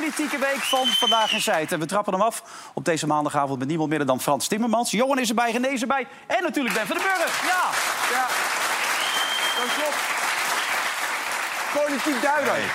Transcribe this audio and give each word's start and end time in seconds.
Politieke 0.00 0.38
week 0.38 0.60
van 0.60 0.86
Vandaag 0.86 1.32
in 1.32 1.40
Zijt. 1.40 1.72
En 1.72 1.78
we 1.78 1.86
trappen 1.86 2.12
hem 2.12 2.22
af 2.22 2.42
op 2.74 2.84
deze 2.84 3.06
maandagavond 3.06 3.58
met 3.58 3.68
niemand 3.68 3.88
minder 3.88 4.06
dan 4.06 4.20
Frans 4.20 4.48
Timmermans. 4.48 4.90
Johan 4.90 5.18
is 5.18 5.28
erbij, 5.28 5.52
René 5.52 5.68
is 5.68 5.80
erbij 5.80 6.06
en 6.26 6.42
natuurlijk 6.42 6.74
Ben 6.74 6.86
van 6.86 6.96
den 6.96 7.06
Burg. 7.06 7.42
Ja, 7.46 7.70
Ja, 8.12 8.26
dat 9.60 9.74
klopt. 9.74 9.98
Politiek 11.84 12.22
duider. 12.22 12.72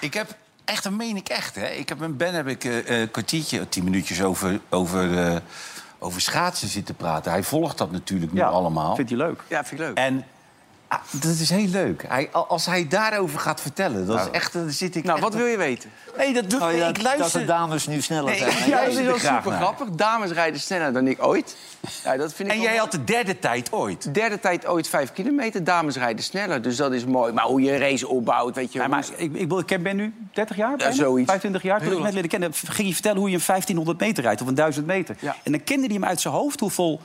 Ik 0.00 0.14
heb 0.14 0.34
echt, 0.64 0.82
dat 0.82 0.92
meen 0.92 1.16
ik 1.16 1.28
echt, 1.28 1.54
hè. 1.54 1.66
Ik 1.66 1.88
heb 1.88 1.98
met 1.98 2.16
Ben 2.16 2.34
heb 2.34 2.46
ik 2.48 2.64
eh, 2.64 3.00
een 3.00 3.10
kwartiertje, 3.10 3.68
tien 3.68 3.84
minuutjes 3.84 4.22
over, 4.22 4.60
over, 4.68 5.26
eh, 5.26 5.36
over 5.98 6.20
schaatsen 6.20 6.68
zitten 6.68 6.94
praten. 6.94 7.32
Hij 7.32 7.42
volgt 7.42 7.78
dat 7.78 7.90
natuurlijk 7.90 8.32
nu 8.32 8.38
ja 8.38 8.46
allemaal. 8.46 8.94
vindt 8.94 9.10
hij 9.10 9.18
leuk. 9.18 9.42
Ja, 9.48 9.64
vind 9.64 9.80
ik 9.80 9.86
leuk. 9.86 9.96
En 9.96 10.24
ah, 10.90 11.00
dat 11.10 11.30
is 11.40 11.50
heel 11.50 11.66
leuk. 11.66 12.04
Hij, 12.08 12.28
al- 12.32 12.46
als 12.46 12.66
hij 12.66 12.88
daarover 12.88 13.38
gaat 13.38 13.60
vertellen, 13.60 14.06
dat 14.06 14.20
is 14.20 14.30
echt, 14.30 14.52
dan 14.52 14.70
zit 14.70 14.94
ik 14.96 15.04
nou, 15.04 15.14
echt- 15.18 15.26
wat 15.28 15.34
wil 15.36 15.46
je 15.46 15.56
weten? 15.56 15.90
Nee, 16.16 16.32
dat 16.34 16.50
doet 16.50 16.62
Oh, 16.62 16.76
ja, 16.76 16.88
ik 16.88 17.02
dat 17.18 17.30
de 17.32 17.44
dames 17.44 17.86
nu 17.86 18.00
sneller 18.00 18.24
Nee, 18.30 18.38
zijn. 18.38 18.50
ik- 18.56 18.56
hè? 18.58 18.64
Ja, 18.66 18.84
dat 18.84 18.94
is 18.96 19.00
wel 19.04 19.18
super 19.18 19.50
naar. 19.50 19.60
grappig. 19.60 19.88
Dames 19.90 20.30
rijden 20.30 20.60
sneller 20.60 20.92
dan 20.92 21.06
ik 21.06 21.24
ooit. 21.26 21.56
Ja, 22.04 22.16
dat 22.16 22.34
vind 22.34 22.48
ik 22.48 22.54
En 22.54 22.60
jij 22.60 22.76
had 22.76 22.90
de 22.92 23.04
derde 23.04 23.38
tijd 23.38 23.72
ooit. 23.72 24.14
Derde 24.14 24.40
tijd 24.40 24.66
ooit 24.66 24.88
vijf 24.88 25.12
kilometer. 25.12 25.64
Dames 25.64 25.96
rijden 25.96 26.24
sneller, 26.24 26.62
dus 26.62 26.76
dat 26.76 26.92
is 26.92 27.04
mooi. 27.04 27.32
Maar 27.32 27.44
hoe 27.44 27.60
je 27.60 27.72
een 27.72 27.78
race 27.78 28.08
opbouwt, 28.08 28.54
weet 28.54 28.72
je... 28.72 28.78
Ja, 28.78 28.86
maar 28.88 29.04
ik, 29.16 29.32
ik, 29.34 29.82
Ben 29.82 29.96
nu 29.96 30.14
30 30.32 30.56
jaar, 30.56 30.76
bijna? 30.76 30.92
zoiets. 30.94 31.30
25 31.30 31.62
jaar. 31.62 31.82
Toen 31.82 31.92
ik 31.92 32.02
net 32.02 32.12
leerde 32.12 32.28
kennen, 32.28 32.52
ging 32.54 32.88
je 32.88 32.94
vertellen 32.94 33.18
hoe 33.18 33.28
je 33.30 33.36
een 33.36 33.42
1500 33.46 34.00
meter 34.00 34.22
rijdt 34.22 34.40
of 34.42 34.48
een 34.48 34.54
1000 34.54 34.86
meter. 34.86 35.16
Ja. 35.20 35.36
En 35.42 35.52
dan 35.52 35.64
kende 35.64 35.86
hij 35.86 35.94
hem 35.94 36.04
uit 36.04 36.20
zijn 36.20 36.34
hoofd, 36.34 36.60
hoeveel 36.60 37.00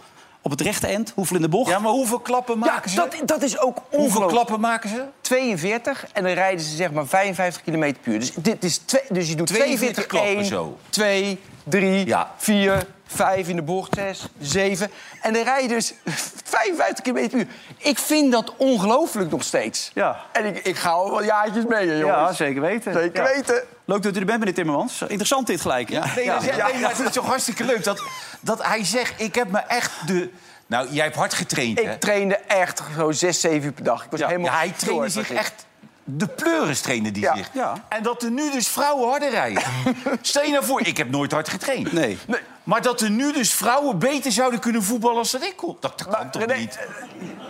op 0.45 0.51
het 0.51 0.61
rechte 0.61 0.87
eind, 0.87 1.11
hoeveel 1.15 1.35
in 1.35 1.41
de 1.41 1.49
bocht. 1.49 1.69
Ja, 1.69 1.79
maar 1.79 1.91
hoeveel 1.91 2.19
klappen 2.19 2.59
ja, 2.59 2.65
maken 2.65 2.89
ze? 2.89 2.95
dat, 2.95 3.15
dat 3.25 3.41
is 3.41 3.59
ook 3.59 3.75
hoeveel 3.77 3.99
ongelooflijk. 3.99 4.31
klappen 4.31 4.59
maken 4.59 4.89
ze? 4.89 5.03
42 5.21 6.05
en 6.13 6.23
dan 6.23 6.31
rijden 6.31 6.65
ze 6.65 6.75
zeg 6.75 6.91
maar 6.91 7.07
55 7.07 7.61
km 7.63 7.93
per 8.01 8.13
uur. 8.13 8.19
Dus, 8.19 8.33
dit 8.33 8.63
is 8.63 8.77
twee, 8.77 9.01
dus 9.09 9.29
je 9.29 9.35
doet 9.35 9.47
42 9.47 10.05
42, 10.05 10.05
klappen 10.07 10.35
1, 10.35 10.45
zo. 10.45 10.77
2, 10.89 11.39
3, 11.69 12.05
Ja. 12.07 12.31
4, 12.37 12.85
5 13.07 13.47
in 13.47 13.55
de 13.55 13.61
bocht, 13.61 13.95
6, 13.95 14.25
7. 14.39 14.89
En 15.21 15.33
dan 15.33 15.43
rij 15.43 15.61
je 15.61 15.67
dus 15.67 15.93
55 16.43 17.03
km 17.03 17.29
per 17.29 17.39
uur. 17.39 17.47
Ik 17.77 17.97
vind 17.99 18.31
dat 18.31 18.53
ongelooflijk 18.57 19.31
nog 19.31 19.43
steeds. 19.43 19.91
Ja. 19.93 20.19
En 20.31 20.45
ik, 20.45 20.57
ik 20.65 20.75
ga 20.75 20.89
al 20.89 21.09
wel 21.11 21.23
jaartjes 21.23 21.65
mee, 21.65 21.87
hè, 21.87 21.93
Ja, 21.93 21.99
jongens. 21.99 22.37
zeker 22.37 22.61
weten. 22.61 22.93
Zeker 22.93 23.23
Ja. 23.23 23.33
weten. 23.33 23.63
Leuk 23.85 24.01
dat 24.03 24.15
u 24.15 24.19
er 24.19 24.25
bent, 24.25 24.39
meneer 24.39 24.53
Timmermans. 24.53 25.01
Interessant 25.01 25.47
dit 25.47 25.61
gelijk. 25.61 25.89
hè? 25.89 25.99
Nee, 26.15 26.25
dat 26.25 26.43
is, 26.43 26.55
ja, 26.55 26.67
nee, 26.67 26.79
maar 26.81 26.89
het 26.89 26.99
is 26.99 27.11
toch 27.13 27.25
hartstikke 27.25 27.63
leuk 27.63 27.83
dat, 27.83 28.01
dat 28.39 28.63
hij 28.63 28.83
zegt... 28.85 29.21
ik 29.21 29.35
heb 29.35 29.51
me 29.51 29.59
echt 29.59 29.91
de... 30.07 30.29
Nou, 30.67 30.87
jij 30.89 31.03
hebt 31.03 31.15
hard 31.15 31.33
getraind, 31.33 31.79
hè? 31.83 31.91
Ik 31.91 31.99
trainde 31.99 32.35
echt 32.47 32.81
zo 32.97 33.11
6, 33.11 33.39
7 33.39 33.63
uur 33.63 33.71
per 33.71 33.83
dag. 33.83 34.03
Ik 34.05 34.11
was 34.11 34.19
Ja. 34.19 34.27
helemaal 34.27 34.51
Ja, 34.51 34.57
hij 34.57 34.73
trainde 34.77 35.09
zich 35.09 35.31
echt... 35.31 35.64
De 36.07 36.27
pleuris 36.27 36.81
trainen 36.81 37.13
die 37.13 37.29
zich. 37.35 37.49
Ja. 37.53 37.73
En 37.89 38.03
dat 38.03 38.23
er 38.23 38.31
nu 38.31 38.51
dus 38.51 38.67
vrouwen 38.67 39.09
harder 39.09 39.29
rijden. 39.29 39.63
Stel 40.21 40.43
je 40.43 40.51
nou 40.51 40.65
voor, 40.65 40.81
ik 40.81 40.97
heb 40.97 41.09
nooit 41.09 41.31
hard 41.31 41.49
getraind. 41.49 41.91
Nee. 41.91 42.17
Nee. 42.27 42.39
Maar 42.63 42.81
dat 42.81 43.01
er 43.01 43.09
nu 43.09 43.33
dus 43.33 43.53
vrouwen 43.53 43.99
beter 43.99 44.31
zouden 44.31 44.59
kunnen 44.59 44.83
voetballen 44.83 45.17
als 45.17 45.31
dat 45.31 45.43
ik 45.43 45.55
kon. 45.55 45.77
Dat, 45.79 45.97
dat 45.97 46.07
kan 46.07 46.31
toch 46.31 46.41
René, 46.45 46.59
niet? 46.59 46.79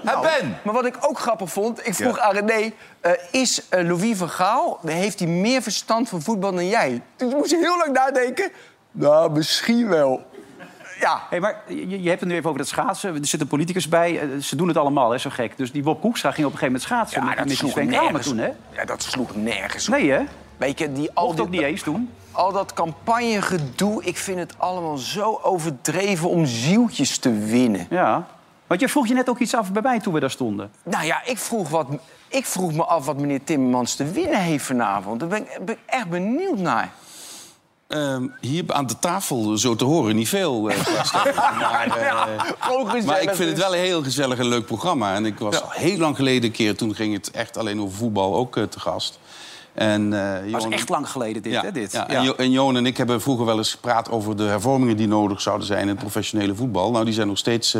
Hè, 0.05 0.19
Ben? 0.21 0.59
Maar 0.63 0.73
wat 0.73 0.85
ik 0.85 0.95
ook 1.01 1.19
grappig 1.19 1.49
vond, 1.51 1.87
ik 1.87 1.95
vroeg 1.95 2.15
Ja. 2.17 2.21
aan 2.23 2.33
René... 2.35 2.71
eh, 3.01 3.11
is 3.31 3.69
eh, 3.69 3.83
Louis 3.87 4.17
van 4.17 4.29
Gaal, 4.29 4.79
heeft 4.85 5.19
hij 5.19 5.27
meer 5.27 5.61
verstand 5.61 6.09
van 6.09 6.21
voetbal 6.21 6.51
dan 6.53 6.67
jij? 6.67 7.01
Dus 7.15 7.29
ik 7.31 7.37
moest 7.37 7.51
heel 7.51 7.77
lang 7.77 7.91
nadenken. 7.93 8.51
Nou, 8.91 9.31
misschien 9.31 9.87
wel. 9.89 10.25
Ja, 10.99 11.21
Hey, 11.29 11.39
maar 11.39 11.61
je, 11.67 12.01
je 12.01 12.07
hebt 12.09 12.19
het 12.19 12.29
nu 12.29 12.35
even 12.35 12.45
over 12.47 12.59
dat 12.61 12.69
schaatsen. 12.69 13.15
Er 13.15 13.25
zit 13.27 13.41
een 13.41 13.47
politicus 13.47 13.87
bij. 13.89 14.19
eh, 14.19 14.27
Ze 14.41 14.55
doen 14.55 14.67
het 14.67 14.77
allemaal, 14.77 15.11
hè, 15.11 15.17
zo 15.17 15.29
gek. 15.29 15.57
Dus 15.57 15.71
die 15.71 15.83
Bob 15.83 16.01
Koekstra 16.01 16.31
ging 16.31 16.45
op 16.47 16.53
een 16.53 16.59
gegeven 16.59 16.81
moment 16.81 16.89
schaatsen. 17.09 17.25
met, 17.25 17.35
met 17.37 17.47
die 17.47 17.57
sloeg 17.57 17.71
Sven 17.71 17.87
Kramer 17.87 18.03
nergens 18.11 18.27
toen, 18.27 18.37
hè? 18.37 18.49
Ja, 18.71 18.85
dat 18.85 19.03
sloeg 19.03 19.35
nergens 19.35 19.87
op. 19.89 19.93
Nee, 19.95 20.11
hè? 20.11 20.21
Weet 20.57 20.79
je, 20.79 20.91
die, 20.91 21.09
al, 21.13 21.35
die, 21.35 21.49
niet 21.49 21.61
eens 21.61 21.81
toen. 21.81 22.09
al 22.31 22.51
dat 22.51 22.73
campagnegedoe... 22.73 24.03
ik 24.03 24.17
vind 24.17 24.39
het 24.39 24.53
allemaal 24.57 24.97
zo 24.97 25.39
overdreven 25.43 26.29
om 26.29 26.45
zieltjes 26.45 27.17
te 27.17 27.31
winnen. 27.33 27.87
Ja. 27.89 28.27
Want 28.67 28.79
je 28.81 28.89
vroeg 28.89 29.07
je 29.07 29.13
net 29.13 29.29
ook 29.29 29.39
iets 29.39 29.55
af 29.55 29.71
bij 29.71 29.81
mij 29.81 29.99
toen 29.99 30.13
we 30.13 30.19
daar 30.19 30.31
stonden. 30.31 30.71
Nou 30.83 31.05
ja, 31.05 31.21
ik 31.25 31.37
vroeg, 31.37 31.69
wat, 31.69 31.87
ik 32.27 32.45
vroeg 32.45 32.73
me 32.73 32.83
af 32.83 33.05
wat 33.05 33.17
meneer 33.17 33.43
Timmermans 33.43 33.95
te 33.95 34.11
winnen 34.11 34.39
heeft 34.39 34.65
vanavond. 34.65 35.19
Daar 35.19 35.29
ben 35.29 35.41
ik, 35.41 35.59
ben 35.65 35.75
ik 35.75 35.81
echt 35.85 36.09
benieuwd 36.09 36.57
naar. 36.57 36.91
Ehm, 37.87 38.27
hier 38.41 38.63
aan 38.67 38.87
de 38.87 38.99
tafel, 38.99 39.57
zo 39.57 39.75
te 39.75 39.85
horen, 39.85 40.15
niet 40.15 40.29
veel. 40.29 40.71
stelling. 41.03 41.35
maar, 41.35 41.97
eh, 41.97 43.05
maar 43.05 43.21
ik 43.21 43.29
vind 43.29 43.37
het 43.37 43.55
dus. 43.55 43.57
wel 43.57 43.75
een 43.75 43.81
heel 43.81 44.03
gezellig 44.03 44.39
en 44.39 44.47
leuk 44.47 44.65
programma. 44.65 45.15
En 45.15 45.25
ik 45.25 45.39
was 45.39 45.61
al 45.61 45.69
heel 45.71 45.97
lang 45.97 46.15
geleden 46.15 46.43
een 46.43 46.51
keer, 46.51 46.75
toen 46.77 46.95
ging 46.95 47.13
het 47.13 47.31
echt 47.31 47.57
alleen 47.57 47.81
over 47.81 47.97
voetbal, 47.97 48.35
ook 48.35 48.57
eh, 48.57 48.63
te 48.63 48.79
gast. 48.79 49.19
En, 49.73 50.09
Johan- 50.45 50.71
echt 50.73 50.89
lang 50.89 51.09
geleden, 51.09 51.41
dit, 51.41 51.51
ja, 51.51 51.61
hè? 51.61 51.71
Dit. 51.71 51.91
ja. 51.91 52.07
En, 52.07 52.23
Jo- 52.23 52.33
en 52.37 52.51
Johan 52.51 52.75
en 52.77 52.85
ik 52.85 52.97
hebben 52.97 53.21
vroeger 53.21 53.45
wel 53.45 53.57
eens 53.57 53.71
gepraat 53.71 54.09
over 54.11 54.37
de 54.37 54.43
hervormingen 54.43 54.97
die 54.97 55.07
nodig 55.07 55.41
zouden 55.41 55.67
zijn 55.67 55.81
in 55.81 55.87
het 55.87 55.97
professionele 55.97 56.55
voetbal. 56.55 56.91
Nou, 56.91 57.05
die 57.05 57.13
zijn 57.13 57.27
nog 57.27 57.37
steeds 57.37 57.75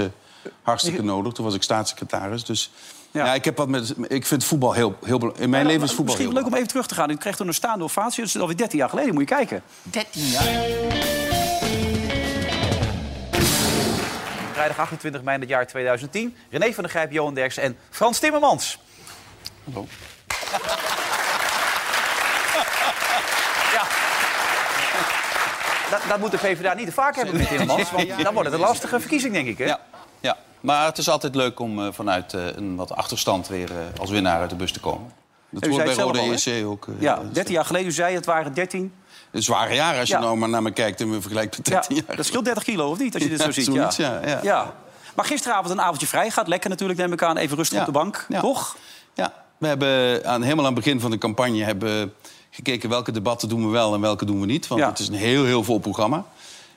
hartstikke 0.61 1.03
nodig. 1.03 1.33
Toen 1.33 1.45
was 1.45 1.53
ik 1.53 1.63
staatssecretaris. 1.63 2.43
Dus 2.43 2.72
Ja. 3.15 3.25
ja. 3.25 3.33
ik, 3.33 3.45
heb 3.45 3.57
wat 3.57 3.67
met, 3.67 3.93
ik 4.07 4.25
vind 4.25 4.43
voetbal 4.43 4.73
heel, 4.73 4.97
heel 5.03 5.17
belangrijk. 5.17 5.43
In 5.43 5.49
mijn 5.49 5.65
leven 5.65 5.83
is 5.83 5.87
voetbal 5.87 6.05
Misschien 6.05 6.25
heel 6.25 6.35
leuk 6.35 6.45
om 6.45 6.53
even 6.53 6.67
terug 6.67 6.87
te 6.87 6.95
gaan. 6.95 7.09
U 7.09 7.15
kreeg 7.15 7.35
toen 7.35 7.47
een 7.47 7.53
staande 7.53 7.83
ovatie. 7.83 8.23
Dat 8.23 8.35
is 8.35 8.41
alweer 8.41 8.57
13 8.57 8.77
jaar 8.79 8.89
geleden, 8.89 9.13
moet 9.13 9.29
je 9.29 9.35
kijken. 9.35 9.61
13 9.83 10.23
jaar. 10.23 10.43
Vrijdag 14.53 14.79
28 14.79 15.21
mei 15.21 15.35
in 15.35 15.41
het 15.41 15.49
jaar 15.49 15.67
2010. 15.67 16.35
René 16.49 16.73
van 16.73 16.83
der 16.83 16.91
Grijp, 16.91 17.11
Johan 17.11 17.33
Derks 17.33 17.57
en 17.57 17.77
Frans 17.89 18.19
Timmermans. 18.19 18.79
Hallo. 19.63 19.87
Ja. 23.73 23.83
Dat, 25.89 26.01
dat 26.09 26.19
moet 26.19 26.31
de 26.31 26.37
PvdA 26.37 26.73
niet 26.73 26.85
te 26.85 26.91
vaak 26.91 27.15
hebben 27.15 27.37
met 27.37 27.47
Timmermans. 27.47 27.91
Want 27.91 28.07
dan 28.23 28.33
wordt 28.33 28.49
het 28.49 28.59
een 28.59 28.65
lastige 28.65 28.99
verkiezing, 28.99 29.33
denk 29.33 29.47
ik. 29.47 29.57
Hè? 29.57 29.65
Ja, 29.65 29.79
maar 30.65 30.85
het 30.85 30.97
is 30.97 31.09
altijd 31.09 31.35
leuk 31.35 31.59
om 31.59 31.79
eh, 31.85 31.87
vanuit 31.91 32.33
eh, 32.33 32.45
een 32.55 32.75
wat 32.75 32.95
achterstand 32.95 33.47
weer 33.47 33.71
eh, 33.71 33.77
als 33.99 34.09
winnaar 34.09 34.39
uit 34.39 34.49
de 34.49 34.55
bus 34.55 34.71
te 34.71 34.79
komen. 34.79 35.11
Dat 35.49 35.63
zei 35.73 35.83
bij 35.83 35.93
Rode? 35.93 36.19
ESC 36.19 36.49
ook. 36.65 36.87
Ja, 36.99 37.15
dat 37.15 37.23
is 37.25 37.33
13 37.33 37.53
jaar 37.53 37.65
geleden, 37.65 37.87
u 37.87 37.91
zei 37.91 38.15
het 38.15 38.25
waren 38.25 38.53
13. 38.53 38.93
Een 39.31 39.43
zware 39.43 39.73
jaren 39.75 39.99
als 39.99 40.09
je 40.09 40.15
Ja. 40.15 40.19
nou 40.21 40.37
maar 40.37 40.49
naar 40.49 40.61
me 40.61 40.71
kijkt 40.71 41.01
en 41.01 41.09
me 41.09 41.21
vergelijkt 41.21 41.57
met 41.57 41.67
Ja, 41.67 41.73
13 41.73 42.03
jaar. 42.07 42.15
dat 42.15 42.25
scheelt 42.25 42.45
30 42.45 42.63
kilo, 42.63 42.89
of 42.89 42.99
niet, 42.99 43.13
als 43.13 43.23
je 43.23 43.29
dit 43.29 43.39
Ja, 43.39 43.45
zo 43.45 43.51
ziet? 43.51 43.65
zoiets, 43.65 43.95
ja, 43.95 44.39
ja. 44.43 44.73
Maar 45.15 45.25
gisteravond 45.25 45.69
een 45.69 45.81
avondje 45.81 46.07
vrij. 46.07 46.29
Gaat 46.29 46.47
lekker 46.47 46.69
natuurlijk, 46.69 46.99
neem 46.99 47.13
ik 47.13 47.23
aan. 47.23 47.37
Even 47.37 47.57
rustig 47.57 47.77
Ja. 47.77 47.79
op 47.85 47.93
de 47.93 47.99
bank, 47.99 48.25
Ja. 48.29 48.39
toch? 48.39 48.75
Ja, 49.13 49.33
we 49.57 49.67
hebben 49.67 50.25
aan, 50.25 50.41
helemaal 50.41 50.65
aan 50.65 50.73
het 50.75 50.83
begin 50.83 50.99
van 50.99 51.11
de 51.11 51.17
campagne 51.17 51.63
hebben 51.63 52.13
gekeken 52.49 52.89
welke 52.89 53.11
debatten 53.11 53.49
doen 53.49 53.65
we 53.65 53.71
wel 53.71 53.93
en 53.93 54.01
welke 54.01 54.25
doen 54.25 54.39
we 54.39 54.45
niet. 54.45 54.67
Want 54.67 54.81
Ja. 54.81 54.87
het 54.89 54.99
is 54.99 55.07
een 55.07 55.13
heel, 55.13 55.45
heel 55.45 55.63
vol 55.63 55.79
programma. 55.79 56.25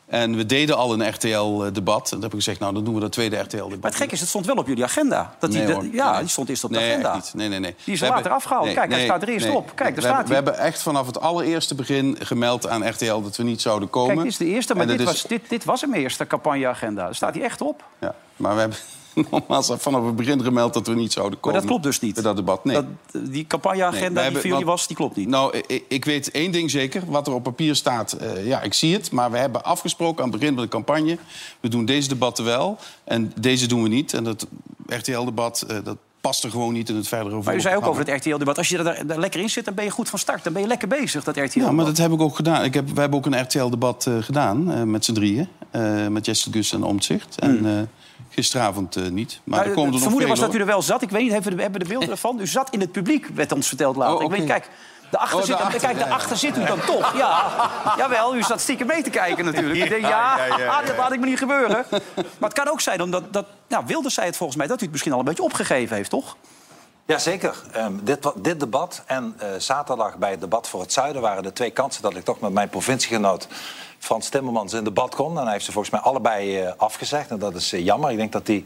En 0.08 0.36
we 0.36 0.46
deden 0.46 0.76
al 0.76 0.92
een 0.92 1.08
RTL-debat. 1.08 2.02
En 2.04 2.10
toen 2.10 2.20
heb 2.22 2.30
ik 2.30 2.36
gezegd, 2.36 2.58
nou, 2.60 2.74
dan 2.74 2.84
doen 2.84 2.94
we 2.94 3.00
dat 3.00 3.12
tweede 3.12 3.36
RTL-debat. 3.36 3.68
Maar 3.80 3.90
het 3.90 3.94
gekke 4.00 4.14
is, 4.14 4.20
het 4.20 4.28
stond 4.28 4.46
wel 4.46 4.54
op 4.56 4.66
jullie 4.66 4.84
agenda. 4.84 5.34
Dat 5.38 5.50
die, 5.52 5.60
Nee, 5.62 5.90
ja, 5.92 6.10
Nee. 6.12 6.20
die 6.20 6.28
stond 6.28 6.48
eerst 6.48 6.64
op 6.64 6.70
de 6.72 6.78
nee, 6.78 6.90
agenda. 6.90 7.14
niet. 7.14 7.32
Nee, 7.34 7.48
nee, 7.48 7.58
nee. 7.58 7.74
Die 7.84 7.94
is 7.94 8.00
We 8.00 8.06
later 8.06 8.20
hebben- 8.22 8.38
afgehaald. 8.38 8.72
Kijk, 8.72 8.90
hij 8.90 9.04
staat 9.04 9.22
er 9.22 9.28
eerst 9.28 9.50
op. 9.50 9.66
Kijk, 9.74 9.78
daar 9.78 9.94
we 9.94 10.00
staat 10.00 10.16
hebben, 10.16 10.34
hij. 10.34 10.42
We 10.42 10.50
hebben 10.50 10.66
echt 10.66 10.82
vanaf 10.82 11.06
het 11.06 11.20
allereerste 11.20 11.74
begin 11.74 12.16
gemeld 12.20 12.68
aan 12.68 12.88
RTL 12.88 13.20
dat 13.22 13.36
we 13.36 13.42
niet 13.42 13.60
zouden 13.60 13.90
komen. 13.90 14.08
Kijk, 14.14 14.22
dit 14.22 14.32
is 14.32 14.38
de 14.38 14.46
eerste, 14.46 14.74
maar 14.74 14.86
dit 14.86 15.02
was, 15.04 15.22
dit, 15.22 15.48
dit 15.48 15.64
was 15.64 15.80
hem 15.80 15.94
eerste 15.94 16.26
campagneagenda. 16.26 17.04
Daar 17.04 17.14
staat 17.14 17.34
hij 17.34 17.42
echt 17.44 17.60
op. 17.60 17.84
Ja, 18.00 18.14
maar 18.36 18.54
we 18.54 18.60
hebben 18.60 18.78
nogmaals 19.30 19.72
vanaf 19.76 20.04
het 20.04 20.16
begin 20.16 20.42
gemeld 20.42 20.74
dat 20.74 20.86
we 20.86 20.94
niet 20.94 21.12
zouden 21.12 21.38
Maar 21.40 21.42
komen. 21.42 21.58
dat 21.58 21.68
klopt 21.68 21.84
dus 21.84 22.00
niet. 22.00 22.22
Dat 22.22 22.36
debat, 22.36 22.64
nee. 22.64 22.74
Dat, 22.74 22.84
die 23.32 23.46
campagneagenda 23.46 24.20
Nee, 24.20 24.30
die 24.30 24.38
voor 24.38 24.50
jullie 24.50 24.64
was, 24.64 24.86
die 24.86 24.96
klopt 24.96 25.16
niet. 25.16 25.28
Nou, 25.28 25.56
ik, 25.66 25.84
ik 25.88 26.04
weet 26.04 26.30
één 26.30 26.52
ding 26.52 26.70
zeker. 26.70 27.02
Wat 27.06 27.26
er 27.26 27.32
op 27.32 27.42
papier 27.42 27.74
staat, 27.74 28.12
eh, 28.12 28.46
ja, 28.46 28.62
ik 28.62 28.74
zie 28.74 28.92
het. 28.92 29.10
Maar 29.10 29.30
we 29.30 29.38
hebben 29.38 29.64
afgesproken 29.64 30.24
aan 30.24 30.30
het 30.30 30.38
begin 30.38 30.54
van 30.54 30.62
de 30.62 30.68
campagne... 30.68 31.18
we 31.60 31.68
doen 31.68 31.84
deze 31.84 32.08
debatten 32.08 32.44
wel 32.44 32.78
en 33.04 33.32
deze 33.40 33.66
doen 33.66 33.82
we 33.82 33.88
niet. 33.88 34.12
En 34.12 34.24
dat 34.24 34.46
RTL-debat, 34.86 35.62
eh, 35.62 35.76
dat 35.84 35.96
past 36.20 36.44
er 36.44 36.50
gewoon 36.50 36.72
niet 36.72 36.88
in 36.88 36.96
het 36.96 37.08
verdere 37.08 37.42
maar 37.42 37.54
u 37.54 37.60
zei 37.60 37.76
ook 37.76 37.86
over 37.86 38.06
het 38.06 38.24
RTL-debat. 38.24 38.58
Als 38.58 38.68
je 38.68 38.78
er, 38.78 39.06
daar 39.06 39.18
lekker 39.18 39.40
in 39.40 39.50
zit, 39.50 39.64
dan 39.64 39.74
ben 39.74 39.84
je 39.84 39.90
goed 39.90 40.08
van 40.08 40.18
start. 40.18 40.44
Dan 40.44 40.52
ben 40.52 40.62
je 40.62 40.68
lekker 40.68 40.88
bezig, 40.88 41.24
dat 41.24 41.36
RTL. 41.36 41.58
Ja, 41.58 41.70
maar 41.70 41.84
dat 41.84 41.96
heb 41.96 42.12
ik 42.12 42.20
ook 42.20 42.36
gedaan. 42.36 42.64
Ik 42.64 42.74
heb, 42.74 42.90
we 42.90 43.00
hebben 43.00 43.18
ook 43.18 43.26
een 43.26 43.40
RTL-debat 43.40 44.06
eh, 44.06 44.18
gedaan 44.20 44.90
met 44.90 45.04
z'n 45.04 45.12
drieën. 45.12 45.48
met 46.08 46.26
Jesse 46.26 46.52
Gus 46.52 46.72
en 46.72 46.82
Omtzigt. 46.82 47.38
En 47.38 47.58
Hmm. 47.58 47.88
Gisteravond 48.30 48.96
eh, 48.96 49.08
niet. 49.08 49.40
Maar 49.44 49.58
Nou, 49.58 49.68
er 49.70 49.74
komen 49.74 49.84
het 49.84 49.86
er 49.86 49.92
nog 49.92 50.00
vermoeden 50.00 50.28
was 50.28 50.38
dat 50.38 50.54
u 50.54 50.58
er 50.58 50.66
wel 50.66 50.82
zat. 50.82 51.02
Ik 51.02 51.10
weet 51.10 51.22
niet, 51.22 51.32
hebben 51.32 51.56
we 51.56 51.70
de, 51.70 51.78
de 51.78 51.84
beelden 51.84 52.10
ervan? 52.16 52.40
U 52.40 52.46
zat 52.46 52.70
in 52.70 52.80
het 52.80 52.92
publiek, 52.92 53.26
werd 53.34 53.52
ons 53.52 53.68
verteld 53.68 53.96
later. 53.96 54.16
Oh, 54.16 54.22
Ik 54.22 54.38
weet, 54.38 54.46
kijk, 54.46 54.68
daarachter 55.10 55.38
Oh, 55.38 55.44
zit, 55.44 55.56
daarachter, 55.56 55.80
kijk, 55.80 55.98
daarachter 55.98 56.36
zit 56.36 56.56
u 56.56 56.64
dan 56.64 56.80
toch. 56.80 57.16
Ja, 57.16 57.52
jawel, 57.98 58.36
u 58.36 58.42
zat 58.42 58.60
stiekem 58.60 58.86
mee 58.86 59.02
te 59.02 59.10
kijken 59.10 59.44
natuurlijk. 59.44 59.80
Ik 59.80 59.88
denk, 59.88 60.06
ja, 60.06 60.36
dat 60.86 60.96
laat 60.96 61.12
ik 61.12 61.20
me 61.20 61.26
niet 61.26 61.38
gebeuren. 61.38 61.86
Maar 62.14 62.48
het 62.50 62.52
kan 62.52 62.68
ook 62.68 62.80
zijn, 62.80 63.02
omdat 63.02 63.32
dat, 63.32 63.46
nou, 63.68 63.84
Wilders 63.86 64.14
zei 64.14 64.26
het 64.26 64.36
volgens 64.36 64.58
mij... 64.58 64.66
dat 64.66 64.78
u 64.80 64.82
het 64.82 64.90
misschien 64.90 65.12
al 65.12 65.18
een 65.18 65.24
beetje 65.24 65.42
opgegeven 65.42 65.96
heeft, 65.96 66.10
toch? 66.10 66.36
Jazeker. 67.06 67.54
Ehm 67.72 67.92
dit, 68.02 68.32
dit 68.34 68.60
debat 68.60 69.02
en 69.06 69.34
eh, 69.38 69.48
zaterdag 69.58 70.16
bij 70.16 70.30
het 70.30 70.40
debat 70.40 70.68
voor 70.68 70.80
het 70.80 70.92
zuiden... 70.92 71.22
waren 71.22 71.42
de 71.42 71.52
twee 71.52 71.70
kansen 71.70 72.02
dat 72.02 72.16
ik 72.16 72.24
toch 72.24 72.40
met 72.40 72.52
mijn 72.52 72.68
provinciegenoot 72.68 73.48
Frans 73.98 74.28
Timmermans 74.28 74.72
in 74.72 74.84
debat 74.84 75.14
kon. 75.14 75.36
En 75.38 75.42
hij 75.42 75.52
heeft 75.52 75.64
ze 75.64 75.72
volgens 75.72 75.92
mij 75.94 76.02
allebei 76.02 76.58
eh, 76.60 76.72
afgezegd. 76.76 77.30
En 77.30 77.38
dat 77.38 77.54
is 77.54 77.72
eh, 77.72 77.84
jammer. 77.84 78.10
Ik 78.10 78.16
denk 78.16 78.32
dat 78.32 78.46
hij 78.46 78.64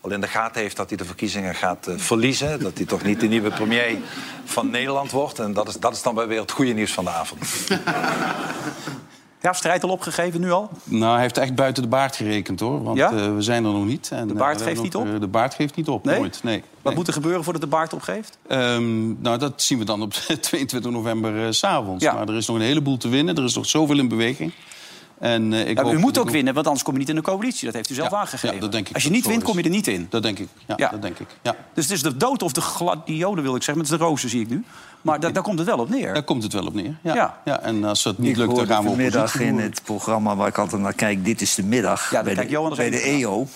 al 0.00 0.10
in 0.10 0.20
de 0.20 0.26
gaten 0.28 0.60
heeft 0.60 0.76
dat 0.76 0.88
hij 0.88 0.98
de 0.98 1.04
verkiezingen 1.04 1.54
gaat 1.54 1.86
eh, 1.86 1.94
verliezen. 1.96 2.60
Dat 2.60 2.76
hij 2.76 2.86
toch 2.86 3.02
niet 3.02 3.20
de 3.20 3.26
nieuwe 3.26 3.50
premier 3.50 3.96
van 4.44 4.70
Nederland 4.70 5.10
wordt. 5.10 5.38
En 5.38 5.52
dat 5.52 5.68
is, 5.68 5.74
dat 5.80 5.92
is 5.92 6.02
dan 6.02 6.14
wel 6.14 6.26
weer 6.26 6.40
het 6.40 6.50
goede 6.50 6.72
nieuws 6.72 6.92
van 6.92 7.04
de 7.04 7.10
avond. 7.10 7.40
Ja, 9.40 9.52
strijd 9.52 9.82
al 9.84 9.90
opgegeven, 9.90 10.40
nu 10.40 10.50
al? 10.50 10.70
Nou, 10.84 11.12
hij 11.12 11.20
heeft 11.22 11.38
echt 11.38 11.54
buiten 11.54 11.82
de 11.82 11.88
baard 11.88 12.16
gerekend, 12.16 12.60
hoor. 12.60 12.82
Want 12.82 12.96
Ja? 12.98 13.10
eh, 13.12 13.34
we 13.34 13.42
zijn 13.42 13.64
er 13.64 13.72
nog 13.72 13.84
niet. 13.84 14.08
En, 14.12 14.26
De 14.26 14.32
eh, 14.32 14.38
baard 14.38 14.62
geeft 14.62 14.82
niet 14.82 14.94
op? 14.94 15.20
de 15.20 15.26
baard 15.28 15.54
geeft 15.54 15.76
niet 15.76 15.88
op, 15.88 16.04
Nee? 16.04 16.18
nooit. 16.18 16.40
Nee. 16.42 16.58
Wat 16.58 16.82
nee. 16.82 16.94
moet 16.94 17.06
er 17.06 17.12
gebeuren 17.12 17.44
voordat 17.44 17.62
de 17.62 17.68
baard 17.68 17.92
opgeeft? 17.92 18.38
Ehm, 18.48 19.22
nou, 19.22 19.38
dat 19.38 19.62
zien 19.62 19.78
we 19.78 19.84
dan 19.84 20.02
op 20.02 20.12
22 20.40 20.90
november 20.90 21.54
s 21.54 21.58
s'avonds. 21.58 22.04
Ja. 22.04 22.12
Maar 22.12 22.28
er 22.28 22.34
is 22.36 22.46
nog 22.46 22.56
een 22.56 22.62
heleboel 22.62 22.96
te 22.96 23.08
winnen. 23.08 23.36
Er 23.36 23.44
is 23.44 23.54
nog 23.54 23.66
zoveel 23.66 23.98
in 23.98 24.08
beweging. 24.08 24.52
En, 25.18 25.52
eh, 25.52 25.68
ik 25.68 25.76
Ja, 25.78 25.84
hoop 25.84 25.92
u 25.92 25.98
moet 25.98 26.18
ook 26.18 26.30
winnen, 26.30 26.54
want 26.54 26.66
anders 26.66 26.84
kom 26.84 26.92
je 26.94 26.98
niet 26.98 27.08
in 27.08 27.14
de 27.14 27.22
coalitie. 27.22 27.64
Dat 27.64 27.74
heeft 27.74 27.90
u 27.90 27.94
zelf 27.94 28.10
Ja, 28.10 28.16
aangegeven. 28.16 28.54
ja, 28.54 28.60
dat 28.60 28.72
denk 28.72 28.88
ik 28.88 28.94
Als 28.94 29.02
je 29.02 29.08
dat 29.08 29.16
niet 29.16 29.26
het 29.26 29.34
wint, 29.34 29.46
kom 29.46 29.58
je 29.58 29.64
er 29.64 29.70
niet 29.70 29.86
in. 29.86 30.06
Dat 30.10 30.22
denk 30.22 30.38
ik. 30.38 30.48
Ja, 30.66 30.74
Ja. 30.76 30.88
dat 30.88 31.02
denk 31.02 31.18
ik. 31.18 31.26
Ja. 31.42 31.54
Dus 31.74 31.84
het 31.84 31.92
is 31.92 32.02
de 32.02 32.16
dood 32.16 32.42
of 32.42 32.52
de 32.52 32.60
gladiolen, 32.60 33.42
wil 33.42 33.54
ik 33.56 33.62
zeggen. 33.62 33.82
Met 33.88 33.98
de 33.98 34.04
rozen 34.04 34.28
zie 34.28 34.40
ik 34.40 34.48
nu. 34.48 34.64
Maar 35.02 35.20
da- 35.20 35.30
daar 35.30 35.42
komt 35.42 35.58
het 35.58 35.68
wel 35.68 35.78
op 35.78 35.88
neer. 35.88 36.14
Daar 36.14 36.22
komt 36.22 36.42
het 36.42 36.52
wel 36.52 36.66
op 36.66 36.74
neer. 36.74 36.96
Ja. 37.02 37.14
Ja. 37.14 37.40
Ja. 37.44 37.60
en 37.60 37.84
als 37.84 38.04
het 38.04 38.18
niet 38.18 38.30
Ik 38.30 38.36
lukt, 38.36 38.56
dan 38.56 38.66
gaan 38.66 38.82
we 38.82 38.88
vanmiddag 38.88 39.22
oppositie 39.22 39.46
in 39.46 39.58
het 39.58 39.80
programma 39.84 40.36
waar 40.36 40.48
ik 40.48 40.58
altijd 40.58 40.82
naar 40.82 40.92
kijk, 40.92 41.24
Dit 41.24 41.40
is 41.40 41.54
de 41.54 41.62
Middag. 41.62 42.10
Ja, 42.10 42.22
bij 42.22 42.34
de, 42.34 42.72
bij 42.76 42.90
de 42.90 43.00
EO. 43.00 43.46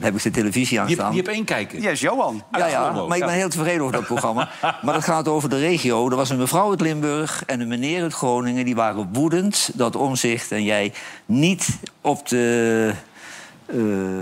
Dan 0.00 0.08
heb 0.12 0.18
ik 0.18 0.22
de 0.22 0.30
televisie 0.30 0.72
Je, 0.74 0.78
hebt- 0.78 0.90
aanstaan. 0.90 1.10
je 1.10 1.16
hebt 1.22 1.34
één 1.34 1.44
kijken. 1.44 1.82
Ja, 1.82 1.90
is 1.90 2.00
Johan. 2.00 2.42
Ja, 2.52 2.66
ja, 2.66 2.90
maar 3.06 3.16
ik 3.16 3.24
ben 3.24 3.34
heel 3.34 3.48
tevreden 3.48 3.80
over 3.80 3.92
dat 3.94 4.06
programma. 4.06 4.48
maar 4.82 4.94
dat 4.94 5.04
gaat 5.04 5.28
over 5.28 5.48
de 5.48 5.58
regio. 5.58 6.10
Er 6.10 6.16
was 6.16 6.30
een 6.30 6.38
mevrouw 6.38 6.70
uit 6.70 6.80
Limburg 6.80 7.42
en 7.46 7.60
een 7.60 7.68
meneer 7.68 8.02
uit 8.02 8.14
Groningen. 8.14 8.64
Die 8.64 8.74
waren 8.74 9.08
woedend 9.12 9.70
dat 9.74 9.96
Omzicht 9.96 10.52
en 10.52 10.64
jij 10.64 10.92
niet 11.26 11.68
op 12.00 12.28
de 12.28 12.92
eh, 13.66 13.76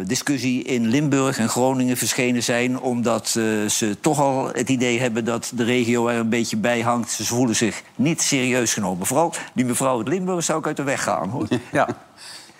discussie 0.04 0.62
in 0.62 0.86
Limburg 0.86 1.38
en 1.38 1.48
Groningen 1.48 1.96
verschenen 1.96 2.42
zijn. 2.42 2.80
Omdat 2.80 3.34
eh, 3.38 3.68
ze 3.68 3.96
toch 4.00 4.20
al 4.20 4.48
het 4.52 4.68
idee 4.68 5.00
hebben 5.00 5.24
dat 5.24 5.52
de 5.54 5.64
regio 5.64 6.06
er 6.08 6.18
een 6.18 6.28
beetje 6.28 6.56
bij 6.56 6.80
hangt. 6.80 7.10
Ze 7.10 7.24
voelen 7.26 7.56
zich 7.56 7.82
niet 7.96 8.22
serieus 8.22 8.72
genomen. 8.72 9.06
Vooral 9.06 9.32
die 9.54 9.64
mevrouw 9.64 9.98
uit 9.98 10.08
Limburg 10.08 10.44
zou 10.44 10.58
ik 10.58 10.66
uit 10.66 10.76
de 10.76 10.82
weg 10.82 11.02
gaan. 11.02 11.28
Hoor. 11.28 11.46
Ja. 11.72 11.88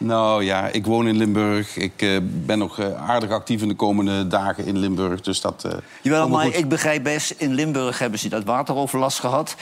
Nou 0.01 0.45
ja, 0.45 0.67
ik 0.69 0.87
woon 0.87 1.09
in 1.09 1.17
Limburg. 1.17 1.77
Ik 1.77 1.93
eh, 2.03 2.19
ben 2.23 2.59
nog 2.59 2.79
eh, 2.79 3.09
aardig 3.11 3.31
actief 3.31 3.63
in 3.63 3.69
de 3.69 3.75
komende 3.75 4.27
dagen 4.27 4.67
in 4.67 4.79
Limburg. 4.79 5.21
Dus 5.21 5.41
dat. 5.41 5.65
eh, 5.65 5.73
Jawel, 6.03 6.29
maar 6.29 6.45
goed. 6.45 6.57
ik 6.57 6.69
begrijp 6.69 7.03
best, 7.03 7.31
in 7.31 7.55
Limburg 7.55 7.99
hebben 7.99 8.19
ze 8.19 8.29
dat 8.29 8.45
wateroverlast 8.45 9.21
gehad. 9.21 9.55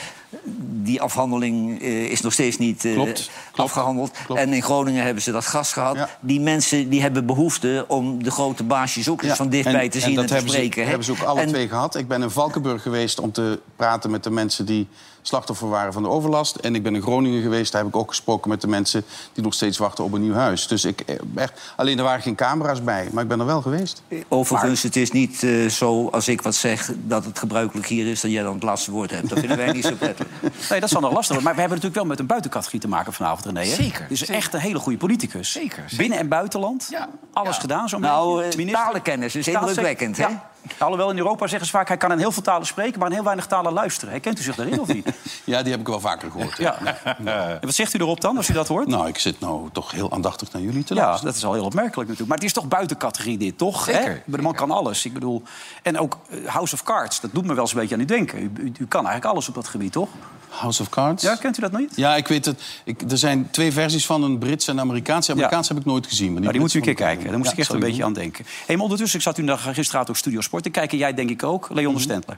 Die 0.83 1.01
afhandeling 1.01 1.81
is 1.81 2.21
nog 2.21 2.33
steeds 2.33 2.57
niet 2.57 2.85
eh, 2.85 2.93
Klopt, 2.93 3.29
klopt, 3.51 3.69
afgehandeld. 3.69 4.11
klopt. 4.25 4.41
En 4.41 4.53
in 4.53 4.61
Groningen 4.63 5.03
hebben 5.03 5.23
ze 5.23 5.31
dat 5.31 5.45
gas 5.45 5.73
gehad. 5.73 5.95
Ja. 5.95 6.09
Die 6.19 6.39
mensen 6.39 6.89
die 6.89 7.01
hebben 7.01 7.25
behoefte 7.25 7.85
om 7.87 8.23
de 8.23 8.31
grote 8.31 8.63
baasjes 8.63 9.09
ook 9.09 9.21
eens 9.21 9.31
Ja, 9.31 9.35
van 9.37 9.49
dichtbij 9.49 9.83
en- 9.83 9.89
te 9.89 9.99
zien 9.99 10.09
en, 10.09 10.15
dat 10.15 10.27
te 10.27 10.33
hebben 10.33 10.51
spreken. 10.51 10.81
Hè. 10.81 10.87
hebben 10.87 11.05
ze 11.05 11.11
ook 11.11 11.21
alle 11.21 11.41
En- 11.41 11.47
twee 11.47 11.67
gehad. 11.67 11.95
Ik 11.95 12.07
ben 12.07 12.21
in 12.21 12.29
Valkenburg 12.29 12.81
geweest 12.81 13.19
om 13.19 13.31
te 13.31 13.59
praten 13.75 14.11
met 14.11 14.23
de 14.23 14.29
mensen 14.31 14.65
die 14.65 14.87
slachtoffer 15.27 15.69
waren 15.69 15.93
van 15.93 16.03
de 16.03 16.09
overlast. 16.09 16.55
En 16.55 16.75
ik 16.75 16.83
ben 16.83 16.95
in 16.95 17.01
Groningen 17.01 17.41
geweest. 17.41 17.71
Daar 17.71 17.81
heb 17.81 17.89
ik 17.89 17.97
ook 17.97 18.09
gesproken 18.09 18.49
met 18.49 18.61
de 18.61 18.67
mensen 18.67 19.03
die 19.33 19.43
nog 19.43 19.53
steeds 19.53 19.77
wachten 19.77 20.03
op 20.03 20.13
een 20.13 20.21
nieuw 20.21 20.33
huis. 20.33 20.67
Dus 20.67 20.85
ik, 20.85 21.01
eh, 21.01 21.15
echt, 21.35 21.61
alleen 21.75 21.97
er 21.97 22.03
waren 22.03 22.21
geen 22.21 22.35
camera's 22.35 22.83
bij, 22.83 23.07
maar 23.11 23.23
ik 23.23 23.29
ben 23.29 23.39
er 23.39 23.45
wel 23.45 23.61
geweest. 23.61 24.01
Overigens, 24.27 24.83
het 24.83 24.95
is 24.95 25.11
niet 25.11 25.43
eh, 25.43 25.65
zo 25.67 26.07
als 26.09 26.27
ik 26.27 26.41
wat 26.41 26.55
zeg 26.55 26.91
dat 27.03 27.25
het 27.25 27.39
gebruikelijk 27.39 27.87
hier 27.87 28.07
is 28.07 28.21
dat 28.21 28.31
jij 28.31 28.43
dan 28.43 28.53
het 28.53 28.63
laatste 28.63 28.91
woord 28.91 29.11
hebt. 29.11 29.29
Dat 29.29 29.39
vinden 29.39 29.57
wij 29.57 29.71
niet 29.71 29.85
zo 29.85 29.95
prettig. 29.95 30.27
Nee, 30.69 30.79
dat 30.79 30.89
zal 30.89 31.01
nog 31.01 31.11
lastig 31.11 31.27
worden. 31.35 31.43
Maar 31.45 31.53
we 31.53 31.59
hebben 31.59 31.77
natuurlijk 31.77 31.95
wel 31.95 32.05
met 32.11 32.19
een 32.19 32.25
buitencategorie 32.25 32.79
te 32.79 32.87
maken 32.87 33.13
vanavond, 33.13 33.45
René. 33.45 33.59
Hè? 33.59 33.75
Zeker, 33.75 34.05
is 34.09 34.19
zeker. 34.19 34.35
echt 34.35 34.53
een 34.53 34.59
hele 34.59 34.79
goede 34.79 34.97
politicus. 34.97 35.51
Zeker, 35.51 35.83
zeker. 35.83 35.97
Binnen- 35.97 36.17
en 36.19 36.27
buitenland. 36.27 36.87
Ja. 36.89 37.09
Alles 37.33 37.55
Ja. 37.55 37.61
gedaan, 37.61 37.89
zo'n 37.89 38.01
Nou, 38.01 38.43
beetje. 38.43 38.65
eh, 38.65 38.83
talenkennis 38.83 39.35
is 39.35 39.47
indrukwekkend, 39.47 40.17
hè? 40.17 40.23
Ja. 40.23 40.49
Alhoewel 40.77 41.09
in 41.09 41.17
Europa 41.17 41.47
zeggen 41.47 41.65
ze 41.67 41.73
vaak... 41.73 41.87
hij 41.87 41.97
kan 41.97 42.11
in 42.11 42.17
heel 42.17 42.31
veel 42.31 42.41
talen 42.41 42.67
spreken, 42.67 42.99
maar 42.99 43.07
in 43.07 43.13
heel 43.13 43.23
weinig 43.23 43.45
talen 43.47 43.73
luisteren. 43.73 44.09
Herkent 44.11 44.39
u 44.39 44.41
zich 44.41 44.55
daarin 44.55 44.79
of 44.79 44.87
niet? 44.87 45.07
Ja, 45.43 45.61
die 45.61 45.71
heb 45.71 45.79
ik 45.79 45.87
wel 45.87 45.99
vaker 45.99 46.31
gehoord. 46.31 46.57
Ja. 46.57 46.77
En 47.25 47.57
wat 47.61 47.73
zegt 47.73 47.93
u 47.93 47.99
erop 47.99 48.21
dan, 48.21 48.37
als 48.37 48.49
u 48.49 48.53
dat 48.53 48.67
hoort? 48.67 48.87
Nou, 48.87 49.07
ik 49.07 49.19
zit 49.19 49.39
nou 49.39 49.69
toch 49.71 49.91
heel 49.91 50.11
aandachtig 50.11 50.51
naar 50.51 50.61
jullie 50.61 50.83
te 50.83 50.93
Ja, 50.93 50.99
luisteren. 51.01 51.25
dat 51.31 51.35
is 51.35 51.45
al 51.45 51.53
heel 51.53 51.63
opmerkelijk 51.65 52.09
natuurlijk. 52.09 52.27
Maar 52.27 52.37
het 52.37 52.45
is 52.47 52.53
toch 52.53 52.67
buiten 52.67 52.97
categorie 52.97 53.37
dit, 53.37 53.57
toch? 53.57 53.83
Zeker. 53.83 54.11
Hè? 54.11 54.17
De 54.25 54.41
man 54.41 54.53
kan 54.53 54.71
alles. 54.71 55.05
Ik 55.05 55.13
bedoel, 55.13 55.43
en 55.83 55.99
ook 55.99 56.17
eh, 56.29 56.37
House 56.45 56.73
of 56.73 56.83
Cards, 56.83 57.19
dat 57.21 57.31
doet 57.33 57.45
me 57.45 57.53
wel 57.53 57.61
eens 57.63 57.73
een 57.73 57.79
beetje 57.79 57.95
aan 57.95 58.01
u 58.01 58.05
denken. 58.05 58.39
U, 58.43 58.51
u, 58.57 58.71
u 58.79 58.85
kan 58.87 59.05
eigenlijk 59.05 59.25
alles 59.33 59.47
op 59.47 59.55
dat 59.55 59.67
gebied, 59.67 59.91
toch? 59.91 60.09
House 60.49 60.81
of 60.81 60.89
Cards? 60.89 61.23
Ja, 61.23 61.35
kent 61.35 61.57
u 61.57 61.61
dat 61.61 61.71
niet? 61.77 61.91
Ja, 61.95 62.15
ik 62.15 62.27
weet 62.27 62.45
het. 62.45 62.61
Ik, 62.83 63.01
er 63.11 63.17
zijn 63.17 63.47
twee 63.51 63.71
versies 63.71 64.05
van, 64.05 64.23
een 64.23 64.37
Brits 64.37 64.67
en 64.67 64.73
een 64.73 64.79
Amerikaans. 64.79 65.25
De 65.25 65.31
Amerikaans 65.31 65.67
heb 65.67 65.77
ik 65.77 65.85
nooit 65.85 66.07
gezien. 66.07 66.31
Maar 66.31 66.39
Nou, 66.41 66.51
die 66.51 66.61
moet 66.61 66.73
u 66.73 66.77
een 66.77 66.85
keer 66.85 66.93
kijken. 66.93 67.27
Daar 67.29 67.37
moest 67.37 67.51
ik 67.51 67.57
echt 67.57 67.73
een 67.73 67.79
beetje 67.79 68.03
aan 68.03 68.13
denken. 68.13 68.45
Hey, 68.65 68.75
maar 68.75 68.83
ondertussen, 68.83 69.17
ik 69.17 69.23
zat 69.25 69.37
u 69.37 69.41
naar 69.43 69.57
gisteravond 69.57 70.09
ook 70.09 70.17
Studio 70.17 70.41
Sport 70.41 70.63
te 70.63 70.69
kijken. 70.69 70.97
Jij 70.97 71.13
denk 71.13 71.29
ik 71.29 71.43
ook, 71.43 71.67
Leon 71.71 71.85
Mhm. 71.85 71.95
de 71.95 72.01
Stentler. 72.01 72.37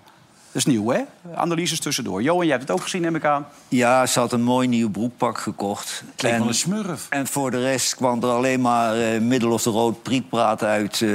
Dat 0.52 0.58
is 0.58 0.66
nieuw, 0.66 0.90
hè? 0.90 1.00
Analyses 1.36 1.80
tussendoor. 1.80 2.22
Johan, 2.22 2.42
jij 2.46 2.56
hebt 2.56 2.68
het 2.68 2.78
ook 2.78 2.84
gezien, 2.84 3.02
neem 3.02 3.16
ik 3.16 3.26
aan. 3.26 3.46
Ja, 3.68 4.06
ze 4.06 4.20
had 4.20 4.32
een 4.34 4.42
mooi 4.44 4.68
nieuw 4.68 4.90
broekpak 4.90 5.38
gekocht. 5.38 6.04
leek 6.18 6.32
wel 6.32 6.42
En- 6.42 6.48
een 6.48 6.54
smurf. 6.54 7.06
En 7.10 7.28
voor 7.28 7.52
de 7.52 7.62
rest 7.62 7.96
kwam 7.96 8.24
er 8.24 8.30
alleen 8.30 8.62
maar 8.62 8.96
eh 9.00 9.20
middel 9.22 9.52
of 9.52 9.64
de 9.64 9.70
rood 9.70 10.04
priekpraat 10.04 10.64
uit. 10.64 11.02
eh, 11.02 11.10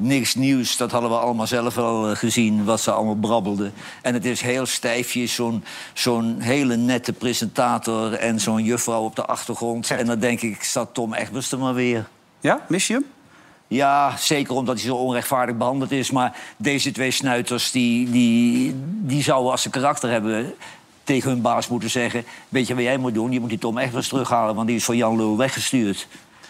niks 0.00 0.34
nieuws, 0.34 0.76
dat 0.76 0.90
hadden 0.90 1.10
we 1.10 1.16
allemaal 1.16 1.46
zelf 1.46 1.74
wel 1.74 2.10
eh, 2.10 2.16
gezien, 2.16 2.64
wat 2.64 2.80
ze 2.80 2.90
allemaal 2.90 3.14
brabbelden. 3.14 3.72
En 4.02 4.14
het 4.14 4.24
is 4.24 4.40
heel 4.40 4.66
stijfjes, 4.66 5.34
zo'n 5.34 5.64
zo'n 5.92 6.40
hele 6.40 6.76
nette 6.76 7.12
presentator... 7.12 8.12
en 8.12 8.40
zo'n 8.40 8.64
juffrouw 8.64 9.02
op 9.02 9.16
de 9.16 9.24
achtergrond. 9.24 9.90
En 9.90 10.06
dan 10.06 10.18
denk 10.18 10.40
ik, 10.40 10.62
staat 10.62 10.94
Tom 10.94 11.14
Egbers 11.14 11.52
er 11.52 11.58
maar 11.58 11.74
weer. 11.74 12.08
Ja, 12.40 12.64
mis 12.68 12.86
je 12.86 12.92
hem? 12.92 13.04
Ja, 13.66 14.16
zeker 14.16 14.54
omdat 14.54 14.74
hij 14.74 14.84
zo 14.84 14.96
onrechtvaardig 14.96 15.56
behandeld 15.56 15.90
is. 15.90 16.10
Maar 16.10 16.36
deze 16.56 16.92
twee 16.92 17.10
snuiters, 17.10 17.70
die, 17.70 18.10
die, 18.10 18.74
die 18.84 19.22
zouden 19.22 19.50
als 19.50 19.62
ze 19.62 19.70
karakter 19.70 20.10
hebben... 20.10 20.54
tegen 21.04 21.30
hun 21.30 21.40
baas 21.40 21.68
moeten 21.68 21.90
zeggen... 21.90 22.24
weet 22.48 22.66
je 22.66 22.74
wat 22.74 22.82
jij 22.82 22.96
moet 22.96 23.14
doen? 23.14 23.32
Je 23.32 23.40
moet 23.40 23.48
die 23.48 23.58
Tom 23.58 23.78
Egbers 23.78 24.08
terughalen... 24.08 24.54
want 24.54 24.66
die 24.66 24.76
is 24.76 24.84
voor 24.84 24.96
Jan 24.96 25.16
Lul 25.16 25.36
weggestuurd. 25.36 26.06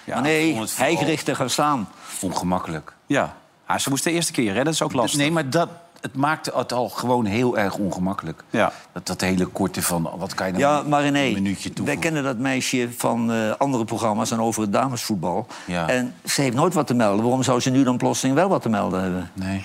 maar 0.07 0.17
ik 0.17 0.23
nee, 0.23 0.61
hij 0.75 0.97
gericht 0.97 1.25
te 1.25 1.35
gaan 1.35 1.51
staan. 1.51 1.89
Ongemakkelijk. 2.21 2.95
Ja. 3.07 3.37
Ah, 3.71 3.79
ze 3.79 3.89
moest 3.91 4.05
de 4.05 4.11
eerste 4.11 4.33
keer, 4.33 4.55
hè? 4.55 4.65
Dat 4.65 4.73
is 4.73 4.83
ook 4.83 4.93
lastig. 4.93 5.21
Nee, 5.21 5.31
maar 5.31 5.51
dat, 5.51 5.69
het 6.01 6.17
maakte 6.17 6.53
het 6.55 6.73
al 6.73 6.89
gewoon 6.89 7.25
heel 7.25 7.59
erg 7.59 7.77
ongemakkelijk. 7.77 8.45
Ja. 8.51 8.73
Dat, 8.93 9.07
dat 9.07 9.21
hele 9.21 9.47
korte 9.47 9.83
van, 9.83 10.11
wat 10.19 10.35
kan 10.35 10.47
je 10.47 10.53
nou 10.53 10.65
Ja, 10.65 10.83
maar 10.89 11.05
een 11.05 11.13
René, 11.13 11.33
minuutje 11.35 11.63
wij 11.63 11.73
toevoegen? 11.75 11.99
kennen 12.03 12.23
dat 12.23 12.39
meisje 12.39 12.89
van 12.97 13.33
eh, 13.33 13.51
andere 13.59 13.85
programma's... 13.85 14.31
en 14.31 14.41
over 14.41 14.63
het 14.63 14.73
damesvoetbal. 14.73 15.47
Ja. 15.67 15.89
En 15.89 16.15
ze 16.25 16.41
heeft 16.43 16.57
nooit 16.57 16.75
wat 16.75 16.87
te 16.87 16.95
melden. 16.95 17.23
Waarom 17.23 17.43
zou 17.43 17.61
ze 17.61 17.71
nu 17.71 17.83
dan 17.83 17.97
plotseling 17.97 18.37
wel 18.37 18.49
wat 18.49 18.63
te 18.63 18.69
melden 18.69 19.03
hebben? 19.03 19.31
Nee. 19.35 19.65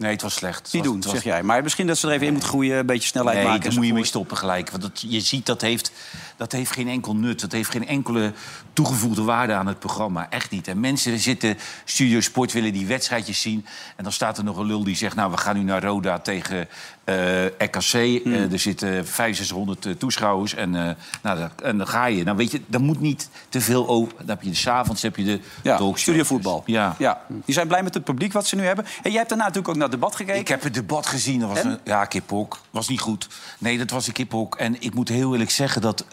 Nee, 0.00 0.10
het 0.12 0.22
was 0.22 0.34
slecht. 0.34 0.68
Was- 0.72 0.82
doen, 0.82 1.00
was- 1.00 1.10
zeg 1.12 1.22
jij. 1.24 1.42
Maar 1.42 1.62
misschien 1.62 1.86
dat 1.86 1.98
ze 1.98 2.06
er 2.06 2.12
even 2.12 2.26
in 2.26 2.32
moet 2.32 2.44
groeien, 2.44 2.78
een 2.78 2.86
beetje 2.86 3.08
snelheid 3.08 3.36
Nee, 3.36 3.46
maken. 3.46 3.62
daar 3.62 3.72
moet 3.78 3.86
je 3.86 3.92
mee 3.92 4.04
stoppen 4.04 4.36
gelijk. 4.36 4.70
Want 4.70 4.82
dat, 4.82 5.04
je 5.08 5.20
ziet, 5.20 5.46
dat 5.46 5.60
heeft, 5.60 5.92
dat 6.36 6.52
heeft 6.52 6.70
geen 6.70 6.88
enkel 6.88 7.16
nut. 7.16 7.40
Dat 7.40 7.52
heeft 7.52 7.70
geen 7.70 7.86
enkele 7.86 8.32
toegevoegde 8.72 9.22
waarde 9.22 9.52
aan 9.52 9.66
het 9.66 9.78
programma. 9.78 10.30
Echt 10.30 10.50
niet. 10.50 10.68
En 10.68 10.80
mensen 10.80 11.18
zitten, 11.18 11.58
Studio 11.84 12.20
Sport 12.20 12.52
willen 12.52 12.72
die 12.72 12.86
wedstrijdjes 12.86 13.40
zien. 13.40 13.66
En 13.96 14.02
dan 14.04 14.12
staat 14.12 14.38
er 14.38 14.44
nog 14.44 14.56
een 14.56 14.66
lul 14.66 14.84
die 14.84 14.96
zegt... 14.96 15.16
nou, 15.16 15.30
we 15.30 15.36
gaan 15.36 15.56
nu 15.56 15.62
naar 15.62 15.82
Roda 15.82 16.18
tegen 16.18 16.68
eh 17.04 17.44
RKC. 17.46 17.92
Eh, 17.94 18.52
er 18.52 18.58
zitten 18.58 19.06
500, 19.06 19.36
600 19.36 19.86
eh, 19.86 19.92
toeschouwers. 19.92 20.54
En, 20.54 20.70
nou, 20.70 20.96
daar- 21.22 21.50
en 21.62 21.78
dan 21.78 21.88
ga 21.88 22.06
je. 22.06 22.24
Nou, 22.24 22.36
weet 22.36 22.50
je, 22.50 22.60
daar 22.66 22.80
moet 22.80 23.00
niet 23.00 23.28
te 23.48 23.60
veel 23.60 23.88
over. 23.88 24.14
Dan 24.18 24.28
heb 24.28 24.42
je 24.42 24.50
de 24.50 24.56
s'avonds 24.56 25.02
heb 25.02 25.16
je 25.16 25.24
de 25.24 25.40
Ja, 25.62 25.80
studiovoetbal. 25.94 26.62
Ja. 26.66 26.94
ja. 26.98 27.20
Die 27.28 27.54
zijn 27.54 27.68
blij 27.68 27.82
met 27.82 27.94
het 27.94 28.04
publiek 28.04 28.32
wat 28.32 28.46
ze 28.46 28.56
nu 28.56 28.62
hebben. 28.64 28.84
En 28.84 29.10
jij 29.10 29.18
hebt 29.18 29.28
daarna 29.28 29.44
natuurlijk 29.44 29.68
ook 29.68 29.80
naar 29.80 29.88
het 29.90 30.00
debat 30.00 30.16
gekeken. 30.16 30.40
Ik 30.40 30.48
heb 30.48 30.62
het 30.62 30.74
debat 30.74 31.06
gezien. 31.06 31.40
Dat 31.40 31.48
was 31.48 31.58
En? 31.60 31.70
een, 31.70 31.78
ja, 31.84 32.04
kiphok. 32.04 32.60
Was 32.70 32.88
niet 32.88 33.00
goed. 33.00 33.28
Nee, 33.58 33.78
dat 33.78 33.90
was 33.90 34.06
een 34.06 34.12
kiphok. 34.12 34.56
En 34.56 34.82
ik 34.82 34.94
moet 34.94 35.08
heel 35.08 35.32
eerlijk 35.32 35.50
zeggen 35.50 35.80
dat... 35.82 36.04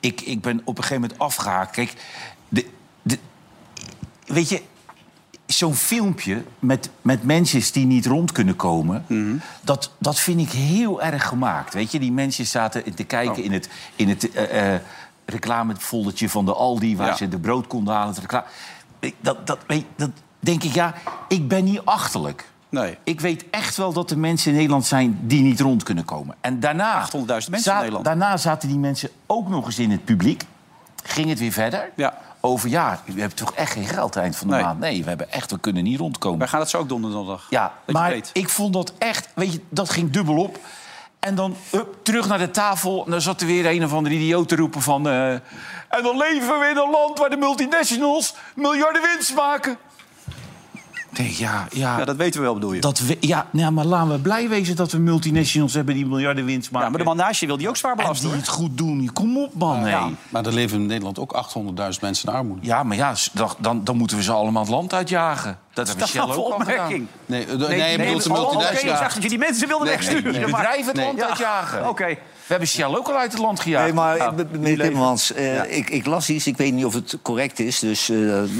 ik, 0.00 0.20
ik 0.20 0.40
ben 0.40 0.60
op 0.64 0.76
een 0.78 0.82
gegeven 0.82 1.00
moment 1.02 1.18
afgehaakt. 1.20 1.70
Kijk, 1.70 1.92
de, 2.48 2.66
de, 3.02 3.18
weet 4.26 4.48
je... 4.48 4.62
Zo'n 5.52 5.74
filmpje 5.74 6.44
met, 6.58 6.90
met 7.02 7.22
mensen 7.22 7.72
die 7.72 7.86
niet 7.86 8.06
rond 8.06 8.32
kunnen 8.32 8.56
komen... 8.56 9.04
dat, 9.60 9.90
dat 9.98 10.18
vind 10.18 10.40
ik 10.40 10.50
heel 10.50 11.02
erg 11.02 11.26
gemaakt. 11.28 11.74
Weet 11.74 11.92
je, 11.92 11.98
die 11.98 12.12
mensen 12.12 12.46
zaten 12.46 12.94
te 12.94 13.04
kijken 13.04 13.42
in 13.42 13.52
het, 13.52 13.68
in 13.96 14.08
het 14.08 14.30
eh, 14.32 14.74
eh, 14.74 14.80
reclamefoldertje 15.24 16.28
van 16.28 16.44
de 16.44 16.54
Aldi... 16.54 16.96
waar 16.96 17.06
Ja. 17.06 17.16
ze 17.16 17.28
de 17.28 17.38
brood 17.38 17.66
konden 17.66 17.94
halen. 17.94 18.14
Dat, 19.20 19.46
dat, 19.46 19.58
weet, 19.66 19.84
dat 19.96 20.10
denk 20.40 20.62
ik, 20.62 20.74
ja, 20.74 20.94
ik 21.28 21.48
ben 21.48 21.64
niet 21.64 21.80
achterlijk. 21.84 22.50
Nee. 22.68 22.98
Ik 23.04 23.20
weet 23.20 23.44
echt 23.50 23.76
wel 23.76 23.92
dat 23.92 24.10
er 24.10 24.18
mensen 24.18 24.50
in 24.50 24.56
Nederland 24.56 24.86
zijn 24.86 25.18
die 25.22 25.42
niet 25.42 25.60
rond 25.60 25.82
kunnen 25.82 26.04
komen. 26.04 26.34
En 26.40 26.60
daarna, 26.60 27.06
800.000 27.06 27.10
mensen 27.26 27.72
in 27.72 27.78
Nederland. 27.78 28.04
daarna 28.04 28.36
zaten 28.36 28.68
die 28.68 28.78
mensen 28.78 29.10
ook 29.26 29.48
nog 29.48 29.66
eens 29.66 29.78
in 29.78 29.90
het 29.90 30.04
publiek. 30.04 30.42
Ging 31.02 31.28
het 31.28 31.38
weer 31.38 31.52
verder 31.52 31.90
Ja. 31.96 32.18
over, 32.40 32.68
ja, 32.68 33.00
we 33.04 33.20
hebben 33.20 33.38
toch 33.38 33.52
echt 33.54 33.72
geen 33.72 33.86
geld 33.86 34.16
eind 34.16 34.36
van 34.36 34.48
de 34.48 34.54
Nee. 34.54 34.62
maand. 34.62 34.78
Nee, 34.78 35.02
we, 35.02 35.08
hebben 35.08 35.32
echt, 35.32 35.50
we 35.50 35.58
kunnen 35.58 35.82
niet 35.84 35.98
rondkomen. 35.98 36.38
Wij 36.38 36.48
gaan 36.48 36.60
het 36.60 36.70
zo 36.70 36.78
ook 36.78 36.88
donderdag. 36.88 37.46
Ja, 37.50 37.72
Dat 37.84 37.94
maar 37.94 38.14
ik 38.32 38.48
vond 38.48 38.72
dat 38.72 38.92
echt, 38.98 39.28
weet 39.34 39.52
je, 39.52 39.60
dat 39.68 39.90
ging 39.90 40.10
dubbel 40.10 40.36
op. 40.36 40.58
En 41.18 41.34
dan 41.34 41.56
up, 41.74 41.96
terug 42.02 42.28
naar 42.28 42.38
de 42.38 42.50
tafel. 42.50 43.04
En 43.04 43.10
dan 43.10 43.20
zat 43.20 43.40
er 43.40 43.46
weer 43.46 43.66
een 43.66 43.84
of 43.84 43.92
andere 43.92 44.14
idioot 44.14 44.48
te 44.48 44.56
roepen 44.56 44.82
van... 44.82 45.08
eh, 45.08 45.32
en 45.32 46.02
dan 46.02 46.16
leven 46.16 46.58
we 46.60 46.66
in 46.70 46.76
een 46.76 46.90
land 46.90 47.18
waar 47.18 47.30
de 47.30 47.36
multinationals 47.36 48.34
miljarden 48.54 49.02
winst 49.02 49.34
maken. 49.34 49.76
Nee, 51.18 51.34
ja, 51.38 51.66
ja, 51.72 51.98
Ja, 51.98 52.04
dat 52.04 52.16
weten 52.16 52.40
we 52.40 52.46
wel, 52.46 52.54
bedoel 52.54 52.72
je. 52.72 52.80
dat 52.80 52.98
we, 52.98 53.16
ja, 53.20 53.46
nou, 53.50 53.72
maar 53.72 53.84
laten 53.84 54.10
we 54.10 54.18
blij 54.18 54.48
wezen 54.48 54.76
dat 54.76 54.92
we 54.92 54.98
multinationals 54.98 55.74
hebben 55.74 55.94
die 55.94 56.06
miljarden 56.06 56.44
winst 56.44 56.70
maken. 56.70 56.86
ja, 56.86 56.88
maar 56.94 56.98
de 57.02 57.08
man 57.08 57.16
naast 57.16 57.40
je 57.40 57.46
wil 57.46 57.56
die 57.56 57.68
ook 57.68 57.76
zwaar 57.76 57.90
en 57.92 57.96
belasten, 57.96 58.20
die 58.26 58.34
hoor. 58.36 58.40
het 58.40 58.48
goed 58.52 58.78
doen. 58.78 59.10
Kom 59.12 59.38
op, 59.38 59.54
man. 59.54 59.86
Ja. 59.86 60.04
nee. 60.04 60.14
Maar 60.28 60.46
er 60.46 60.52
leven 60.52 60.78
in 60.80 60.86
Nederland 60.86 61.18
ook 61.18 61.34
800.000 61.94 62.00
mensen 62.00 62.28
in 62.28 62.34
armoede. 62.34 62.66
Ja, 62.66 62.82
maar 62.82 62.96
ja, 62.96 63.14
dan, 63.32 63.48
dan, 63.58 63.84
dan 63.84 63.96
moeten 63.96 64.16
we 64.16 64.22
ze 64.22 64.32
allemaal 64.32 64.62
het 64.62 64.70
land 64.70 64.94
uitjagen. 64.94 65.58
Dat 65.74 65.86
Dat 65.86 66.08
is 66.08 66.20
ook 66.20 66.28
al 66.30 66.42
opmerking. 66.42 67.06
Nee, 67.26 67.46
eh, 67.46 67.56
nee, 67.56 67.90
je 67.90 67.98
bedoelt 67.98 68.22
de 68.22 68.30
oh, 68.32 68.38
Oké, 68.38 68.46
ik 68.46 68.52
multinationals. 68.52 69.00
dacht 69.00 69.14
dat 69.14 69.22
je 69.22 69.28
die 69.28 69.38
mensen 69.38 69.68
wilde 69.68 69.84
Nee, 69.84 69.92
wegsturen. 69.94 70.32
nee, 70.32 70.44
De 70.44 70.50
maar- 70.50 70.60
bedrijven 70.60 70.86
het 70.86 70.96
Nee. 70.96 71.04
land 71.06 71.18
Ja. 71.18 71.28
uitjagen. 71.28 71.88
Oké. 71.88 72.16
Hebben 72.52 72.68
Shell 72.68 72.96
ook 72.96 73.08
al 73.08 73.16
uit 73.16 73.32
het 73.32 73.40
land 73.40 73.60
gejaagd. 73.60 73.84
Nee, 73.84 73.94
maar 73.94 74.34
nu 74.34 74.58
meneer. 74.58 74.78
Timmermans, 74.78 75.32
eh, 75.32 75.76
ik, 75.76 75.90
ik 75.90 76.06
las 76.06 76.28
iets, 76.28 76.46
ik 76.46 76.56
weet 76.56 76.72
niet 76.72 76.84
of 76.84 76.94
het 76.94 77.18
correct 77.22 77.58
is, 77.58 77.78
dus 77.78 78.08
eh 78.08 78.16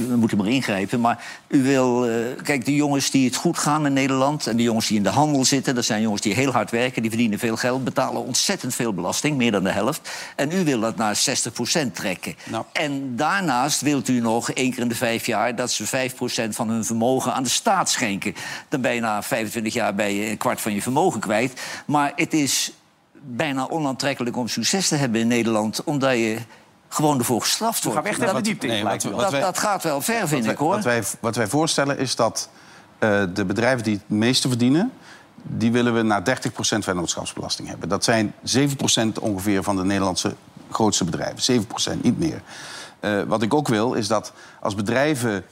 dan 0.08 0.18
moet 0.18 0.32
u 0.32 0.36
maar 0.36 0.48
ingrijpen. 0.48 1.00
Maar 1.00 1.24
u 1.48 1.62
wil, 1.62 2.08
eh, 2.08 2.14
kijk, 2.42 2.64
de 2.64 2.74
jongens 2.74 3.10
die 3.10 3.26
het 3.26 3.36
goed 3.36 3.58
gaan 3.58 3.86
in 3.86 3.92
Nederland 3.92 4.46
en 4.46 4.56
de 4.56 4.62
jongens 4.62 4.86
die 4.86 4.96
in 4.96 5.02
de 5.02 5.08
handel 5.08 5.44
zitten, 5.44 5.74
dat 5.74 5.84
zijn 5.84 6.02
jongens 6.02 6.22
die 6.22 6.34
heel 6.34 6.52
hard 6.52 6.70
werken, 6.70 7.02
die 7.02 7.10
verdienen 7.10 7.38
veel 7.38 7.56
geld, 7.56 7.84
betalen 7.84 8.24
ontzettend 8.24 8.74
veel 8.74 8.94
belasting, 8.94 9.36
meer 9.36 9.52
dan 9.52 9.64
de 9.64 9.70
helft. 9.70 10.10
En 10.36 10.52
u 10.52 10.64
wil 10.64 10.80
dat 10.80 10.96
naar 10.96 11.16
60% 11.16 11.94
trekken. 11.94 12.34
Nou. 12.44 12.64
En 12.72 13.16
daarnaast 13.16 13.80
wilt 13.80 14.08
u 14.08 14.20
nog 14.20 14.50
één 14.50 14.70
keer 14.70 14.82
in 14.82 14.88
de 14.88 14.94
vijf 14.94 15.26
jaar 15.26 15.56
dat 15.56 15.70
ze 15.70 15.86
5% 15.86 16.54
van 16.54 16.68
hun 16.68 16.84
vermogen 16.84 17.34
aan 17.34 17.42
de 17.42 17.48
staat 17.48 17.90
schenken. 17.90 18.34
Dan 18.68 18.80
ben 18.80 18.94
je 18.94 19.00
na 19.00 19.22
25 19.22 19.72
jaar 19.72 19.94
bij 19.94 20.14
je 20.14 20.30
een 20.30 20.36
kwart 20.36 20.60
van 20.60 20.74
je 20.74 20.82
vermogen 20.82 21.20
kwijt. 21.20 21.60
Maar 21.86 22.12
het 22.16 22.34
is 22.34 22.72
bijna 23.24 23.68
onaantrekkelijk 23.68 24.36
om 24.36 24.48
succes 24.48 24.88
te 24.88 24.96
hebben 24.96 25.20
in 25.20 25.26
Nederland, 25.28 25.84
omdat 25.84 26.12
je 26.12 26.38
gewoon 26.88 27.18
ervoor 27.18 27.40
gestraft 27.40 27.84
We 27.84 27.90
wordt. 27.90 27.98
gaan 28.06 28.10
echt 28.12 28.20
even 28.22 28.34
dat, 28.34 28.44
de 28.44 28.50
diepte 28.50 28.66
in, 28.66 28.72
nee, 28.72 28.82
wat 28.84 29.02
dat, 29.20 29.30
wij- 29.30 29.40
dat 29.40 29.58
gaat 29.58 29.82
wel 29.82 30.00
ver, 30.00 30.28
vind 30.28 30.46
ik, 30.46 30.56
hoor. 30.56 30.74
Wat 30.74 30.84
wij, 30.84 31.02
wat 31.20 31.36
wij 31.36 31.46
voorstellen 31.46 31.98
is 31.98 32.16
dat 32.16 32.48
eh, 32.98 33.22
de 33.34 33.44
bedrijven 33.44 33.82
die 33.84 33.94
het 33.94 34.08
meeste 34.08 34.48
verdienen... 34.48 34.92
die 35.42 35.72
willen 35.72 35.94
we 35.94 36.02
naar 36.02 36.22
30% 36.22 36.32
vennootschapsbelasting 36.78 37.68
hebben. 37.68 37.88
Dat 37.88 38.04
zijn 38.04 38.34
7% 38.56 38.66
ongeveer 39.20 39.62
van 39.62 39.76
de 39.76 39.84
Nederlandse 39.84 40.34
grootste 40.70 41.04
bedrijven. 41.04 41.64
7%, 41.96 42.00
niet 42.02 42.18
meer. 42.18 42.42
Eh, 43.00 43.22
wat 43.22 43.42
ik 43.42 43.54
ook 43.54 43.68
wil, 43.68 43.92
is 43.94 44.08
dat 44.08 44.32
als 44.60 44.74
bedrijven 44.74 45.44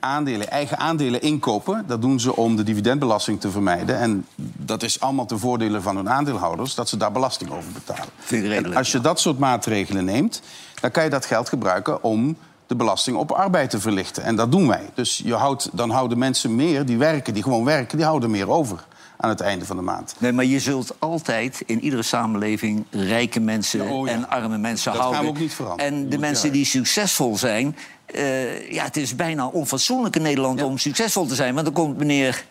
aandelen, 0.00 0.50
eigen 0.50 0.78
aandelen 0.78 1.22
inkopen... 1.22 1.84
dat 1.86 2.00
doen 2.02 2.20
ze 2.20 2.36
om 2.36 2.56
de 2.56 2.62
dividendbelasting 2.62 3.40
te 3.40 3.50
vermijden. 3.50 3.98
En 3.98 4.26
dat 4.56 4.82
is 4.82 5.00
allemaal 5.00 5.26
ten 5.26 5.38
voordele 5.38 5.80
van 5.80 5.96
hun 5.96 6.10
aandeelhouders... 6.10 6.74
dat 6.74 6.88
ze 6.88 6.96
daar 6.96 7.12
belasting 7.12 7.50
over 7.50 7.70
betalen. 7.72 8.04
Redelijk, 8.28 8.66
En 8.66 8.76
als 8.76 8.92
je 8.92 9.00
dat 9.00 9.20
soort 9.20 9.38
maatregelen 9.38 10.04
neemt... 10.04 10.42
dan 10.80 10.90
kan 10.90 11.04
je 11.04 11.10
dat 11.10 11.24
geld 11.26 11.48
gebruiken 11.48 12.02
om 12.02 12.36
de 12.66 12.76
belasting 12.76 13.16
op 13.16 13.30
arbeid 13.32 13.70
te 13.70 13.80
verlichten. 13.80 14.22
En 14.22 14.36
dat 14.36 14.52
doen 14.52 14.68
wij. 14.68 14.90
Dus 14.94 15.20
je 15.24 15.34
houdt, 15.34 15.68
dan 15.72 15.90
houden 15.90 16.18
mensen 16.18 16.54
meer 16.56 16.84
die 16.86 16.98
werken, 16.98 17.34
die 17.34 17.42
gewoon 17.42 17.64
werken... 17.64 17.96
die 17.96 18.06
houden 18.06 18.30
meer 18.30 18.50
over 18.50 18.84
aan 19.16 19.28
het 19.28 19.40
einde 19.40 19.64
van 19.64 19.76
de 19.76 19.82
maand. 19.82 20.14
Nee, 20.18 20.32
maar 20.32 20.44
je 20.44 20.60
zult 20.60 20.94
altijd 20.98 21.62
in 21.66 21.80
iedere 21.84 22.02
samenleving 22.02 22.84
rijke 22.90 23.40
mensen 23.40 23.84
Ja, 23.84 23.90
oh 23.92 24.06
ja. 24.06 24.12
en 24.12 24.28
arme 24.28 24.58
mensen 24.58 24.92
Dat 24.92 25.00
gaan 25.00 25.10
we 25.10 25.16
houden. 25.16 25.34
ook 25.36 25.40
niet 25.40 25.54
veranderen. 25.54 25.92
En 25.92 26.08
de 26.08 26.18
mensen 26.18 26.52
die 26.52 26.64
succesvol 26.64 27.36
zijn... 27.36 27.76
eh, 28.14 28.70
ja, 28.72 28.84
het 28.84 28.96
is 28.96 29.16
bijna 29.16 29.46
onfatsoenlijk 29.46 30.16
in 30.16 30.22
Nederland 30.22 30.62
om 30.62 30.78
succesvol 30.78 31.26
te 31.26 31.34
zijn. 31.34 31.52
Want 31.54 31.64
dan 31.66 31.74
komt 31.74 31.96
meneer 31.98 32.44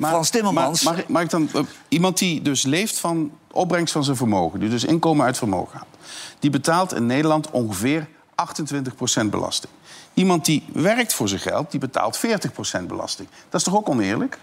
Frans 0.00 0.30
Timmermans... 0.30 0.82
Maar, 0.82 0.92
mag, 0.94 1.02
ik- 1.02 1.08
mag 1.08 1.22
ik 1.22 1.30
dan, 1.30 1.48
eh, 1.54 1.60
iemand 1.88 2.18
die 2.18 2.42
dus 2.42 2.62
leeft 2.62 2.98
van 2.98 3.32
opbrengst 3.50 3.92
van 3.92 4.04
zijn 4.04 4.16
vermogen... 4.16 4.60
die 4.60 4.68
dus 4.68 4.84
inkomen 4.84 5.26
uit 5.26 5.38
vermogen 5.38 5.76
haalt... 5.78 5.88
die 6.38 6.50
betaalt 6.50 6.94
in 6.94 7.06
Nederland 7.06 7.50
ongeveer 7.50 8.06
28% 9.22 9.24
belasting. 9.30 9.72
Iemand 10.14 10.44
die 10.44 10.64
werkt 10.72 11.12
voor 11.14 11.28
zijn 11.28 11.40
geld, 11.40 11.70
die 11.70 11.80
betaalt 11.80 12.20
40% 12.80 12.82
belasting. 12.86 13.28
Dat 13.48 13.60
is 13.60 13.66
toch 13.66 13.76
ook 13.76 13.88
oneerlijk? 13.88 14.38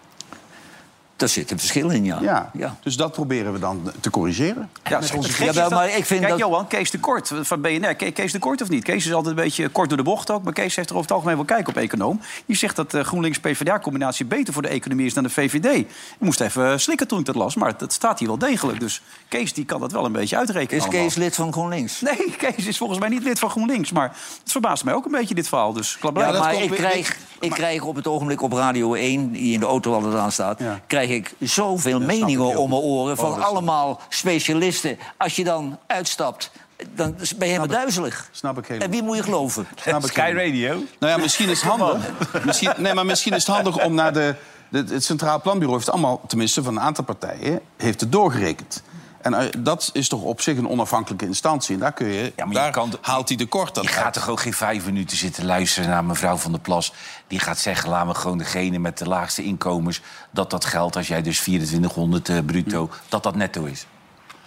Daar 1.21 1.29
zit 1.29 1.51
een 1.51 1.59
verschil 1.59 1.89
in, 1.89 2.05
ja. 2.05 2.17
Ja. 2.21 2.49
ja. 2.53 2.75
Dus 2.83 2.95
dat 2.97 3.11
proberen 3.11 3.53
we 3.53 3.59
dan 3.59 3.91
te 3.99 4.09
corrigeren. 4.09 4.69
Ja, 4.89 4.97
onze 5.15 5.53
dat- 5.53 5.69
maar 5.69 5.87
ik 5.97 6.05
vind 6.05 6.19
Kijk, 6.19 6.31
dat- 6.31 6.39
Johan, 6.39 6.67
Kees 6.67 6.91
de 6.91 6.99
Kort 6.99 7.31
van 7.41 7.61
BNR. 7.61 7.95
Ke- 7.95 8.11
Kees 8.11 8.31
de 8.31 8.39
Kort 8.39 8.61
of 8.61 8.69
niet? 8.69 8.83
Kees 8.83 9.05
is 9.05 9.13
altijd 9.13 9.37
een 9.37 9.43
beetje 9.43 9.69
kort 9.69 9.87
door 9.89 9.97
de 9.97 10.03
bocht 10.03 10.31
ook. 10.31 10.43
Maar 10.43 10.53
Kees 10.53 10.75
heeft 10.75 10.89
er 10.89 10.95
over 10.95 11.07
het 11.07 11.15
algemeen 11.17 11.35
wel 11.35 11.45
kijk 11.45 11.67
op 11.67 11.77
econoom. 11.77 12.19
Die 12.45 12.55
zegt 12.55 12.75
dat 12.75 12.91
de 12.91 13.03
GroenLinks-PVDA-combinatie 13.03 14.25
beter 14.25 14.53
voor 14.53 14.61
de 14.61 14.67
economie 14.67 15.05
is 15.05 15.13
dan 15.13 15.23
de 15.23 15.29
VVD. 15.29 15.65
Ik 15.77 15.87
moest 16.19 16.39
even 16.41 16.79
slikken 16.81 17.07
toen 17.07 17.19
ik 17.19 17.25
dat 17.25 17.35
las, 17.35 17.55
maar 17.55 17.77
dat 17.77 17.93
staat 17.93 18.19
hier 18.19 18.27
wel 18.27 18.37
degelijk. 18.37 18.79
Dus 18.79 19.01
Kees 19.27 19.53
die 19.53 19.65
kan 19.65 19.79
dat 19.79 19.91
wel 19.91 20.05
een 20.05 20.11
beetje 20.11 20.37
uitrekenen. 20.37 20.77
Is 20.77 20.83
allemaal. 20.87 21.03
Kees 21.05 21.15
lid 21.15 21.35
van 21.35 21.51
GroenLinks? 21.53 22.01
Nee, 22.01 22.35
Kees 22.37 22.65
is 22.67 22.77
volgens 22.77 22.99
mij 22.99 23.09
niet 23.09 23.23
lid 23.23 23.39
van 23.39 23.49
GroenLinks. 23.49 23.91
Maar 23.91 24.15
het 24.43 24.51
verbaast 24.51 24.83
mij 24.83 24.93
ook 24.93 25.05
een 25.05 25.11
beetje, 25.11 25.35
dit 25.35 25.47
verhaal. 25.47 25.73
Dus 25.73 25.97
klap 25.99 26.17
Ja, 26.17 26.31
maar 26.31 26.53
ik 26.53 26.69
weer- 26.69 26.77
krijg, 26.79 27.17
ik 27.39 27.49
krijg 27.51 27.83
op 27.83 27.95
het 27.95 28.07
ogenblik 28.07 28.41
op 28.41 28.51
Radio 28.53 28.93
1, 28.93 29.31
die 29.31 29.53
in 29.53 29.59
de 29.59 29.65
auto 29.65 29.93
altijd 29.93 30.15
aan 30.15 30.31
staat... 30.31 30.59
Ja. 30.59 30.79
krijg 30.87 31.09
ik 31.15 31.33
zoveel 31.39 31.97
snap 31.97 32.07
meningen 32.07 32.57
om 32.57 32.69
mijn 32.69 32.81
oren... 32.81 33.17
van 33.17 33.29
Oh, 33.29 33.35
dat 33.35 33.45
allemaal 33.45 34.01
specialisten. 34.09 34.97
Als 35.17 35.35
je 35.35 35.43
dan 35.43 35.77
uitstapt, 35.87 36.51
dan 36.93 37.15
ben 37.15 37.47
je 37.47 37.53
helemaal 37.53 37.67
duizelig. 37.67 38.29
Snap 38.31 38.57
ik 38.57 38.65
helemaal. 38.65 38.87
En 38.87 38.93
wie 38.93 39.03
moet 39.03 39.15
je 39.15 39.23
geloven? 39.23 39.67
Snap 39.75 40.03
ik 40.03 40.09
Sky 40.11 40.21
helemaal. 40.21 40.45
Radio. 40.45 40.69
Nou 40.99 41.13
ja, 41.13 41.17
misschien 41.17 41.49
is 41.49 41.61
het 41.61 41.71
handig. 41.71 42.09
Misschien, 42.45 42.73
nee, 42.77 42.93
maar 42.93 43.05
misschien 43.05 43.33
is 43.33 43.45
het 43.45 43.55
handig 43.55 43.83
om 43.83 43.93
naar 43.93 44.13
de, 44.13 44.35
de... 44.69 44.85
Het 44.87 45.03
Centraal 45.03 45.41
Planbureau 45.41 45.77
heeft 45.77 45.91
allemaal, 45.91 46.21
tenminste 46.27 46.63
van 46.63 46.75
een 46.75 46.81
aantal 46.81 47.03
partijen... 47.03 47.59
heeft 47.77 48.01
het 48.01 48.11
doorgerekend. 48.11 48.83
En 49.21 49.33
eh, 49.33 49.47
dat 49.57 49.89
is 49.93 50.07
toch 50.07 50.21
op 50.21 50.41
zich 50.41 50.57
een 50.57 50.67
onafhankelijke 50.69 51.25
instantie. 51.25 51.73
En 51.73 51.79
daar, 51.79 51.91
kun 51.93 52.07
je, 52.07 52.23
Ja, 52.23 52.31
maar 52.45 52.47
je 52.47 52.53
daar 52.53 52.71
kan- 52.71 52.93
haalt 53.01 53.27
hij 53.27 53.37
de 53.37 53.45
kort 53.45 53.75
Je 53.81 53.87
gaat 53.87 54.13
toch 54.13 54.29
ook 54.29 54.39
geen 54.41 54.53
vijf 54.53 54.85
minuten 54.85 55.17
zitten 55.17 55.45
luisteren 55.45 55.89
naar 55.89 56.03
mevrouw 56.05 56.37
van 56.37 56.51
der 56.51 56.61
Plas. 56.61 56.93
Die 57.27 57.39
gaat 57.39 57.59
zeggen, 57.59 57.89
laat 57.89 58.05
me 58.05 58.13
gewoon 58.13 58.37
degene 58.37 58.79
met 58.79 58.97
de 58.97 59.07
laagste 59.07 59.43
inkomens... 59.43 60.01
dat 60.31 60.49
dat 60.49 60.65
geld, 60.65 60.95
als 60.95 61.07
jij 61.07 61.21
dus 61.21 61.39
2400 61.39 62.29
eh, 62.29 62.37
bruto, 62.45 62.89
dat 63.09 63.23
dat 63.23 63.35
netto 63.35 63.63
is. 63.65 63.85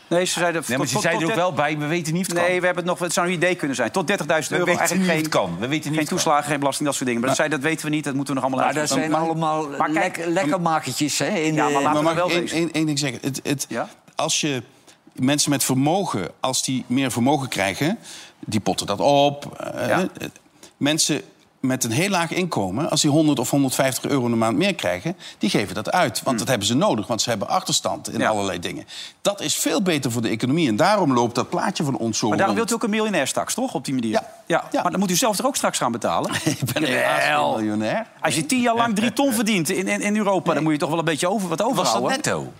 Nee, 0.08 0.24
ze 0.24 0.38
zeiden... 0.38 0.62
Nee, 0.66 0.78
maar 0.78 0.86
tot- 0.86 0.96
ze 0.96 1.02
zei 1.02 1.14
tot- 1.14 1.22
er 1.22 1.28
ook 1.30 1.34
wel 1.34 1.52
bij, 1.52 1.78
we 1.78 1.86
weten 1.86 2.12
niet 2.12 2.22
of 2.22 2.28
het 2.28 2.36
kan. 2.38 2.48
Nee, 2.48 2.60
we 2.60 2.66
hebben 2.66 2.84
het 2.84 2.92
nog, 2.92 3.02
het 3.02 3.12
zou 3.12 3.26
een 3.26 3.32
idee 3.32 3.54
kunnen 3.54 3.76
zijn. 3.76 3.90
Tot 3.90 4.10
30.000 4.10 4.16
We 4.26 4.26
euro 4.28 4.64
weten 4.64 4.78
eigenlijk 4.80 5.00
niet 5.00 5.08
geen, 5.08 5.16
of 5.16 5.22
het 5.22 5.28
kan. 5.28 5.58
We 5.58 5.68
weten 5.68 5.90
niet 5.90 5.98
geen 5.98 6.08
kan. 6.08 6.16
toeslagen, 6.16 6.44
geen 6.44 6.58
belasting, 6.58 6.86
dat 6.88 6.94
soort 6.96 7.06
dingen. 7.06 7.20
Maar, 7.20 7.28
dat, 7.30 7.38
zei, 7.38 7.50
dat 7.50 7.60
weten 7.60 7.84
we 7.84 7.90
niet, 7.94 8.04
dat 8.04 8.14
moeten 8.14 8.34
we 8.34 8.40
nog 8.40 8.48
allemaal 8.50 8.66
Maar 8.72 8.80
dat 8.80 8.88
zijn 8.88 9.10
Maar- 9.10 9.20
allemaal 9.20 9.68
maar 9.78 9.90
kijk- 9.90 10.16
lek, 10.16 10.26
lekkermakertjes 10.26 11.18
hè, 11.18 11.26
in 11.26 11.54
Ja, 11.54 11.66
de... 11.66 11.72
maar 11.72 11.82
laten 11.82 12.04
we 12.04 12.14
wel 12.14 12.30
één 12.72 12.86
ding 12.86 12.98
zeggen? 12.98 13.18
Het, 13.22 13.40
het, 13.42 13.66
Ja? 13.68 13.88
Als 14.14 14.40
je 14.40 14.62
mensen 15.12 15.50
met 15.50 15.64
vermogen, 15.64 16.30
als 16.40 16.62
die 16.62 16.84
meer 16.86 17.10
vermogen 17.10 17.48
krijgen... 17.48 17.98
die 18.46 18.60
potten 18.60 18.86
dat 18.86 19.00
op. 19.00 19.56
eh, 19.74 19.88
Ja. 19.88 20.08
mensen 20.76 21.22
met 21.60 21.84
een 21.84 21.90
heel 21.90 22.08
laag 22.08 22.30
inkomen... 22.30 22.90
als 22.90 23.00
die 23.00 23.10
100 23.10 23.38
of 23.38 23.50
150 23.50 24.10
euro 24.10 24.24
een 24.24 24.38
maand 24.38 24.56
meer 24.56 24.74
krijgen... 24.74 25.16
die 25.38 25.50
geven 25.50 25.74
dat 25.74 25.90
uit. 25.92 26.22
Want 26.22 26.38
dat 26.38 26.48
hebben 26.48 26.66
ze 26.66 26.74
nodig, 26.74 27.06
want 27.06 27.22
ze 27.22 27.28
hebben 27.28 27.48
achterstand 27.48 28.12
in. 28.12 28.18
Ja. 28.20 28.28
allerlei 28.28 28.58
dingen. 28.58 28.86
Dat 29.22 29.40
is 29.40 29.54
veel 29.54 29.82
beter 29.82 30.10
voor 30.10 30.22
de 30.22 30.28
economie. 30.28 30.68
En 30.68 30.76
daarom 30.76 31.12
loopt 31.12 31.34
dat 31.34 31.48
plaatje 31.50 31.84
van 31.84 31.96
ons 31.96 32.18
zo 32.18 32.28
Maar 32.28 32.36
daarom 32.36 32.56
rond. 32.56 32.68
wilt 32.70 32.82
u 32.82 32.84
ook 32.84 32.90
een 32.92 32.96
miljonair 32.98 33.26
straks, 33.26 33.54
toch? 33.54 33.74
Op 33.74 33.84
die 33.84 33.94
manier. 33.94 34.10
Ja. 34.10 34.28
ja. 34.46 34.64
Ja. 34.72 34.82
Maar 34.82 34.90
dan 34.90 35.00
moet 35.00 35.10
u 35.10 35.16
zelf 35.16 35.38
er 35.38 35.46
ook 35.46 35.56
straks 35.56 35.78
gaan 35.78 35.92
betalen. 35.92 36.30
Ik 36.44 36.72
ben 36.72 36.86
Jawel. 36.90 37.56
miljonair. 37.56 38.06
Als 38.20 38.34
je 38.34 38.46
tien 38.46 38.60
jaar 38.60 38.74
lang 38.76 38.94
drie 38.94 39.12
ton 39.12 39.32
verdient 39.32 39.68
in, 39.70 39.88
in, 39.88 40.00
in 40.00 40.16
Europa... 40.16 40.54
dan 40.54 40.62
moet 40.62 40.72
je 40.72 40.78
toch 40.78 40.88
wel 40.90 40.98
een 40.98 41.04
beetje 41.04 41.28
over, 41.30 41.48
wat 41.48 41.58
Was 41.60 41.68
dat 41.72 41.78
overhouden. 41.78 42.10
netto? 42.10 42.52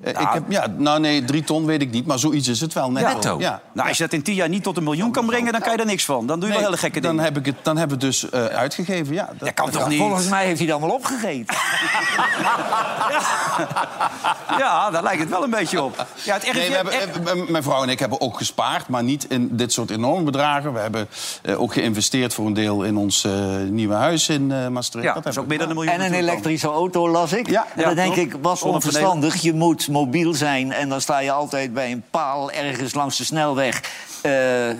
Eh, 0.00 0.10
ik 0.10 0.28
heb, 0.32 0.42
ja, 0.48 0.66
nou 0.76 1.00
nee, 1.00 1.24
drie 1.24 1.44
ton 1.44 1.64
weet 1.66 1.82
ik 1.82 1.90
niet, 1.90 2.06
maar 2.06 2.18
zoiets 2.18 2.48
is 2.48 2.60
het 2.60 2.72
wel 2.72 2.90
netto. 2.90 3.12
Netto. 3.12 3.38
Ja. 3.38 3.60
Nou, 3.72 3.88
als 3.88 3.96
je 3.96 4.02
dat 4.04 4.12
in 4.12 4.22
tien 4.22 4.34
jaar 4.34 4.48
niet 4.48 4.62
tot 4.62 4.76
een 4.76 4.82
miljoen 4.84 5.12
kan 5.12 5.26
brengen... 5.26 5.52
dan 5.52 5.60
kan 5.60 5.72
je 5.72 5.78
er 5.78 5.86
niks 5.86 6.04
van. 6.04 6.26
Dan 6.26 6.40
doe 6.40 6.48
je 6.48 6.54
wel 6.54 6.64
hele 6.64 6.76
gekke 6.76 7.00
dan 7.00 7.10
dingen. 7.10 7.24
heb 7.24 7.36
ik 7.38 7.46
het, 7.46 7.54
dan 7.62 7.76
hebben 7.76 7.98
we 7.98 8.06
het 8.06 8.20
dus 8.20 8.30
eh, 8.30 8.44
uitgegeven. 8.44 9.14
Ja, 9.14 9.26
dat, 9.26 9.38
Dat 9.38 9.54
kan 9.54 9.70
toch 9.70 9.88
niet? 9.88 9.98
Volgens 9.98 10.28
mij 10.28 10.44
heeft 10.44 10.58
hij 10.58 10.66
het 10.66 10.76
allemaal 10.76 10.96
opgegeten. 10.96 11.56
Ja, 14.58 14.90
daar 14.90 15.02
lijkt 15.02 15.20
het 15.20 15.28
wel 15.30 15.42
een 15.44 15.50
beetje 15.50 15.82
op. 15.82 16.06
Ja, 16.24 16.34
het 16.34 16.42
RIVM 16.42 16.56
Nee, 16.58 16.68
we 16.68 16.74
hebben, 16.74 16.92
echt- 16.92 17.22
eh, 17.22 17.48
mijn 17.48 17.62
vrouw 17.62 17.82
en 17.82 17.88
ik 17.88 17.98
hebben 17.98 18.20
ook 18.20 18.36
gespaard, 18.36 18.88
maar 18.88 19.02
niet 19.02 19.24
in 19.28 19.48
dit 19.56 19.72
soort 19.72 19.90
enorme 19.90 20.22
bedragen. 20.24 20.72
We 20.72 20.78
hebben 20.78 21.08
eh, 21.42 21.60
ook 21.60 21.72
geïnvesteerd 21.72 22.34
voor 22.34 22.46
een 22.46 22.52
deel 22.52 22.82
in 22.82 22.96
ons 22.96 23.24
eh, 23.24 23.32
nieuwe 23.68 23.94
huis 23.94 24.28
in 24.28 24.52
eh, 24.52 24.68
Maastricht. 24.68 25.06
ja, 25.06 25.14
dat 25.14 25.26
is 25.26 25.38
ook 25.38 25.46
meer 25.46 25.58
dan 25.58 25.68
een 25.68 25.74
miljoen. 25.74 25.92
En 25.94 26.00
een 26.00 26.12
elektrische 26.14 26.66
auto 26.68 27.08
las 27.08 27.32
ik. 27.32 27.50
Ja, 27.50 27.66
dan 27.76 27.94
denk 27.94 28.14
ik, 28.14 28.36
was 28.42 28.62
onverstandig. 28.62 29.34
Je 29.42 29.52
moet 29.52 29.81
mobiel 29.88 30.34
zijn 30.34 30.72
en 30.72 30.88
dan 30.88 31.00
sta 31.00 31.18
je 31.18 31.32
altijd 31.32 31.74
bij 31.74 31.92
een 31.92 32.04
paal 32.10 32.50
ergens 32.50 32.94
langs 32.94 33.16
de 33.16 33.24
snelweg. 33.24 33.80
eh, 34.22 34.76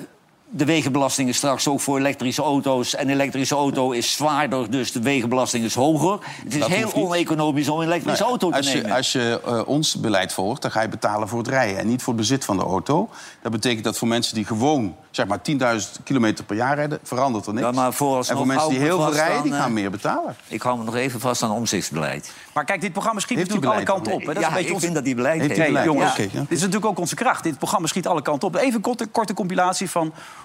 de 0.54 0.64
wegenbelasting 0.64 1.28
is 1.28 1.36
straks 1.36 1.68
ook 1.68 1.80
voor 1.80 1.98
elektrische 1.98 2.42
auto's. 2.42 2.94
En 2.94 3.08
elektrische 3.08 3.54
auto 3.54 3.90
is 3.90 4.12
zwaarder, 4.12 4.70
dus 4.70 4.92
de 4.92 5.02
wegenbelasting 5.02 5.64
is 5.64 5.74
hoger. 5.74 6.18
Het 6.44 6.54
is 6.54 6.60
Dat 6.60 6.68
heel 6.68 6.94
oneconomisch 6.94 7.68
om 7.68 7.80
een 7.80 7.86
elektrische 7.86 8.22
Nou 8.22 8.30
auto 8.30 8.50
te 8.50 8.56
als 8.56 8.66
nemen. 8.66 8.86
Je, 8.86 8.94
als 8.94 9.12
je 9.12 9.40
eh, 9.44 9.62
ons 9.66 10.00
beleid 10.00 10.32
volgt, 10.32 10.62
dan 10.62 10.70
ga 10.70 10.82
je 10.82 10.88
betalen 10.88 11.28
voor 11.28 11.38
het 11.38 11.48
rijden... 11.48 11.78
en 11.78 11.86
niet 11.86 12.02
voor 12.02 12.12
het 12.12 12.22
bezit 12.22 12.44
van 12.44 12.56
de 12.56 12.62
auto. 12.62 13.08
Dat 13.42 13.52
betekent 13.52 13.84
dat 13.84 13.98
voor 13.98 14.08
mensen 14.08 14.34
die 14.34 14.44
gewoon 14.44 14.96
zeg 15.10 15.26
maar 15.26 15.38
10.000 15.50 16.02
kilometer 16.04 16.44
per 16.44 16.56
jaar 16.56 16.74
rijden... 16.74 16.98
verandert 17.02 17.46
er 17.46 17.54
niks. 17.54 17.66
Ja, 17.66 17.72
maar 17.72 17.86
en 17.86 17.94
voor 18.36 18.46
mensen 18.46 18.68
die 18.68 18.78
heel 18.78 19.02
veel 19.02 19.12
rijden, 19.12 19.42
die 19.42 19.52
aan, 19.52 19.58
gaan 19.58 19.68
eh, 19.68 19.74
meer 19.74 19.90
betalen. 19.90 20.36
Ik 20.48 20.62
hou 20.62 20.78
me 20.78 20.84
nog 20.84 20.96
even 20.96 21.20
vast 21.20 21.42
aan 21.42 21.50
omzichtsbeleid. 21.50 22.32
Maar 22.52 22.64
kijk, 22.64 22.80
dit 22.80 22.92
programma 22.92 23.20
schiet 23.20 23.36
Heeft 23.36 23.48
natuurlijk 23.50 23.76
alle 23.76 23.84
kanten 23.86 24.12
op. 24.12 24.20
Hè? 24.20 24.26
Dat 24.26 24.36
is 24.42 24.48
een 24.48 24.52
beetje 24.54 24.66
ik 24.68 24.74
onze- 24.74 24.84
vind 24.84 24.94
dat 24.96 25.04
die 25.04 25.14
beleid 25.14 25.40
Heeft 25.40 25.56
Nee, 25.56 25.82
jongens, 25.84 26.16
ja. 26.16 26.22
dit 26.22 26.32
is 26.48 26.58
natuurlijk 26.58 26.86
ook 26.86 26.98
onze 26.98 27.14
kracht. 27.14 27.42
Dit 27.42 27.58
programma 27.58 27.86
schiet 27.86 28.06
alle 28.06 28.22
kanten 28.22 28.48
op. 28.48 28.56
Even 28.56 28.74
een 28.74 28.80
korte, 28.80 29.06
korte 29.06 29.34
compilatie 29.34 29.90
van 29.90 30.02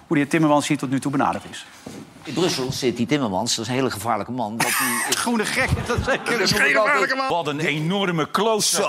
hoe 0.07 0.15
de 0.17 0.21
heer 0.23 0.27
Timmermans 0.27 0.67
hier 0.67 0.77
tot 0.77 0.89
nu 0.89 0.99
toe 0.99 1.11
benaderd 1.11 1.43
is. 1.49 1.65
In 2.23 2.33
Brussel 2.33 2.71
zit 2.71 2.97
die 2.97 3.05
Timmermans, 3.05 3.55
dat 3.55 3.65
is 3.65 3.71
een 3.71 3.77
hele 3.77 3.91
gevaarlijke 3.91 4.31
man. 4.31 4.47
Want 4.57 4.61
die 4.77 5.05
is 5.09 5.15
Groene 5.23 5.45
gek, 5.45 5.69
dat 5.87 5.97
zeker. 6.05 6.39
Dat 6.39 6.49
noem 6.51 6.61
ik 6.61 6.75
altijd- 6.75 7.27
Wat 7.29 7.47
een 7.47 7.59
enorme 7.59 8.31
klooster. 8.31 8.83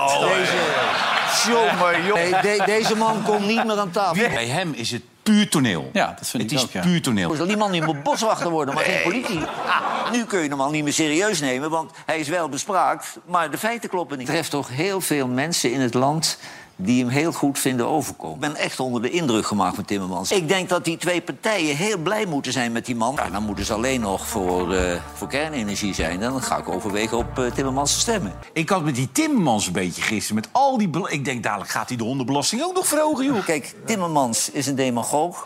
Jongen, 2.07 2.13
Nee, 2.13 2.31
de- 2.57 2.63
deze 2.65 2.95
man 2.95 3.23
komt 3.23 3.45
niet 3.45 3.65
meer 3.65 3.77
aan 3.79 3.91
tafel. 3.91 4.29
Bij 4.29 4.47
hem 4.47 4.73
is 4.73 4.91
het 4.91 5.01
puur 5.23 5.49
toneel. 5.49 5.89
Ja, 5.93 6.07
dat 6.17 6.27
vind 6.27 6.43
het 6.43 6.51
ik 6.51 6.57
is 6.57 6.63
ook, 6.63 6.71
ja. 6.71 6.81
puur 6.81 7.01
toneel. 7.01 7.35
Zal 7.35 7.47
die 7.47 7.57
man 7.57 7.71
niet 7.71 7.85
moet 7.85 8.03
boswachter 8.03 8.49
worden, 8.49 8.73
maar 8.73 8.83
geen 8.83 9.01
politie. 9.03 9.39
Ah, 9.39 10.11
nu 10.11 10.25
kun 10.25 10.39
je 10.39 10.49
hem 10.49 10.61
al 10.61 10.69
niet 10.69 10.83
meer 10.83 10.93
serieus 10.93 11.39
nemen, 11.39 11.69
want 11.69 11.91
hij 12.05 12.19
is 12.19 12.27
wel 12.27 12.49
bespraakt, 12.49 13.17
maar 13.25 13.51
de 13.51 13.57
feiten 13.57 13.89
kloppen 13.89 14.17
niet. 14.17 14.27
Er 14.27 14.33
treft 14.33 14.49
toch 14.49 14.69
heel 14.69 15.01
veel 15.01 15.27
mensen 15.27 15.71
in 15.71 15.79
het 15.79 15.93
land 15.93 16.37
die 16.81 17.03
hem 17.03 17.09
heel 17.09 17.31
goed 17.31 17.59
vinden 17.59 17.87
overkomen. 17.87 18.35
Ik 18.35 18.53
ben 18.53 18.55
echt 18.55 18.79
onder 18.79 19.01
de 19.01 19.09
indruk 19.09 19.45
gemaakt 19.45 19.75
van 19.75 19.85
Timmermans. 19.85 20.31
Ik 20.31 20.47
denk 20.47 20.69
dat 20.69 20.85
die 20.85 20.97
twee 20.97 21.21
partijen 21.21 21.75
heel 21.75 21.97
blij 21.97 22.25
moeten 22.25 22.51
zijn 22.51 22.71
met 22.71 22.85
die 22.85 22.95
man. 22.95 23.15
Ja, 23.15 23.29
dan 23.29 23.43
moeten 23.43 23.65
ze 23.65 23.73
alleen 23.73 24.01
nog 24.01 24.27
voor, 24.27 24.73
eh, 24.73 25.01
voor 25.13 25.27
kernenergie 25.27 25.93
zijn. 25.93 26.21
En 26.21 26.31
dan 26.31 26.41
ga 26.41 26.57
ik 26.57 26.69
overwegen 26.69 27.17
op 27.17 27.39
eh, 27.39 27.45
Timmermans 27.45 27.93
te 27.93 27.99
stemmen. 27.99 28.33
Ik 28.53 28.69
had 28.69 28.83
met 28.83 28.95
die 28.95 29.11
Timmermans 29.11 29.67
een 29.67 29.73
beetje 29.73 30.01
gisteren. 30.01 30.35
Met 30.35 30.49
al 30.51 30.77
die 30.77 30.89
ik 31.07 31.25
denk 31.25 31.43
dadelijk 31.43 31.71
gaat 31.71 31.87
hij 31.87 31.97
de 31.97 32.03
hondenbelasting 32.03 32.61
ook 32.61 32.73
nog 32.73 32.87
verhogen, 32.87 33.25
joh. 33.25 33.45
Kijk, 33.45 33.75
Timmermans 33.85 34.51
is 34.51 34.67
een 34.67 34.75
demagoog. 34.75 35.45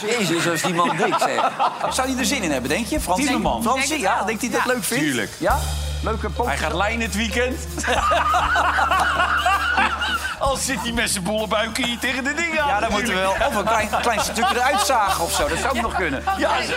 Jezus, 0.06 0.48
als 0.48 0.62
die 0.62 0.74
man 0.74 0.96
dik 0.96 1.14
zegt. 1.18 1.52
Zou 1.94 2.08
hij 2.08 2.18
er 2.18 2.24
zin 2.24 2.42
in 2.42 2.50
hebben, 2.50 2.70
denk 2.70 2.86
je? 2.86 3.00
Frans 3.00 3.20
Timmermans. 3.20 3.64
Fransie, 3.64 3.98
ja, 3.98 4.24
denkt 4.24 4.42
hij 4.42 4.50
dat 4.50 4.66
leuk 4.66 4.84
vindt? 4.84 5.04
tuurlijk. 5.04 5.30
Ja? 5.38 5.58
Leuke. 6.02 6.28
Hij 6.44 6.56
gaat 6.56 6.74
lijnen 6.74 7.06
het 7.06 7.16
weekend. 7.16 7.66
Al 10.38 10.56
zit 10.56 10.80
hij 10.80 10.92
met 10.92 11.10
zijn 11.10 11.24
bolle 11.24 11.46
buik 11.46 11.76
hier 11.76 11.98
tegen 11.98 12.24
de 12.24 12.34
dingen 12.34 12.62
aan. 12.62 12.68
Ja, 12.68 12.80
dan 12.80 12.90
moeten 12.90 13.14
we 13.14 13.20
wel. 13.20 13.32
Of 13.32 13.54
een 13.54 13.64
klein, 13.64 13.88
klein 14.00 14.20
stukje 14.20 14.54
eruit 14.54 14.80
zagen 14.80 15.24
of 15.24 15.32
zo. 15.32 15.48
Dat 15.48 15.58
zou 15.58 15.76
ook 15.76 15.82
nog 15.82 15.94
kunnen. 15.96 16.22
Ja, 16.38 16.62
zo. 16.62 16.74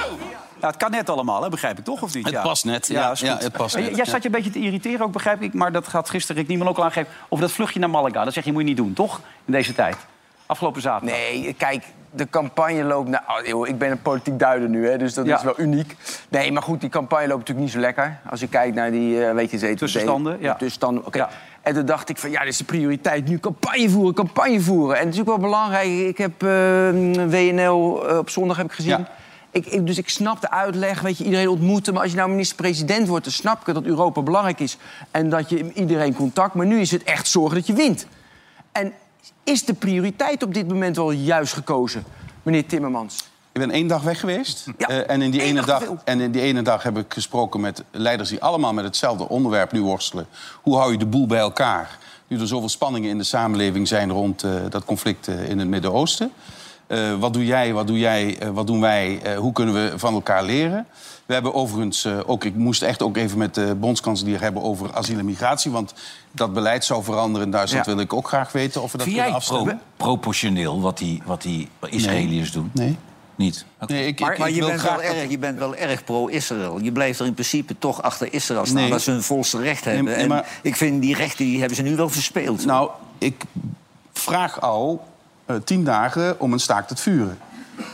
Ja, 0.61 0.67
het 0.67 0.77
kan 0.77 0.91
net 0.91 1.09
allemaal, 1.09 1.43
hè, 1.43 1.49
begrijp 1.49 1.77
ik 1.77 1.83
toch, 1.83 2.01
of 2.01 2.13
niet? 2.13 2.25
Het 2.25 2.33
ja. 2.33 2.41
past 2.41 2.65
net, 2.65 2.87
ja, 2.87 3.09
het 3.09 3.51
past 3.51 3.75
Maar 3.75 3.83
net, 3.83 3.95
Jij 3.95 4.05
ja. 4.05 4.11
zat 4.11 4.21
je 4.21 4.29
een 4.29 4.35
beetje 4.35 4.51
te 4.51 4.59
irriteren 4.59 5.01
ook, 5.01 5.11
begrijp 5.11 5.41
ik. 5.41 5.53
Maar 5.53 5.71
dat 5.71 5.87
gaat 5.87 6.09
gisteren 6.09 6.41
Rick 6.41 6.49
Niemann 6.49 6.69
ook 6.69 6.77
al 6.77 6.83
aangeven. 6.83 7.11
Over 7.29 7.45
dat 7.45 7.53
vluchtje 7.53 7.79
naar 7.79 7.89
Malaga. 7.89 8.23
Dat 8.23 8.33
zeg 8.33 8.43
je, 8.43 8.51
moet 8.51 8.61
je 8.61 8.67
niet 8.67 8.77
doen, 8.77 8.93
toch? 8.93 9.21
In 9.45 9.53
deze 9.53 9.73
tijd. 9.73 9.97
Afgelopen 10.45 10.81
zaterdag. 10.81 11.17
Nee, 11.17 11.53
kijk, 11.53 11.83
de 12.11 12.29
campagne 12.29 12.83
loopt... 12.83 13.09
Nou, 13.09 13.67
ik 13.67 13.77
ben 13.77 13.91
een 13.91 14.01
politiek 14.01 14.39
duider 14.39 14.69
nu, 14.69 14.87
hè, 14.89 14.97
dus 14.97 15.13
dat 15.13 15.25
Ja. 15.25 15.37
is 15.37 15.43
wel 15.43 15.53
uniek. 15.59 15.95
Nee, 16.29 16.51
maar 16.51 16.61
goed, 16.63 16.81
die 16.81 16.89
campagne 16.89 17.27
loopt 17.27 17.39
natuurlijk 17.39 17.65
niet 17.65 17.75
zo 17.75 17.79
lekker. 17.79 18.19
Als 18.29 18.39
je 18.39 18.47
kijkt 18.47 18.75
naar 18.75 18.91
die, 18.91 19.25
eh, 19.25 19.33
weet 19.33 19.51
je 19.51 19.57
zeker... 19.57 19.77
Tussenstanden, 19.77 20.37
ja. 20.39 20.51
Tussenstanden, 20.53 21.05
oké. 21.05 21.17
Ja. 21.17 21.29
En 21.61 21.73
toen 21.73 21.85
dacht 21.85 22.09
ik 22.09 22.17
van, 22.17 22.31
ja, 22.31 22.39
dit 22.39 22.49
is 22.49 22.57
de 22.57 22.63
prioriteit. 22.63 23.27
Nu 23.27 23.39
campagne 23.39 23.89
voeren, 23.89 24.13
campagne 24.13 24.59
voeren. 24.61 24.97
En 24.97 25.05
het 25.05 25.13
is 25.13 25.19
ook 25.19 25.25
wel 25.25 25.37
belangrijk. 25.37 25.87
Ik 25.89 26.17
heb 26.17 26.43
eh, 26.43 26.49
WNL 27.29 28.07
eh, 28.09 28.17
op 28.17 28.29
zondag 28.29 28.57
heb 28.57 28.65
ik 28.65 28.71
gezien. 28.71 28.89
Ja. 28.97 29.07
Ik, 29.51 29.65
ik- 29.65 29.85
dus 29.87 29.97
ik 29.97 30.09
snap 30.09 30.41
de 30.41 30.49
uitleg, 30.51 31.01
weet 31.01 31.17
je, 31.17 31.23
iedereen 31.23 31.49
ontmoeten. 31.49 31.93
Maar 31.93 32.01
als 32.01 32.11
je 32.11 32.17
nou 32.17 32.29
minister-president 32.29 33.07
wordt, 33.07 33.23
dan 33.23 33.33
snap 33.33 33.67
ik 33.67 33.73
dat 33.73 33.83
Europa 33.83 34.21
belangrijk 34.21 34.59
is. 34.59 34.77
En 35.11 35.29
dat 35.29 35.49
je 35.49 35.73
iedereen 35.73 36.13
contact... 36.13 36.53
Maar 36.53 36.65
nu 36.65 36.79
is 36.79 36.91
het 36.91 37.03
echt 37.03 37.27
zorgen 37.27 37.55
dat 37.55 37.67
je 37.67 37.73
wint. 37.73 38.05
En 38.71 38.93
is 39.43 39.65
de 39.65 39.73
prioriteit 39.73 40.43
op 40.43 40.53
dit 40.53 40.67
moment 40.67 40.95
wel 40.95 41.11
juist 41.11 41.53
gekozen, 41.53 42.03
meneer 42.43 42.65
Timmermans? 42.65 43.29
Ik 43.51 43.61
ben 43.61 43.71
één 43.71 43.87
dag 43.87 44.01
weg 44.01 44.19
geweest. 44.19 44.67
Ja. 44.77 44.87
Eh, 44.87 45.09
en, 45.09 45.21
in 45.21 45.31
die 45.31 45.41
ene 45.41 45.65
dag 45.65 45.83
en 46.03 46.19
in 46.19 46.31
die 46.31 46.41
ene 46.41 46.61
dag 46.61 46.83
heb 46.83 46.97
ik 46.97 47.13
gesproken 47.13 47.59
met 47.59 47.83
leiders 47.91 48.29
die 48.29 48.41
allemaal 48.41 48.73
met 48.73 48.83
hetzelfde 48.83 49.29
onderwerp 49.29 49.71
nu 49.71 49.81
worstelen. 49.81 50.27
Hoe 50.61 50.77
hou 50.77 50.91
je 50.91 50.97
de 50.97 51.05
boel 51.05 51.27
bij 51.27 51.39
elkaar? 51.39 51.97
Nu 52.27 52.39
er 52.39 52.47
zoveel 52.47 52.69
spanningen 52.69 53.09
in 53.09 53.17
de 53.17 53.23
samenleving 53.23 53.87
zijn 53.87 54.11
rond 54.11 54.43
eh, 54.43 54.51
dat 54.69 54.85
conflict 54.85 55.27
eh, 55.27 55.49
in 55.49 55.59
het 55.59 55.67
Midden-Oosten. 55.67 56.31
Eh, 56.91 57.13
wat 57.19 57.33
doe 57.33 57.45
jij, 57.45 57.73
wat 57.73 57.87
doe 57.87 57.99
jij, 57.99 58.37
eh, 58.39 58.49
wat 58.49 58.67
doen 58.67 58.81
wij, 58.81 59.19
eh, 59.23 59.37
hoe 59.37 59.53
kunnen 59.53 59.73
we 59.73 59.93
van 59.99 60.13
elkaar 60.13 60.43
leren? 60.43 60.85
We 61.25 61.33
hebben 61.33 61.53
overigens 61.53 62.05
eh, 62.05 62.17
ook, 62.25 62.43
ik 62.43 62.55
moest 62.55 62.81
echt 62.81 63.01
ook 63.01 63.17
even 63.17 63.37
met 63.37 63.55
de 63.55 63.75
bondskanselier 63.75 64.41
hebben 64.41 64.63
over 64.63 64.93
asiel 64.93 65.17
en 65.17 65.25
migratie. 65.25 65.71
Want 65.71 65.93
dat 66.31 66.53
beleid 66.53 66.85
zou 66.85 67.03
veranderen 67.03 67.45
in 67.45 67.51
Duitsland, 67.51 67.85
Ja. 67.85 67.91
wil 67.93 68.01
ik 68.03 68.13
ook 68.13 68.27
graag 68.27 68.51
weten 68.51 68.81
of 68.81 68.91
we 68.91 68.97
dat 68.97 69.07
Vind 69.07 69.19
kunnen 69.19 69.39
pro- 69.41 69.47
afstemmen. 69.55 69.81
proportioneel 69.97 70.81
wat 70.81 70.97
die, 70.97 71.21
wat 71.25 71.41
die 71.41 71.67
Israëliërs 71.89 72.51
doen? 72.51 72.69
Nee. 72.73 72.97
Niet? 73.35 73.65
Nee 73.87 74.05
ik, 74.07 74.19
Maar, 74.19 74.31
ik, 74.33 74.37
maar 74.39 74.49
ik 74.49 74.55
je, 74.55 74.65
bent 74.65 74.79
graag 74.79 74.95
wel 75.01 75.15
erg, 75.15 75.29
je 75.29 75.37
bent 75.37 75.57
wel 75.59 75.75
erg 75.75 76.03
pro-Israël. 76.03 76.79
Je 76.79 76.91
blijft 76.91 77.19
er 77.19 77.25
in 77.25 77.33
principe 77.33 77.75
toch 77.79 78.01
achter 78.01 78.33
Israël 78.33 78.65
staan. 78.65 78.81
Nee. 78.81 78.89
Dat 78.89 79.01
ze 79.01 79.11
hun 79.11 79.23
volste 79.23 79.57
recht 79.61 79.85
hebben. 79.85 80.03
nee, 80.05 80.13
en 80.15 80.27
maar- 80.27 80.47
ik 80.61 80.75
vind 80.75 81.01
die 81.01 81.15
rechten 81.15 81.45
die 81.45 81.59
hebben 81.59 81.75
ze 81.77 81.81
nu 81.83 81.95
wel 81.95 82.09
verspeeld. 82.09 82.65
Nou, 82.65 82.89
ik 83.17 83.43
vraag 84.13 84.61
al 84.61 85.03
tien 85.59 85.83
dagen 85.83 86.39
om 86.39 86.53
een 86.53 86.59
staakt 86.59 86.89
het 86.89 86.99
vuren. 86.99 87.37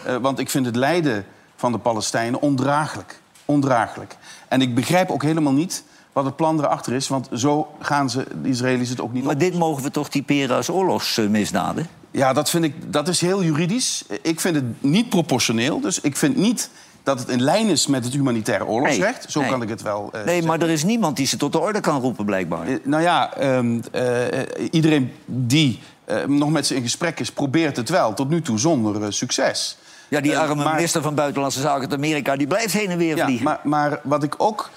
Eh, 0.05 0.15
want 0.15 0.39
ik 0.39 0.49
vind 0.49 0.65
het 0.65 0.75
lijden 0.75 1.25
van 1.55 1.71
de 1.71 1.77
Palestijnen 1.77 2.41
ondraaglijk. 2.41 3.19
Ondraaglijk. 3.45 4.15
En 4.47 4.61
ik 4.61 4.75
begrijp 4.75 5.09
ook 5.09 5.23
helemaal 5.23 5.53
niet 5.53 5.83
wat 6.13 6.25
het 6.25 6.35
plan 6.35 6.59
erachter 6.59 6.93
is. 6.93 7.07
Want 7.07 7.29
zo 7.33 7.75
gaan 7.79 8.09
ze, 8.09 8.25
de 8.41 8.49
Israëli's 8.49 8.89
het 8.89 9.01
ook 9.01 9.13
niet 9.13 9.23
maar 9.23 9.33
op. 9.33 9.39
dit 9.39 9.53
mogen 9.53 9.83
we 9.83 9.91
toch 9.91 10.09
typeren 10.09 10.55
als 10.55 10.69
oorlogsmisdaden? 10.69 11.87
Ja, 12.11 12.33
dat 12.33 12.49
vind 12.49 12.63
ik, 12.63 12.93
dat 12.93 13.07
is 13.07 13.21
heel 13.21 13.43
juridisch. 13.43 14.03
Ik 14.21 14.39
vind 14.39 14.55
het 14.55 14.63
niet 14.79 15.09
proportioneel. 15.09 15.79
Dus 15.81 16.01
ik 16.01 16.17
vind 16.17 16.35
niet 16.35 16.69
dat 17.03 17.19
het 17.19 17.29
in 17.29 17.41
lijn 17.41 17.67
is 17.67 17.87
met 17.87 18.03
het 18.03 18.13
humanitaire 18.13 18.65
oorlogsrecht. 18.65 19.21
Nee, 19.21 19.31
Zo 19.31 19.39
nee. 19.39 19.49
kan 19.49 19.61
ik 19.61 19.69
het 19.69 19.81
wel 19.81 20.09
eh, 20.11 20.13
Nee, 20.13 20.23
zeggen. 20.25 20.45
maar 20.47 20.61
er 20.61 20.69
is 20.69 20.83
niemand 20.83 21.17
die 21.17 21.25
ze 21.25 21.37
tot 21.37 21.51
de 21.51 21.59
orde 21.59 21.79
kan 21.79 22.01
roepen, 22.01 22.25
blijkbaar. 22.25 22.67
Eh, 22.67 22.75
nou 22.83 23.03
ja, 23.03 23.33
ehm, 23.33 23.79
eh, 23.91 24.41
eh, 24.41 24.47
iedereen 24.71 25.11
die 25.25 25.79
eh, 26.07 26.23
nog 26.23 26.49
met 26.49 26.67
ze 26.67 26.75
in 26.75 26.81
gesprek 26.81 27.19
is, 27.19 27.31
probeert 27.31 27.77
het 27.77 27.89
wel. 27.89 28.13
Tot 28.13 28.29
nu 28.29 28.41
toe 28.41 28.59
zonder 28.59 29.03
eh, 29.03 29.07
succes. 29.09 29.77
Ja, 30.07 30.21
die 30.21 30.31
Eh, 30.33 30.39
arme 30.39 30.63
maar- 30.63 30.73
minister 30.75 31.01
van 31.01 31.15
Buitenlandse 31.15 31.61
Zaken 31.61 31.81
uit 31.81 31.93
Amerika... 31.93 32.35
die 32.35 32.47
blijft 32.47 32.73
heen 32.73 32.89
en 32.89 32.97
weer 32.97 33.15
Ja, 33.15 33.25
vliegen. 33.25 33.45
maar, 33.45 33.59
maar 33.63 33.99
wat 34.03 34.23
ik 34.23 34.33
ook, 34.37 34.69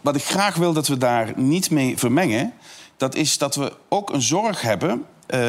wat 0.00 0.16
ik 0.16 0.24
graag 0.24 0.54
wil 0.56 0.72
dat 0.72 0.86
we 0.88 0.98
daar 0.98 1.32
niet 1.36 1.70
mee 1.70 1.98
vermengen, 1.98 2.52
dat 2.96 3.14
is 3.14 3.38
dat 3.38 3.54
we 3.54 3.72
ook 3.88 4.12
een 4.12 4.22
zorg 4.22 4.60
hebben, 4.62 5.04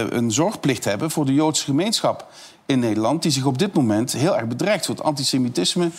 een 0.09 0.31
zorgplicht 0.31 0.85
hebben 0.85 1.11
voor 1.11 1.25
de 1.25 1.33
Joodse 1.33 1.63
gemeenschap 1.63 2.27
in 2.67 2.79
Nederland, 2.79 3.21
die 3.21 3.31
zich 3.31 3.45
op 3.45 3.57
dit 3.57 3.73
moment 3.73 4.11
heel 4.11 4.37
erg 4.37 4.47
bedreigd 4.47 4.85
voelt. 4.85 5.03
Antisemitisme 5.03 5.89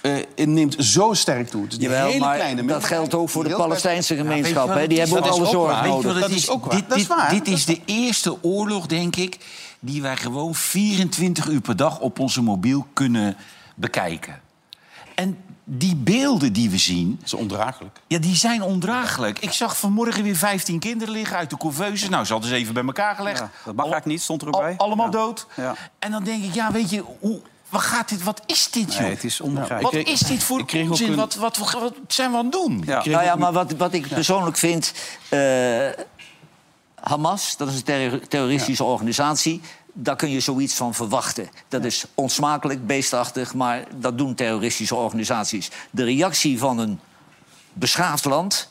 eh, 0.00 0.12
neemt 0.46 0.76
zo 0.78 1.12
sterk 1.12 1.48
toe. 1.48 1.66
Jawel, 1.68 2.06
hele 2.06 2.18
maar 2.18 2.36
kleine 2.36 2.64
dat 2.64 2.84
geldt 2.84 3.14
ook 3.14 3.30
voor 3.30 3.44
de 3.44 3.54
Palestijnse 3.54 4.16
gemeenschap. 4.16 4.88
Die 4.88 4.98
hebben 4.98 5.18
ook 5.18 5.26
alle 5.26 5.44
ook 5.44 5.50
zorg 5.50 5.72
waar. 5.72 5.82
Weet 5.82 6.00
je 6.00 6.06
nodig. 6.06 6.20
Dat 6.20 6.30
is? 6.30 6.36
is 6.36 6.48
ook 6.48 6.64
waar. 7.06 7.30
Dit, 7.30 7.44
dit 7.44 7.54
is 7.54 7.64
de 7.64 7.80
eerste 7.84 8.42
oorlog, 8.42 8.86
denk 8.86 9.16
ik, 9.16 9.38
die 9.80 10.02
wij 10.02 10.16
gewoon 10.16 10.54
24 10.54 11.48
uur 11.48 11.60
per 11.60 11.76
dag 11.76 12.00
op 12.00 12.18
onze 12.18 12.42
mobiel 12.42 12.86
kunnen 12.92 13.36
bekijken. 13.74 14.40
En 15.14 15.38
die 15.64 15.96
beelden 15.96 16.52
die 16.52 16.70
we 16.70 16.78
zien, 16.78 17.14
Dat 17.16 17.24
is 17.26 17.34
ondraaglijk. 17.34 18.00
ja, 18.06 18.18
die 18.18 18.36
zijn 18.36 18.62
ondraaglijk. 18.62 19.38
Ik 19.38 19.52
zag 19.52 19.78
vanmorgen 19.78 20.22
weer 20.22 20.36
15 20.36 20.78
kinderen 20.78 21.14
liggen 21.14 21.36
uit 21.36 21.50
de 21.50 21.56
couveuse. 21.56 22.08
Nou, 22.08 22.24
ze 22.24 22.32
hadden 22.32 22.50
ze 22.50 22.56
even 22.56 22.74
bij 22.74 22.84
elkaar 22.84 23.14
gelegd. 23.14 23.38
Ja, 23.38 23.50
dat 23.64 23.74
mag 23.74 23.84
eigenlijk 23.84 24.04
niet, 24.06 24.22
stond 24.22 24.42
er 24.42 24.48
ook 24.48 24.58
bij. 24.60 24.74
allemaal 24.76 25.06
Ja. 25.06 25.10
dood. 25.12 25.46
Ja. 25.56 25.74
En 25.98 26.10
dan 26.10 26.24
denk 26.24 26.44
ik, 26.44 26.54
ja, 26.54 26.72
weet 26.72 26.90
je, 26.90 27.04
hoe, 27.20 27.40
wat, 27.68 27.80
gaat 27.80 28.08
dit, 28.08 28.22
wat 28.22 28.42
is 28.46 28.70
dit, 28.70 28.92
joh? 28.92 29.02
Nee, 29.02 29.10
het 29.10 29.24
is 29.24 29.40
onbegrijpelijk. 29.40 29.94
Wat 29.94 30.02
kreeg- 30.04 30.20
is 30.20 30.26
dit 30.28 30.42
voor 30.42 30.58
ik 30.58 30.66
kreeg 30.66 30.84
ook 30.84 30.90
onzin? 30.90 31.08
een- 31.10 31.16
Wat, 31.16 31.34
wat, 31.34 31.56
wat, 31.56 31.72
wat 31.72 31.94
zijn 32.08 32.30
we 32.30 32.36
aan 32.36 32.42
het 32.44 32.52
doen? 32.52 32.82
Nou 32.86 33.10
ja, 33.10 33.34
maar 33.34 33.52
wat, 33.52 33.72
wat 33.72 33.92
ik 33.92 34.08
persoonlijk 34.08 34.56
vind... 34.56 34.92
eh, 35.28 35.88
Hamas, 37.00 37.56
dat 37.56 37.68
is 37.68 37.74
een 37.76 37.82
terror- 37.82 38.28
terroristische 38.28 38.84
organisatie... 38.84 39.60
daar 39.96 40.16
kun 40.16 40.30
je 40.30 40.40
zoiets 40.40 40.74
van 40.74 40.94
verwachten. 40.94 41.48
Dat 41.68 41.84
is 41.84 42.04
onsmakelijk, 42.14 42.86
beestachtig, 42.86 43.54
maar 43.54 43.84
dat 43.96 44.18
doen 44.18 44.34
terroristische 44.34 44.94
organisaties. 44.94 45.70
De 45.90 46.04
reactie 46.04 46.58
van 46.58 46.78
een 46.78 47.00
beschaafd 47.72 48.24
land 48.24 48.70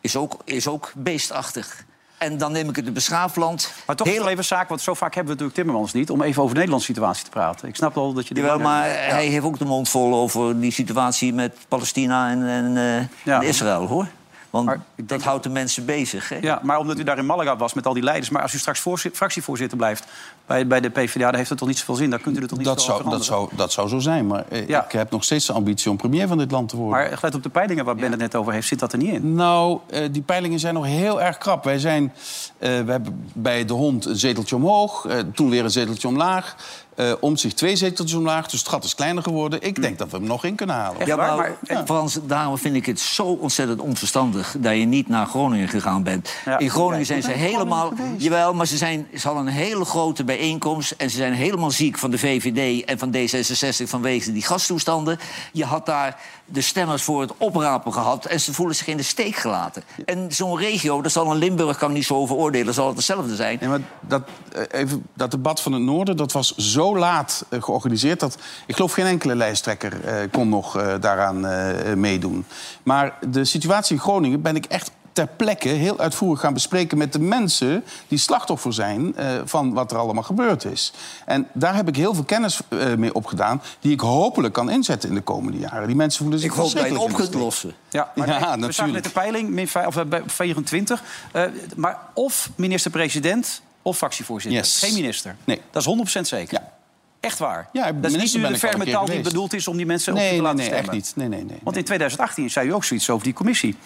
is 0.00 0.16
ook, 0.16 0.36
is 0.44 0.66
ook 0.68 0.92
beestachtig. 0.94 1.86
En 2.18 2.38
dan 2.38 2.52
neem 2.52 2.68
ik 2.68 2.76
het 2.76 2.86
een 2.86 2.92
beschaafd 2.92 3.36
land... 3.36 3.72
Maar 3.86 3.96
toch 3.96 4.06
heel- 4.06 4.28
even 4.28 4.44
zaak, 4.44 4.68
want 4.68 4.80
zo 4.80 4.94
vaak 4.94 5.14
hebben 5.14 5.36
we 5.36 5.42
natuurlijk 5.42 5.54
Timmermans 5.54 5.92
niet... 5.92 6.10
om 6.10 6.22
even 6.22 6.38
over 6.42 6.48
de 6.54 6.58
Nederlandse 6.60 6.92
situatie 6.92 7.24
te 7.24 7.30
praten. 7.30 7.68
Ik 7.68 7.76
snap 7.76 7.94
wel 7.94 8.12
dat 8.12 8.28
je... 8.28 8.34
Jawel, 8.34 8.58
maar 8.58 8.84
hij 8.88 9.26
heeft 9.26 9.44
ook 9.44 9.58
de 9.58 9.64
mond 9.64 9.88
vol 9.88 10.14
over 10.14 10.60
die 10.60 10.70
situatie 10.72 11.32
met 11.34 11.56
Palestina 11.68 12.30
en, 12.30 12.46
en, 12.48 12.76
eh, 12.76 13.06
Ja. 13.24 13.40
en 13.40 13.46
Israël, 13.46 13.86
hoor. 13.86 14.06
Want 14.50 14.66
Maar 14.66 14.80
dat 14.96 15.08
denk- 15.08 15.22
houdt 15.22 15.42
de 15.42 15.48
mensen 15.50 15.84
bezig. 15.84 16.28
Hè? 16.28 16.36
Ja, 16.40 16.60
maar 16.62 16.78
omdat 16.78 16.98
u 16.98 17.02
daar 17.04 17.18
in 17.18 17.26
Malaga 17.26 17.56
was 17.56 17.74
met 17.74 17.86
al 17.86 17.92
die 17.94 18.02
leiders... 18.02 18.30
maar 18.30 18.42
als 18.42 18.54
u 18.54 18.58
straks 18.58 18.80
voorzi- 18.80 19.10
fractievoorzitter 19.12 19.76
blijft 19.78 20.04
bij, 20.46 20.66
bij 20.66 20.80
de 20.80 20.88
PvdA... 20.88 21.24
dan 21.24 21.34
heeft 21.34 21.48
het 21.48 21.58
toch 21.58 21.68
niet 21.68 21.78
zoveel 21.78 21.94
zin? 21.94 22.10
Dan 22.10 22.20
kunt 22.20 22.36
u 22.38 22.40
er 22.42 22.48
toch 22.48 22.58
niet 22.58 22.66
Dat 22.66 22.82
zou, 22.82 23.10
dat, 23.10 23.24
zou, 23.24 23.48
dat 23.56 23.72
zou 23.72 23.88
zo 23.88 23.98
zijn, 23.98 24.26
maar 24.26 24.44
eh, 24.48 24.68
Ja. 24.68 24.84
ik 24.84 24.92
heb 24.92 25.10
nog 25.10 25.24
steeds 25.24 25.46
de 25.46 25.52
ambitie 25.52 25.90
om 25.90 25.96
premier 25.96 26.28
van 26.28 26.38
dit 26.38 26.50
land 26.50 26.68
te 26.68 26.76
worden. 26.76 27.08
Maar 27.08 27.18
gelet 27.18 27.34
op 27.34 27.42
de 27.42 27.48
peilingen 27.48 27.84
waar 27.84 27.94
Ben 27.96 28.10
het 28.10 28.20
net 28.20 28.34
over 28.34 28.52
heeft... 28.52 28.68
zit 28.68 28.78
dat 28.78 28.92
er 28.92 28.98
niet 28.98 29.12
in. 29.12 29.34
Nou, 29.34 29.78
eh, 29.86 30.08
die 30.10 30.22
peilingen 30.22 30.58
zijn 30.58 30.74
nog 30.74 30.84
heel 30.84 31.22
erg 31.22 31.38
krap. 31.38 31.64
Wij 31.64 31.78
zijn, 31.78 32.12
eh, 32.58 32.68
we 32.80 32.90
hebben 32.90 33.30
bij 33.32 33.64
de 33.64 33.72
hond 33.72 34.04
een 34.04 34.16
zeteltje 34.16 34.56
omhoog, 34.56 35.06
eh, 35.06 35.18
toen 35.34 35.50
weer 35.50 35.64
een 35.64 35.70
zeteltje 35.70 36.08
omlaag. 36.08 36.56
eh 36.94 37.12
om 37.20 37.36
zich 37.36 37.52
twee 37.54 37.76
zeteltjes 37.76 38.18
omlaag, 38.18 38.46
dus 38.48 38.58
het 38.60 38.68
gat 38.68 38.84
is 38.84 38.94
kleiner 38.94 39.22
geworden. 39.22 39.62
Ik 39.62 39.82
denk 39.82 39.98
dat 39.98 40.10
we 40.10 40.16
hem 40.16 40.26
nog 40.26 40.44
in 40.44 40.54
kunnen 40.54 40.76
halen. 40.76 40.98
Echt 40.98 41.08
Ja, 41.08 41.16
maar, 41.16 41.36
Maar- 41.68 41.84
Frans, 41.86 42.18
daarom 42.22 42.58
vind 42.58 42.74
ik 42.76 42.86
het 42.86 43.00
zo 43.00 43.22
ontzettend 43.24 43.80
onverstandig 43.80 44.37
dat 44.58 44.76
je 44.76 44.84
niet 44.84 45.08
naar 45.08 45.26
Groningen 45.26 45.68
gegaan 45.68 46.02
bent. 46.02 46.30
Ja. 46.44 46.58
In 46.58 46.70
Groningen 46.70 47.06
zijn 47.06 47.22
ze 47.22 47.30
helemaal. 47.30 47.92
Jawel, 48.16 48.54
maar 48.54 48.66
ze, 48.66 48.76
zijn, 48.76 49.06
ze 49.14 49.26
hadden 49.26 49.46
een 49.46 49.52
hele 49.52 49.84
grote 49.84 50.24
bijeenkomst. 50.24 50.90
En 50.90 51.10
ze 51.10 51.16
zijn 51.16 51.32
helemaal 51.32 51.70
ziek 51.70 51.98
van 51.98 52.10
de 52.10 52.18
VVD 52.18 52.84
en 52.84 52.98
van 52.98 53.14
D66 53.14 53.88
vanwege 53.88 54.32
die 54.32 54.42
gastoestanden. 54.42 55.18
Je 55.52 55.64
had 55.64 55.86
daar 55.86 56.20
de 56.44 56.60
stemmers 56.60 57.02
voor 57.02 57.20
het 57.20 57.32
oprapen 57.36 57.92
gehad. 57.92 58.24
En 58.24 58.40
ze 58.40 58.54
voelen 58.54 58.76
zich 58.76 58.86
in 58.86 58.96
de 58.96 59.02
steek 59.02 59.36
gelaten. 59.36 59.82
En 60.04 60.32
zo'n 60.32 60.58
regio, 60.58 61.02
dat 61.02 61.12
zal 61.12 61.30
een 61.30 61.36
Limburg 61.36 61.78
kan 61.78 61.88
ik 61.88 61.96
niet 61.96 62.06
zo 62.06 62.14
over 62.14 62.36
oordelen, 62.36 62.74
zal 62.74 62.86
het 62.86 62.96
hetzelfde 62.96 63.36
zijn. 63.36 63.58
Nee, 63.60 63.68
maar 63.68 63.80
dat, 64.00 64.22
eh, 64.52 64.80
even, 64.80 65.06
dat 65.14 65.30
debat 65.30 65.60
van 65.60 65.72
het 65.72 65.82
Noorden 65.82 66.16
dat 66.16 66.32
was 66.32 66.54
zo 66.56 66.98
laat 66.98 67.44
eh, 67.48 67.62
georganiseerd... 67.62 68.20
dat 68.20 68.38
ik 68.66 68.74
geloof 68.74 68.92
geen 68.92 69.06
enkele 69.06 69.34
lijsttrekker 69.34 70.04
eh, 70.04 70.14
kon 70.30 70.48
nog 70.48 70.76
eh, 70.76 70.94
daaraan 71.00 71.46
eh, 71.46 71.94
meedoen. 71.94 72.44
Maar 72.82 73.18
de 73.30 73.44
situatie 73.44 73.94
in 73.94 74.02
Groningen 74.02 74.27
ben 74.36 74.56
ik 74.56 74.64
echt 74.64 74.90
ter 75.12 75.26
plekke 75.36 75.68
heel 75.68 75.98
uitvoerig 75.98 76.40
gaan 76.40 76.54
bespreken... 76.54 76.98
met 76.98 77.12
de 77.12 77.18
mensen 77.18 77.84
die 78.08 78.18
slachtoffer 78.18 78.72
zijn 78.72 79.16
eh, 79.16 79.40
van 79.44 79.72
wat 79.72 79.92
er 79.92 79.98
allemaal 79.98 80.22
gebeurd 80.22 80.64
is. 80.64 80.92
En 81.26 81.48
daar 81.52 81.74
heb 81.74 81.88
ik 81.88 81.96
heel 81.96 82.14
veel 82.14 82.24
kennis 82.24 82.60
eh, 82.68 82.94
mee 82.94 83.14
opgedaan... 83.14 83.62
die 83.80 83.92
ik 83.92 84.00
hopelijk 84.00 84.54
kan 84.54 84.70
inzetten 84.70 85.08
in 85.08 85.14
de 85.14 85.20
komende 85.20 85.58
jaren. 85.58 85.86
Die 85.86 85.96
mensen 85.96 86.20
voelen 86.20 86.38
zich 86.38 86.50
Ik 86.50 86.56
hoop 86.56 86.72
dat 86.72 86.72
je 86.72 86.78
het 86.78 86.88
op 86.88 86.98
verschrikkelijk 86.98 87.30
kunt 87.32 87.44
lossen. 87.44 87.74
Ja, 87.88 88.12
maar 88.14 88.26
Ja, 88.26 88.34
we 88.34 88.40
zagen 88.40 88.60
natuurlijk. 88.60 88.92
net 88.92 89.04
de 89.04 89.10
peiling, 89.10 89.60
of, 89.86 89.96
eh, 89.96 90.04
bij 90.04 90.22
24. 90.26 91.02
Eh, 91.32 91.42
maar 91.76 91.98
of 92.14 92.50
minister-president 92.54 93.62
of 93.82 93.96
fractievoorzitter. 93.96 94.60
Yes. 94.60 94.78
Geen 94.78 94.94
minister. 94.94 95.36
Nee. 95.44 95.60
Dat 95.70 95.82
is 95.82 95.88
100% 95.88 96.26
zeker. 96.26 96.60
Ja. 96.60 96.72
Echt 97.20 97.38
waar. 97.38 97.68
Ja, 97.72 97.82
dat 97.82 97.94
is 97.94 97.94
niet 97.94 98.12
minister 98.12 98.40
nu 98.40 98.46
ben 98.46 98.52
de 98.52 98.58
ik 98.58 98.62
al 98.64 98.70
een 98.70 98.78
keer 98.78 98.78
vermetaal 98.78 99.06
die 99.06 99.20
bedoeld 99.20 99.52
is 99.52 99.68
om 99.68 99.76
die 99.76 99.86
mensen 99.86 100.12
op 100.12 100.18
Nee, 100.18 100.28
te 100.28 100.34
nee, 100.34 100.42
laten 100.42 100.56
nee, 100.58 100.66
stemmen. 100.66 100.92
echt 100.92 100.94
niet. 100.94 101.12
Nee, 101.16 101.28
nee, 101.28 101.44
nee. 101.44 101.58
Want 101.62 101.76
in 101.76 101.84
2018 101.84 102.50
zei 102.50 102.68
u 102.68 102.72
ook 102.72 102.84
zoiets 102.84 103.10
over 103.10 103.24
die 103.24 103.32
commissie. 103.32 103.76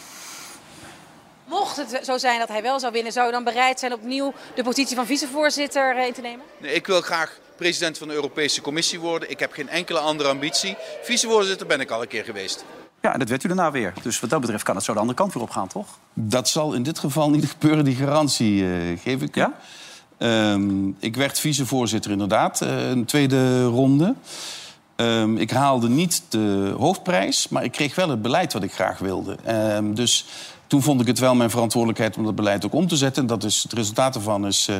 Mocht 1.52 1.76
het 1.76 2.00
zo 2.04 2.18
zijn 2.18 2.38
dat 2.38 2.48
hij 2.48 2.62
wel 2.62 2.80
zou 2.80 2.92
winnen, 2.92 3.12
zou 3.12 3.28
u 3.28 3.30
dan 3.30 3.44
bereid 3.44 3.78
zijn 3.78 3.92
opnieuw 3.92 4.32
de 4.54 4.62
positie 4.62 4.96
van 4.96 5.06
vicevoorzitter 5.06 5.96
eh, 5.96 6.06
in 6.06 6.12
te 6.12 6.20
nemen? 6.20 6.44
Nee, 6.60 6.74
ik 6.74 6.86
wil 6.86 7.00
graag 7.00 7.38
president 7.56 7.98
van 7.98 8.08
de 8.08 8.14
Europese 8.14 8.60
Commissie 8.60 9.00
worden. 9.00 9.30
Ik 9.30 9.38
heb 9.38 9.52
geen 9.52 9.68
enkele 9.68 9.98
andere 9.98 10.28
ambitie. 10.28 10.76
Vicevoorzitter 11.02 11.66
ben 11.66 11.80
ik 11.80 11.90
al 11.90 12.02
een 12.02 12.08
keer 12.08 12.24
geweest. 12.24 12.64
Ja, 13.00 13.12
en 13.12 13.18
dat 13.18 13.28
werd 13.28 13.44
u 13.44 13.48
daarna 13.48 13.70
weer. 13.70 13.92
Dus 14.02 14.20
wat 14.20 14.30
dat 14.30 14.40
betreft 14.40 14.62
kan 14.62 14.76
het 14.76 14.84
zo 14.84 14.92
de 14.92 14.98
andere 14.98 15.18
kant 15.18 15.32
weer 15.34 15.42
opgaan, 15.42 15.68
toch? 15.68 15.98
Dat 16.14 16.48
zal 16.48 16.72
in 16.72 16.82
dit 16.82 16.98
geval 16.98 17.30
niet 17.30 17.50
gebeuren, 17.50 17.84
die 17.84 17.96
garantie 17.96 18.64
eh, 18.64 18.98
geef 19.02 19.22
ik 19.22 19.36
u. 19.36 19.40
Ja? 19.40 19.52
Ehm, 20.18 20.88
ik 20.98 21.16
werd 21.16 21.38
vicevoorzitter 21.38 22.10
inderdaad, 22.10 22.60
eh, 22.60 22.90
een 22.90 23.04
tweede 23.04 23.64
ronde. 23.64 24.14
Ehm, 24.96 25.36
ik 25.36 25.50
haalde 25.50 25.88
niet 25.88 26.22
de 26.28 26.74
hoofdprijs, 26.78 27.48
maar 27.48 27.64
ik 27.64 27.72
kreeg 27.72 27.94
wel 27.94 28.08
het 28.08 28.22
beleid 28.22 28.52
wat 28.52 28.62
ik 28.62 28.72
graag 28.72 28.98
wilde. 28.98 29.36
Ehm, 29.44 29.94
dus 29.94 30.26
toen 30.72 30.82
vond 30.82 31.00
ik 31.00 31.06
het 31.06 31.18
wel 31.18 31.34
mijn 31.34 31.50
verantwoordelijkheid 31.50 32.16
om 32.16 32.24
dat 32.24 32.34
beleid 32.34 32.64
ook 32.64 32.72
om 32.74 32.88
te 32.88 32.96
zetten. 32.96 33.22
En 33.22 33.28
dat 33.28 33.44
is, 33.44 33.62
het 33.62 33.72
resultaat 33.72 34.14
daarvan 34.14 34.46
is 34.46 34.68
eh, 34.68 34.76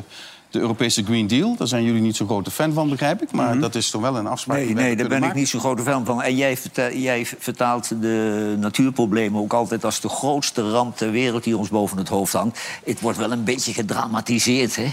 de 0.51 0.59
Europese 0.59 1.05
Green 1.05 1.27
Deal. 1.27 1.57
Daar 1.57 1.67
zijn 1.67 1.85
jullie 1.85 2.01
niet 2.01 2.17
zo'n 2.17 2.27
grote 2.27 2.51
fan 2.51 2.73
van, 2.73 2.89
begrijp 2.89 3.23
ik. 3.23 3.33
Maar 3.33 3.59
dat 3.59 3.75
is 3.75 3.91
toch 3.91 4.01
wel 4.01 4.17
een 4.17 4.27
afspraak 4.27 4.57
Nee, 4.57 4.75
nee, 4.75 4.97
daar 4.97 5.09
ben 5.09 5.23
ik 5.23 5.35
niet 5.35 5.49
zo'n 5.49 5.61
grote 5.61 5.83
fan 5.83 6.05
van. 6.05 6.23
En 6.23 6.37
jij, 6.37 6.57
verta- 6.57 6.93
jij 6.93 7.27
vertaalt 7.27 7.89
de 8.03 8.57
natuurproblemen 8.59 9.41
ook 9.41 9.53
altijd 9.53 9.85
als 9.85 10.01
de 10.01 10.09
grootste 10.09 10.71
ramp 10.71 10.97
ter 10.97 11.11
wereld 11.11 11.45
die 11.45 11.57
ons 11.57 11.69
boven 11.69 11.99
het 11.99 12.09
hoofd 12.09 12.33
hangt. 12.33 12.61
Het 12.85 13.01
wordt 13.01 13.19
wel 13.19 13.33
een 13.33 13.45
beetje 13.45 13.73
gedramatiseerd, 13.73 14.77
hè? 14.77 14.93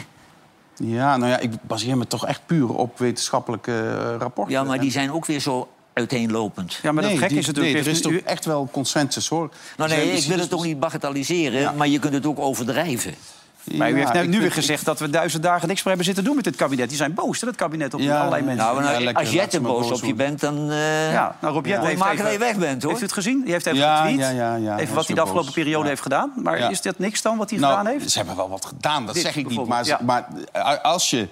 Ja, 0.76 1.18
nou 1.18 1.32
ja, 1.32 1.40
ik 1.40 1.52
baseer 1.62 1.98
me 1.98 2.08
toch 2.08 2.26
echt 2.26 2.42
puur 2.46 2.70
op 2.76 3.00
wetenschappelijke 3.00 3.72
eh, 3.72 4.16
rapporten. 4.20 4.54
Ja, 4.54 4.64
maar 4.64 4.80
die 4.80 4.92
zijn 4.92 5.12
ook 5.12 5.26
weer 5.26 5.40
zo 5.40 5.68
uiteenlopend. 6.00 6.80
Ja, 6.82 6.92
maar 6.92 7.04
dat 7.04 7.12
Nee, 7.12 7.28
die- 7.30 7.38
is 7.38 7.46
natuurlijk... 7.46 7.76
nee, 7.76 7.84
er 7.84 7.90
is 7.92 8.02
toch 8.02 8.12
u- 8.12 8.22
echt 8.26 8.46
wel 8.46 8.70
consensus, 8.72 9.28
hoor. 9.28 9.50
Nou 9.78 9.90
nee, 9.90 10.12
ik 10.12 10.24
wil 10.28 10.40
het 10.40 10.54
ook 10.54 10.64
niet 10.64 10.80
bagatelliseren, 10.80 11.60
Ja. 11.60 11.72
maar 11.72 11.88
je 11.88 12.00
kunt 12.00 12.14
het 12.14 12.26
ook 12.26 12.40
overdrijven. 12.40 13.14
Maar 13.78 13.92
u 13.92 13.98
heeft 13.98 14.14
Ja, 14.14 14.22
nu, 14.24 14.40
weer 14.40 14.52
gezegd 14.52 14.86
dat 14.86 15.00
we 15.00 15.10
duizend 15.10 15.44
dagen 15.44 15.68
niks 15.68 15.78
meer 15.80 15.88
hebben 15.88 16.06
zitten 16.06 16.24
doen 16.24 16.36
met 16.36 16.44
dit 16.44 16.56
kabinet. 16.56 16.88
Die 16.90 16.98
zijn 16.98 17.14
boos, 17.14 17.40
hè, 17.40 17.46
dat 17.48 17.56
kabinet, 17.56 17.94
op 17.94 18.00
Ja, 18.00 18.18
allerlei 18.18 18.44
mensen. 18.44 18.66
Nou, 18.66 18.82
nou, 18.84 19.14
als 19.14 19.32
jij 19.32 19.48
te 19.48 19.60
boos 19.62 19.92
op 19.92 20.04
je 20.04 20.14
bent, 20.14 20.40
dan... 20.40 20.72
eh, 20.72 21.12
Ja, 21.12 21.36
nou 21.42 21.54
Rob 21.54 21.66
Jet 21.66 21.74
moet 21.76 21.84
je 21.84 21.88
heeft 21.90 22.00
maken 22.00 22.14
even, 22.18 22.24
dat 22.24 22.34
je 22.34 22.40
weg 22.40 22.58
bent, 22.58 22.82
hoor. 22.82 22.92
Heeft 22.92 23.02
u 23.02 23.06
het 23.06 23.14
gezien? 23.14 23.42
Die 23.44 23.52
heeft 23.54 23.66
even 23.66 23.80
Ja, 23.80 23.96
getweet. 23.98 24.20
ja, 24.20 24.30
ja, 24.30 24.56
ja, 24.56 24.72
hij 24.74 24.80
even 24.84 24.96
wat 24.96 25.06
hij 25.06 25.16
de 25.16 25.22
afgelopen 25.22 25.46
boos. 25.52 25.56
periode 25.56 25.84
Ja. 25.84 25.90
heeft 25.90 26.02
gedaan. 26.02 26.32
Maar 26.36 26.60
Ja. 26.60 26.70
is 26.70 26.82
dat 26.82 27.00
niks 27.00 27.22
dan 27.22 27.38
wat 27.38 27.50
hij 27.50 27.60
Nou, 27.60 27.78
gedaan 27.78 27.92
heeft? 27.94 28.12
Ze 28.12 28.18
hebben 28.18 28.36
wel 28.36 28.50
wat 28.50 28.66
gedaan, 28.66 29.06
dat 29.06 29.14
Dit 29.14 29.24
zeg 29.24 29.36
ik 29.36 29.50
niet. 29.50 29.66
Maar, 29.68 29.98
maar 30.06 30.28
eh, 30.52 30.82
als 30.82 31.10
je 31.10 31.28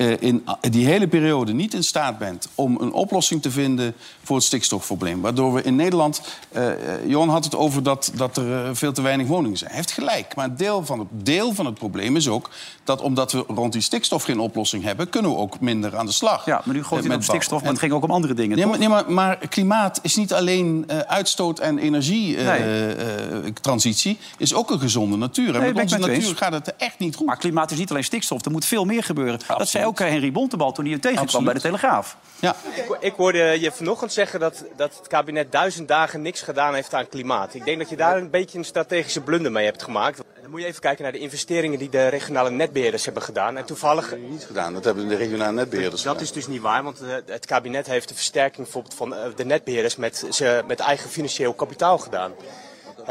in 0.00 0.44
die 0.70 0.86
hele 0.86 1.08
periode 1.08 1.52
niet 1.52 1.74
in 1.74 1.84
staat 1.84 2.18
bent 2.18 2.48
om 2.54 2.76
een 2.80 2.92
oplossing 2.92 3.42
te 3.42 3.50
vinden 3.50 3.94
voor 4.22 4.36
het 4.36 4.44
stikstofprobleem. 4.44 5.20
Waardoor 5.20 5.52
we 5.52 5.62
in 5.62 5.76
Nederland. 5.76 6.20
eh, 6.52 6.72
eh, 6.72 6.78
Johan 7.06 7.28
had 7.28 7.44
het 7.44 7.56
over 7.56 7.82
dat, 7.82 8.12
dat 8.14 8.36
er 8.36 8.64
eh, 8.64 8.70
veel 8.72 8.92
te 8.92 9.02
weinig 9.02 9.26
woningen 9.26 9.58
zijn. 9.58 9.70
Hij 9.70 9.78
heeft 9.78 9.92
gelijk. 9.92 10.34
Maar 10.34 10.56
deel 10.56 10.86
van, 10.86 10.98
het, 10.98 11.08
deel 11.10 11.54
van 11.54 11.66
het 11.66 11.74
probleem 11.74 12.16
is 12.16 12.28
ook 12.28 12.50
dat 12.84 13.00
omdat 13.00 13.32
we 13.32 13.44
rond 13.48 13.72
die 13.72 13.82
stikstof 13.82 14.22
geen 14.22 14.40
oplossing 14.40 14.84
hebben, 14.84 15.08
kunnen 15.08 15.30
we 15.30 15.36
ook 15.36 15.60
minder 15.60 15.96
aan 15.96 16.06
de 16.06 16.12
slag. 16.12 16.46
Ja, 16.46 16.62
maar 16.64 16.74
nu 16.74 16.84
gooit 16.84 17.02
eh, 17.02 17.08
hij 17.08 17.16
met 17.16 17.26
stikstof, 17.26 17.60
maar 17.60 17.70
het 17.70 17.78
ging 17.78 17.92
ook 17.92 18.02
om 18.02 18.10
andere 18.10 18.34
dingen. 18.34 18.56
Nee, 18.56 18.66
maar, 18.66 18.78
nee, 18.78 18.88
maar, 18.88 19.12
maar 19.12 19.48
klimaat 19.48 19.98
is 20.02 20.16
niet 20.16 20.32
alleen 20.32 20.84
eh, 20.86 20.98
uitstoot 20.98 21.58
en 21.58 21.78
energietransitie. 21.78 24.18
is 24.36 24.54
ook 24.54 24.70
een 24.70 24.80
gezonde 24.80 25.16
natuur. 25.16 25.54
En 25.54 25.60
ben 25.60 25.74
met 25.74 25.82
onze 25.82 25.98
natuur 25.98 26.36
gaat 26.36 26.52
het 26.52 26.76
echt 26.76 26.98
niet 26.98 27.16
goed. 27.16 27.26
Maar 27.26 27.36
klimaat 27.36 27.70
is 27.70 27.78
niet 27.78 27.90
alleen 27.90 28.04
stikstof, 28.04 28.44
er 28.44 28.50
moet 28.50 28.64
veel 28.64 28.84
meer 28.84 29.02
gebeuren. 29.02 29.40
Dat 29.58 29.68
zei 29.68 29.86
ook 29.90 30.00
eh, 30.00 30.08
Henry 30.08 30.32
Bontebal 30.32 30.72
toen 30.72 30.84
hij 30.84 30.92
hem 30.92 31.02
tegenkwam 31.02 31.26
Absoluut. 31.26 31.46
bij 31.46 31.54
de 31.54 31.68
Telegraaf. 31.68 32.16
Ja. 32.40 32.56
Ik, 32.74 32.96
ik 33.00 33.14
hoorde 33.16 33.60
je 33.60 33.72
vanochtend 33.72 34.12
zeggen 34.12 34.40
dat, 34.40 34.64
dat 34.76 34.96
het 34.98 35.06
kabinet 35.06 35.52
duizend 35.52 35.88
dagen 35.88 36.22
niks 36.22 36.40
gedaan 36.40 36.74
heeft 36.74 36.94
aan 36.94 37.08
klimaat. 37.08 37.54
Ik 37.54 37.64
denk 37.64 37.78
dat 37.78 37.88
je 37.88 37.96
daar 37.96 38.16
een 38.16 38.30
beetje 38.30 38.58
een 38.58 38.64
strategische 38.64 39.20
blunder 39.20 39.52
mee 39.52 39.64
hebt 39.64 39.82
gemaakt. 39.82 40.22
Dan 40.40 40.50
moet 40.50 40.60
je 40.60 40.66
even 40.66 40.80
kijken 40.80 41.02
naar 41.02 41.12
de 41.12 41.18
investeringen 41.18 41.78
die 41.78 41.88
de 41.88 42.08
regionale 42.08 42.50
netbeheerders 42.50 43.04
hebben 43.04 43.22
gedaan. 43.22 43.56
En 43.56 43.64
toevallig... 43.64 44.14
Niet 44.30 44.44
gedaan, 44.44 44.72
dat 44.72 44.84
hebben 44.84 45.08
de 45.08 45.16
regionale 45.16 45.52
netbeheerders 45.52 46.02
Dat 46.02 46.12
gedaan. 46.12 46.26
is 46.28 46.32
dus 46.32 46.46
niet 46.46 46.60
waar, 46.60 46.82
want 46.82 47.00
eh, 47.00 47.14
het 47.26 47.46
kabinet 47.46 47.86
heeft 47.86 48.08
de 48.08 48.14
versterking 48.14 48.62
bijvoorbeeld 48.62 48.94
van 48.94 49.14
eh, 49.14 49.20
de 49.36 49.44
netbeheerders 49.44 49.96
met, 49.96 50.26
ze, 50.30 50.62
met 50.66 50.80
eigen 50.80 51.10
financieel 51.10 51.52
kapitaal 51.54 51.98
gedaan. 51.98 52.32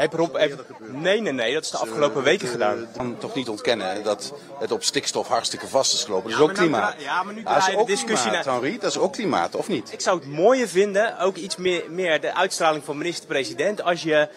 Heb 0.00 0.12
Rob, 0.12 0.36
heb- 0.36 0.64
nee, 0.78 1.20
nee, 1.20 1.32
nee, 1.32 1.54
dat 1.54 1.64
is 1.64 1.70
de 1.70 1.76
afgelopen 1.76 2.22
weken 2.22 2.48
gedaan. 2.48 2.86
kan 2.96 3.18
toch 3.18 3.34
niet 3.34 3.48
ontkennen 3.48 4.04
dat 4.04 4.34
het 4.58 4.72
op 4.72 4.82
stikstof 4.82 5.28
hartstikke 5.28 5.68
vast 5.68 5.92
is 5.94 6.04
gelopen. 6.04 6.30
Dat 6.30 6.38
is 6.38 6.44
ook 6.44 6.52
nou 6.52 6.68
klimaat. 6.68 6.94
ja, 6.98 7.22
maar 7.22 7.34
nu 7.34 7.42
draai 7.42 7.70
je 7.70 7.76
de 7.76 7.84
discussie 7.84 8.30
naar- 8.30 8.44
Henri. 8.44 8.78
Dat 8.78 8.90
is 8.90 8.98
ook 8.98 9.12
klimaat, 9.12 9.54
of 9.54 9.68
niet? 9.68 9.92
Ik 9.92 10.00
zou 10.00 10.18
het 10.18 10.28
mooier 10.28 10.68
vinden, 10.68 11.18
ook 11.18 11.36
iets 11.36 11.56
meer, 11.56 11.84
meer 11.90 12.20
de 12.20 12.34
uitstraling 12.34 12.84
van 12.84 12.98
minister-president, 12.98 13.82
als 13.82 14.02
je 14.02 14.28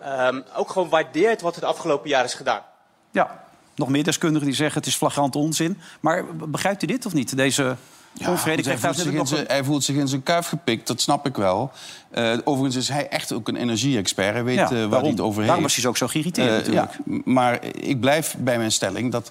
ehm, 0.00 0.40
ook 0.56 0.70
gewoon 0.70 0.88
waardeert 0.88 1.40
wat 1.40 1.54
het 1.54 1.64
afgelopen 1.64 2.08
jaar 2.08 2.24
is 2.24 2.34
gedaan. 2.34 2.62
Ja, 3.10 3.44
nog 3.74 3.88
meer 3.88 4.04
deskundigen 4.04 4.46
die 4.46 4.56
zeggen 4.56 4.78
het 4.78 4.88
is 4.88 4.96
flagrante 4.96 5.38
onzin. 5.38 5.80
Maar 6.00 6.24
begrijpt 6.36 6.82
u 6.82 6.86
dit 6.86 7.06
of 7.06 7.12
niet? 7.12 7.36
Deze 7.36 7.76
Ja, 8.12 8.30
onvrede. 8.30 8.62
Hij, 8.62 8.78
voelt 8.78 9.12
nog 9.12 9.28
zijn, 9.28 9.44
hij 9.46 9.64
voelt 9.64 9.84
zich 9.84 9.96
in 9.96 10.08
zijn 10.08 10.22
kuif 10.22 10.46
gepikt, 10.46 10.86
dat 10.86 11.00
snap 11.00 11.26
ik 11.26 11.36
wel. 11.36 11.70
Eh, 12.10 12.38
overigens 12.44 12.76
is 12.76 12.88
hij 12.88 13.08
echt 13.08 13.32
ook 13.32 13.48
een 13.48 13.56
energie-expert. 13.56 14.32
Hij 14.32 14.44
weet 14.44 14.56
Ja, 14.56 14.70
eh, 14.70 14.86
waar 14.86 15.00
hij 15.00 15.10
het 15.10 15.20
over 15.20 15.34
heeft. 15.34 15.46
Daarom 15.46 15.62
was 15.62 15.76
hij 15.76 15.86
ook 15.86 15.96
zo 15.96 16.06
geïrriteerd 16.06 16.48
Eh, 16.48 16.54
natuurlijk. 16.54 16.92
ja, 17.06 17.14
maar 17.24 17.64
ik 17.64 18.00
blijf 18.00 18.36
bij 18.38 18.58
mijn 18.58 18.72
stelling 18.72 19.12
dat 19.12 19.30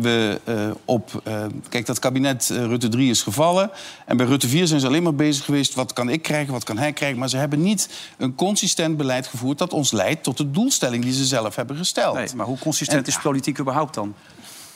we 0.00 0.40
op... 0.84 1.22
kijk, 1.68 1.86
dat 1.86 1.98
kabinet 1.98 2.48
Rutte 2.52 2.88
3 2.88 3.10
is 3.10 3.22
gevallen. 3.22 3.70
En 4.06 4.16
bij 4.16 4.26
Rutte 4.26 4.48
4 4.48 4.66
zijn 4.66 4.80
ze 4.80 4.86
alleen 4.86 5.02
maar 5.02 5.14
bezig 5.14 5.44
geweest... 5.44 5.74
wat 5.74 5.92
kan 5.92 6.08
ik 6.08 6.22
krijgen, 6.22 6.52
wat 6.52 6.64
kan 6.64 6.78
hij 6.78 6.92
krijgen. 6.92 7.18
Maar 7.18 7.28
ze 7.28 7.36
hebben 7.36 7.62
niet 7.62 7.88
een 8.18 8.34
consistent 8.34 8.96
beleid 8.96 9.26
gevoerd... 9.26 9.58
dat 9.58 9.72
ons 9.72 9.92
leidt 9.92 10.22
tot 10.22 10.36
de 10.36 10.50
doelstelling 10.50 11.04
die 11.04 11.12
ze 11.12 11.24
zelf 11.24 11.56
hebben 11.56 11.76
gesteld. 11.76 12.14
Nee, 12.14 12.28
maar 12.36 12.46
hoe 12.46 12.58
consistent 12.58 13.06
En- 13.06 13.12
is 13.12 13.18
politiek 13.18 13.58
überhaupt 13.60 13.94
dan? 13.94 14.14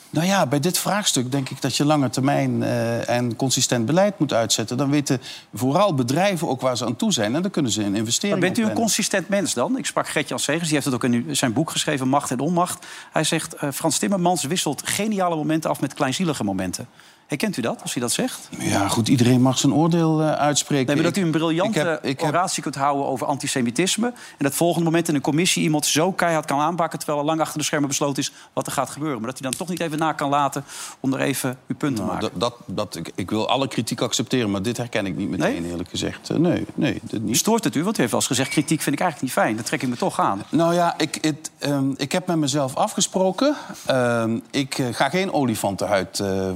Nou 0.09 0.27
ja, 0.27 0.45
bij 0.45 0.59
dit 0.59 0.77
vraagstuk 0.77 1.31
denk 1.31 1.49
ik 1.49 1.61
dat 1.61 1.75
je 1.75 1.85
lange 1.85 2.09
termijn 2.09 2.63
eh, 2.63 3.09
en 3.09 3.35
consistent 3.35 3.85
beleid 3.85 4.19
moet 4.19 4.33
uitzetten. 4.33 4.77
Dan 4.77 4.89
weten 4.89 5.21
vooral 5.53 5.93
bedrijven 5.93 6.47
ook 6.47 6.61
waar 6.61 6.77
ze 6.77 6.85
aan 6.85 6.95
toe 6.95 7.13
zijn. 7.13 7.35
En 7.35 7.41
dan 7.41 7.51
kunnen 7.51 7.71
ze 7.71 7.83
in 7.83 7.89
Maar 7.89 7.99
investeringen 7.99 8.39
bent 8.39 8.57
u 8.57 8.63
een 8.63 8.73
consistent 8.73 9.29
mens 9.29 9.53
dan? 9.53 9.77
Ik 9.77 9.85
sprak 9.85 10.07
Gertjan 10.07 10.39
Segers, 10.39 10.63
die 10.63 10.73
heeft 10.73 10.85
het 10.85 10.93
ook 10.93 11.03
in 11.03 11.35
zijn 11.35 11.53
boek 11.53 11.71
geschreven... 11.71 12.07
Macht 12.07 12.31
en 12.31 12.39
Onmacht. 12.39 12.85
Hij 13.11 13.23
zegt, 13.23 13.53
eh, 13.53 13.69
Frans 13.73 13.97
Timmermans 13.97 14.43
wisselt 14.43 14.81
geniale 14.87 15.35
momenten 15.35 15.69
af 15.69 15.81
met 15.81 15.93
kleinzielige 15.93 16.43
momenten. 16.43 16.87
Herkent 17.29 17.57
u 17.57 17.61
dat, 17.61 17.81
als 17.81 17.93
hij 17.93 18.01
dat 18.01 18.11
zegt? 18.11 18.49
Ja, 18.59 18.87
goed, 18.87 19.07
iedereen 19.07 19.41
mag 19.41 19.57
zijn 19.57 19.73
oordeel 19.73 20.21
eh, 20.21 20.31
uitspreken. 20.31 20.85
Nee, 20.85 20.95
maar 20.95 21.03
dat 21.13 21.17
u 21.17 21.21
een 21.21 21.31
briljante 21.31 21.79
ik 21.79 21.85
heb- 21.85 22.03
ik 22.05 22.19
heb- 22.19 22.29
oratie 22.29 22.63
kunt 22.63 22.75
houden 22.75 23.05
over 23.05 23.27
antisemitisme... 23.27 24.07
en 24.07 24.13
dat 24.37 24.53
volgende 24.55 24.85
moment 24.85 25.07
in 25.07 25.15
een 25.15 25.21
commissie 25.21 25.63
iemand 25.63 25.85
zo 25.85 26.11
keihard 26.11 26.45
kan 26.45 26.59
aanpakken... 26.59 26.97
terwijl 26.99 27.19
er 27.19 27.25
lang 27.25 27.41
achter 27.41 27.57
de 27.57 27.63
schermen 27.63 27.87
besloten 27.89 28.21
is 28.23 28.31
wat 28.53 28.65
er 28.65 28.71
gaat 28.71 28.89
gebeuren. 28.89 29.17
Maar 29.21 29.29
dat 29.29 29.39
u 29.39 29.43
dan 29.43 29.51
toch 29.55 29.69
niet 29.69 29.79
even 29.79 29.97
na 29.97 30.11
kan 30.13 30.29
laten 30.29 30.63
om 30.99 31.13
er 31.13 31.19
even 31.19 31.57
uw 31.67 31.75
punt 31.75 31.95
te 31.95 32.01
Nou, 32.01 32.13
maken. 32.13 32.29
dat, 32.39 32.55
dat, 32.65 32.95
ik, 32.95 33.11
ik 33.15 33.29
wil 33.29 33.49
alle 33.49 33.67
kritiek 33.67 34.01
accepteren, 34.01 34.51
maar 34.51 34.61
dit 34.61 34.77
herken 34.77 35.05
ik 35.05 35.15
niet 35.15 35.29
meteen, 35.29 35.65
eerlijk 35.65 35.89
gezegd. 35.89 36.29
Eh, 36.29 36.37
nee, 36.37 36.65
nee, 36.75 36.99
dit 37.03 37.23
niet. 37.23 37.37
Stoort 37.37 37.63
het 37.63 37.75
u? 37.75 37.83
Want 37.83 37.95
u 37.97 37.99
heeft 37.99 38.11
wel 38.11 38.19
eens 38.21 38.29
gezegd... 38.29 38.49
kritiek 38.49 38.81
vind 38.81 38.95
ik 38.95 39.01
eigenlijk 39.01 39.33
niet 39.35 39.43
fijn. 39.45 39.55
Dat 39.55 39.65
trek 39.65 39.81
ik 39.81 39.89
me 39.89 39.95
toch 39.97 40.19
aan. 40.19 40.43
Nou 40.49 40.73
ja, 40.73 40.93
ik, 40.97 41.17
het, 41.21 41.51
ehm, 41.59 41.89
ik 41.97 42.11
heb 42.11 42.27
met 42.27 42.37
mezelf 42.37 42.75
afgesproken. 42.75 43.55
Ehm, 43.85 44.39
ik 44.51 44.77
eh, 44.77 44.85
ga 44.91 45.09
geen 45.09 45.31
olifantenhuid 45.33 46.19
eh, 46.19 46.49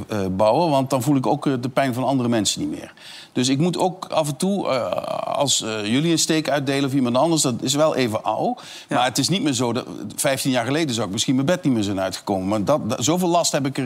want 0.69 0.89
dan 0.89 1.01
voel 1.01 1.15
ik 1.15 1.27
ook 1.27 1.47
eh, 1.47 1.53
de 1.61 1.69
pijn 1.69 1.93
van 1.93 2.03
andere 2.03 2.29
mensen 2.29 2.59
niet 2.61 2.69
meer. 2.69 2.93
Dus 3.31 3.47
ik 3.49 3.57
moet 3.59 3.77
ook 3.77 4.05
af 4.05 4.27
en 4.27 4.35
toe, 4.35 4.67
eh, 4.69 4.91
als 5.37 5.61
eh, 5.61 5.85
jullie 5.85 6.11
een 6.11 6.19
steek 6.19 6.49
uitdelen 6.49 6.85
of 6.89 6.93
iemand 6.95 7.17
anders, 7.17 7.41
dat 7.41 7.53
is 7.61 7.73
wel 7.73 7.95
even 7.95 8.23
oud. 8.23 8.61
Maar 8.89 9.03
het 9.05 9.17
is 9.17 9.29
niet 9.29 9.43
meer 9.43 9.53
zo. 9.53 9.73
Dat, 9.73 9.85
15 10.15 10.51
jaar 10.51 10.65
geleden 10.65 10.95
zou 10.95 11.05
ik 11.07 11.13
misschien 11.13 11.35
mijn 11.35 11.45
bed 11.47 11.63
niet 11.63 11.73
meer 11.73 11.83
zijn 11.83 11.99
uitgekomen. 11.99 12.47
Maar 12.47 12.63
dat, 12.63 12.89
dat- 12.89 13.03
zoveel 13.03 13.27
last 13.27 13.51
heb 13.51 13.65
ik 13.65 13.77
er. 13.77 13.83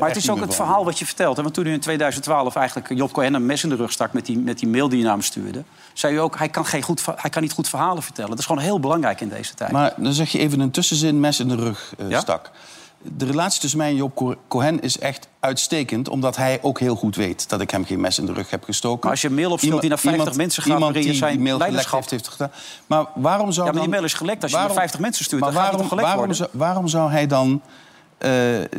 Maar 0.00 0.08
het 0.08 0.16
is 0.18 0.30
ook 0.30 0.40
het 0.40 0.54
van. 0.54 0.54
verhaal 0.66 0.84
wat 0.84 0.98
je 0.98 1.06
vertelt. 1.06 1.36
hè? 1.36 1.42
Want 1.42 1.54
toen 1.54 1.66
u 1.66 1.72
in 1.72 1.80
2012 1.80 2.56
eigenlijk 2.56 2.94
Job 2.94 3.12
Cohen 3.12 3.34
een 3.34 3.46
mes 3.46 3.62
in 3.62 3.68
de 3.68 3.74
rug 3.76 3.92
stak... 3.92 4.12
met 4.12 4.26
die, 4.26 4.38
met 4.38 4.58
die 4.58 4.68
mail 4.68 4.88
die 4.88 4.98
je 4.98 5.04
naar 5.04 5.12
hem 5.12 5.22
stuurde... 5.22 5.62
zei 5.92 6.14
u 6.14 6.18
ook, 6.18 6.38
hij 6.38 6.48
kan, 6.48 6.66
geen 6.66 6.82
goed, 6.82 7.04
hij 7.16 7.30
kan 7.30 7.42
niet 7.42 7.52
goed 7.52 7.68
verhalen 7.68 8.02
vertellen. 8.02 8.30
Dat 8.30 8.38
is 8.38 8.46
gewoon 8.46 8.62
heel 8.62 8.80
belangrijk 8.80 9.20
in 9.20 9.28
deze 9.28 9.54
tijd. 9.54 9.72
Maar 9.72 9.92
dan 9.96 10.12
zeg 10.12 10.32
je 10.32 10.38
even 10.38 10.60
een 10.60 10.70
tussenzin, 10.70 11.20
mes 11.20 11.40
in 11.40 11.48
de 11.48 11.54
rug 11.56 11.94
Ja? 12.08 12.20
stak. 12.20 12.50
De 13.02 13.24
relatie 13.26 13.60
tussen 13.60 13.78
mij 13.78 13.88
en 13.88 13.96
Job 13.96 14.14
Co- 14.14 14.34
Cohen 14.48 14.80
is 14.80 14.98
echt 14.98 15.28
uitstekend... 15.40 16.08
omdat 16.08 16.36
hij 16.36 16.58
ook 16.62 16.80
heel 16.80 16.94
goed 16.96 17.16
weet 17.16 17.48
dat 17.48 17.60
ik 17.60 17.70
hem 17.70 17.84
geen 17.84 18.00
mes 18.00 18.18
in 18.18 18.26
de 18.26 18.32
rug 18.32 18.50
heb 18.50 18.64
gestoken. 18.64 19.00
Maar 19.02 19.10
als 19.10 19.20
je 19.20 19.28
een 19.28 19.34
mail 19.34 19.50
opstuurt 19.50 19.80
die 19.80 19.88
naar 19.88 19.98
50 19.98 20.34
mensen 20.36 20.62
gaat... 20.62 20.72
iemand 20.72 20.94
die 20.94 21.14
zijn 21.14 21.32
die 21.32 21.40
mail 21.42 21.58
gelekt 21.58 21.90
heeft, 21.90 22.10
heeft 22.10 22.28
gedaan. 22.28 22.50
Maar 22.86 23.04
waarom 23.14 23.52
zou 23.52 23.66
Ja, 23.66 23.72
maar 23.72 23.72
die 23.72 23.80
dan- 23.80 23.90
mail 23.90 24.04
is 24.04 24.14
gelekt. 24.14 24.42
Als 24.42 24.52
je 24.52 24.58
naar 24.58 24.72
50 24.72 25.00
mensen 25.00 25.24
stuurt, 25.24 25.40
maar 25.42 25.52
dan 25.52 25.62
gaat 25.62 25.70
die 25.70 25.78
waarom, 25.78 25.98
toch 25.98 26.16
gelekt 26.16 26.40
waarom, 26.50 26.58
waarom 26.60 26.88
zou 26.88 27.10
hij 27.10 27.26
dan 27.26 27.62
eh, 28.18 28.30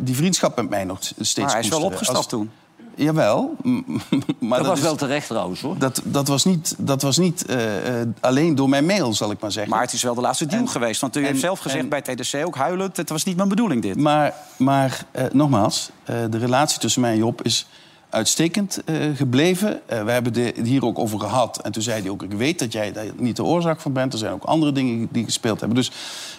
die 0.02 0.16
vriendschap 0.16 0.56
met 0.56 0.68
mij 0.68 0.84
nog 0.84 0.98
steeds 1.02 1.38
Maar 1.38 1.50
hij 1.50 1.60
is 1.60 1.68
wel 1.68 1.82
opgestapt 1.82 2.16
Als- 2.18 2.26
toen. 2.26 2.50
Jawel. 2.94 3.56
maar 4.38 4.58
dat 4.58 4.66
was 4.66 4.78
is- 4.78 4.84
wel 4.84 4.96
terecht 4.96 5.26
trouwens, 5.26 5.60
hoor. 5.60 5.78
Dat, 5.78 6.00
dat 6.04 6.28
was 6.28 6.44
niet, 6.44 6.74
dat 6.78 7.02
was 7.02 7.18
niet 7.18 7.46
eh, 7.46 8.00
eh, 8.00 8.08
alleen 8.20 8.54
door 8.54 8.68
mijn 8.68 8.86
mail, 8.86 9.14
zal 9.14 9.30
ik 9.30 9.40
maar 9.40 9.52
zeggen. 9.52 9.72
Maar 9.72 9.82
het 9.82 9.92
is 9.92 10.02
wel 10.02 10.14
de 10.14 10.20
laatste 10.20 10.46
deal 10.46 10.66
geweest. 10.66 11.00
Want 11.00 11.16
u 11.16 11.20
en- 11.20 11.26
heeft 11.26 11.40
zelf 11.40 11.58
gezegd 11.58 11.82
en- 11.82 11.88
bij 11.88 12.02
TDC, 12.02 12.46
ook 12.46 12.56
huilend... 12.56 12.96
het 12.96 13.08
was 13.08 13.24
niet 13.24 13.36
mijn 13.36 13.48
bedoeling 13.48 13.82
dit. 13.82 13.96
Maar, 13.96 14.34
maar 14.56 15.04
eh, 15.10 15.24
nogmaals, 15.32 15.90
eh, 16.04 16.16
de 16.30 16.38
relatie 16.38 16.78
tussen 16.78 17.00
mij 17.00 17.10
en 17.12 17.18
Job 17.18 17.42
is 17.42 17.66
uitstekend 18.12 18.84
eh, 18.84 18.96
gebleven. 19.14 19.88
Eh, 19.88 20.04
we 20.04 20.10
hebben 20.10 20.42
het 20.42 20.66
hier 20.66 20.84
ook 20.84 20.98
over 20.98 21.20
gehad. 21.20 21.58
En 21.62 21.72
toen 21.72 21.82
zei 21.82 22.00
hij 22.02 22.10
ook, 22.10 22.22
ik 22.22 22.32
weet 22.32 22.58
dat 22.58 22.72
jij 22.72 22.92
daar 22.92 23.04
niet 23.16 23.36
de 23.36 23.44
oorzaak 23.44 23.80
van 23.80 23.92
bent. 23.92 24.12
Er 24.12 24.18
zijn 24.18 24.32
ook 24.32 24.44
andere 24.44 24.72
dingen 24.72 25.08
die 25.12 25.24
gespeeld 25.24 25.60
hebben. 25.60 25.78
Dus 25.78 25.90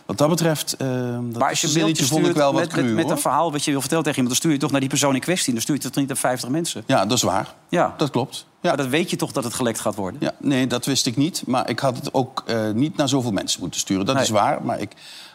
wat 0.05 0.17
dat 0.17 0.29
betreft, 0.29 0.75
eh 0.77 0.87
dat 0.87 1.39
Maar 1.39 1.49
als 1.49 1.61
je 1.61 1.95
vond 2.05 2.27
ik 2.27 2.33
wel 2.33 2.53
wat 2.53 2.61
met, 2.61 2.75
met, 2.75 2.85
cru, 2.85 2.93
met 2.93 3.09
een 3.09 3.17
verhaal 3.17 3.51
wat 3.51 3.63
je 3.63 3.71
wil 3.71 3.79
vertellen 3.79 4.03
tegen 4.03 4.19
iemand... 4.19 4.39
dan 4.39 4.43
stuur 4.43 4.51
je 4.59 4.63
toch 4.63 4.71
naar 4.71 4.79
die 4.79 4.89
persoon 4.89 5.15
in 5.15 5.21
kwestie. 5.21 5.53
Dan 5.53 5.61
stuur 5.61 5.75
je 5.75 5.81
het 5.81 5.91
toch 5.91 5.99
niet 6.01 6.11
naar 6.11 6.21
50 6.21 6.49
mensen. 6.49 6.83
Ja, 6.85 7.05
dat 7.05 7.17
is 7.17 7.23
waar. 7.23 7.53
Ja. 7.69 7.93
Dat 7.97 8.09
klopt. 8.09 8.45
Ja. 8.61 8.69
Maar 8.69 8.77
dat 8.77 8.87
weet 8.87 9.09
je 9.09 9.15
toch 9.15 9.31
dat 9.31 9.43
het 9.43 9.53
gelekt 9.53 9.79
gaat 9.79 9.95
worden? 9.95 10.19
Ja, 10.23 10.31
nee, 10.39 10.67
dat 10.67 10.85
wist 10.85 11.05
ik 11.05 11.17
niet. 11.17 11.43
Maar 11.45 11.69
ik 11.69 11.79
had 11.79 11.95
het 11.95 12.13
ook 12.13 12.43
niet 12.73 12.97
naar 12.97 13.09
zoveel 13.09 13.31
mensen 13.31 13.59
moeten 13.61 13.79
sturen. 13.79 14.05
Dat 14.05 14.15
Nee. 14.15 14.23
is 14.23 14.29
waar. 14.29 14.63
Maar 14.63 14.79
ik, 14.79 14.91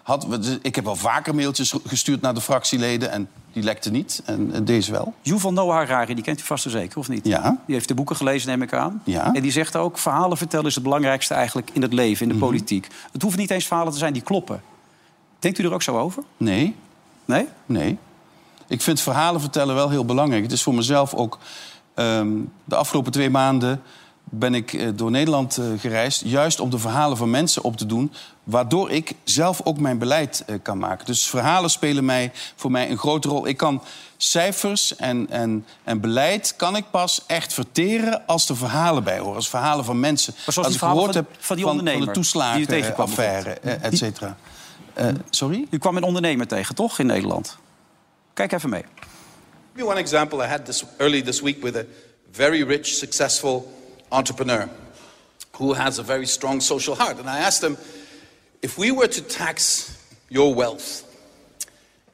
had, 0.08 0.26
ik 0.62 0.74
heb 0.74 0.84
wel 0.84 0.96
vaker 0.96 1.34
mailtjes 1.34 1.74
gestuurd 1.86 2.20
naar 2.20 2.34
de 2.34 2.40
fractieleden. 2.40 3.10
En 3.10 3.28
die 3.52 3.62
lekten 3.62 3.92
niet. 3.92 4.22
En 4.24 4.52
eh, 4.52 4.60
deze 4.64 4.92
wel. 4.92 5.14
Yuval 5.22 5.52
Noah 5.52 5.74
Harari, 5.74 6.14
die 6.14 6.24
kent 6.24 6.40
u 6.40 6.44
vast 6.44 6.64
en 6.64 6.70
zeker, 6.70 6.98
of 6.98 7.08
niet? 7.08 7.26
Ja. 7.26 7.58
Die 7.66 7.74
heeft 7.74 7.88
de 7.88 7.94
boeken 7.94 8.16
gelezen, 8.16 8.48
neem 8.48 8.62
ik 8.62 8.72
aan. 8.72 9.02
Ja. 9.04 9.34
En 9.34 9.42
die 9.42 9.50
zegt 9.52 9.76
ook, 9.76 9.98
verhalen 9.98 10.36
vertellen 10.36 10.66
is 10.66 10.74
het 10.74 10.82
belangrijkste 10.84 11.34
eigenlijk 11.34 11.70
in 11.72 11.82
het 11.82 11.92
leven, 11.92 12.22
in 12.22 12.28
de 12.28 12.34
Mhm. 12.34 12.44
politiek. 12.44 12.86
Het 13.12 13.22
hoeft 13.22 13.36
niet 13.36 13.50
eens 13.50 13.66
verhalen 13.66 13.92
te 13.92 13.98
zijn 13.98 14.12
die 14.12 14.22
kloppen. 14.22 14.62
Denkt 15.38 15.58
u 15.58 15.64
er 15.64 15.72
ook 15.72 15.82
zo 15.82 15.98
over? 15.98 16.22
Nee. 16.36 16.74
Nee? 17.24 17.46
Nee. 17.66 17.98
Ik 18.66 18.82
vind 18.82 19.00
verhalen 19.00 19.40
vertellen 19.40 19.74
wel 19.74 19.90
heel 19.90 20.04
belangrijk. 20.04 20.42
Het 20.42 20.52
is 20.52 20.62
voor 20.62 20.74
mezelf 20.74 21.14
ook... 21.14 21.38
ehm, 21.94 22.28
de 22.64 22.76
afgelopen 22.76 23.12
twee 23.12 23.30
maanden 23.30 23.82
ben 24.30 24.54
ik 24.54 24.72
eh, 24.72 24.88
door 24.94 25.10
Nederland 25.10 25.56
eh, 25.58 25.64
gereisd... 25.78 26.22
juist 26.24 26.60
om 26.60 26.70
de 26.70 26.78
verhalen 26.78 27.16
van 27.16 27.30
mensen 27.30 27.62
op 27.62 27.76
te 27.76 27.86
doen... 27.86 28.12
waardoor 28.44 28.90
ik 28.90 29.12
zelf 29.24 29.60
ook 29.64 29.78
mijn 29.78 29.98
beleid 29.98 30.42
eh, 30.46 30.56
kan 30.62 30.78
maken. 30.78 31.06
Dus 31.06 31.26
verhalen 31.26 31.70
spelen 31.70 32.04
mij, 32.04 32.32
voor 32.56 32.70
mij 32.70 32.90
een 32.90 32.98
grote 32.98 33.28
rol. 33.28 33.46
Ik 33.46 33.56
kan 33.56 33.82
cijfers 34.16 34.96
en, 34.96 35.26
en, 35.30 35.66
en 35.84 36.00
beleid 36.00 36.54
kan 36.56 36.76
ik 36.76 36.84
pas 36.90 37.24
echt 37.26 37.52
verteren... 37.52 38.26
als 38.26 38.48
er 38.48 38.56
verhalen 38.56 39.04
bij 39.04 39.18
horen, 39.18 39.36
als 39.36 39.48
verhalen 39.48 39.84
van 39.84 40.00
mensen. 40.00 40.34
zoals 40.36 40.56
als 40.58 40.74
ik 40.74 40.80
gehoord 40.80 41.04
van- 41.04 41.14
heb 41.14 41.26
van 41.38 41.56
die 41.56 41.64
van, 41.64 41.78
ondernemer 41.78 42.06
de 42.06 42.12
die 42.12 42.60
u 42.60 42.66
tegenkwam 42.66 43.06
toeslagenaffaire, 43.06 43.50
eh, 43.50 43.84
et 43.84 43.98
cetera. 43.98 44.36
Sorry? 45.30 45.66
U 45.70 45.78
kwam 45.78 45.96
een 45.96 46.02
ondernemer 46.02 46.46
tegen, 46.46 46.74
toch, 46.74 46.98
in 46.98 47.06
Nederland? 47.06 47.58
Kijk 48.34 48.52
even 48.52 48.70
mee. 48.70 48.82
Give 48.82 49.86
you 49.86 49.90
one 49.90 50.00
example 50.00 50.44
I 50.44 50.48
had 50.48 50.64
this 50.64 50.84
early 50.96 51.22
this 51.22 51.40
week 51.40 51.62
with 51.62 51.76
a 51.76 51.82
very 52.32 52.62
rich, 52.62 52.86
successful 52.86 53.77
entrepreneur 54.10 54.68
who 55.52 55.72
has 55.72 55.98
a 55.98 56.02
very 56.02 56.26
strong 56.26 56.60
social 56.60 56.94
heart. 56.94 57.18
And 57.18 57.28
I 57.28 57.38
asked 57.38 57.62
him 57.62 57.76
if 58.62 58.78
we 58.78 58.90
were 58.90 59.08
to 59.08 59.22
tax 59.22 59.96
your 60.28 60.54
wealth 60.54 61.04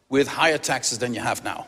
with 0.08 0.28
higher 0.28 0.58
taxes 0.58 0.98
than 0.98 1.14
you 1.14 1.20
have 1.20 1.42
now, 1.44 1.66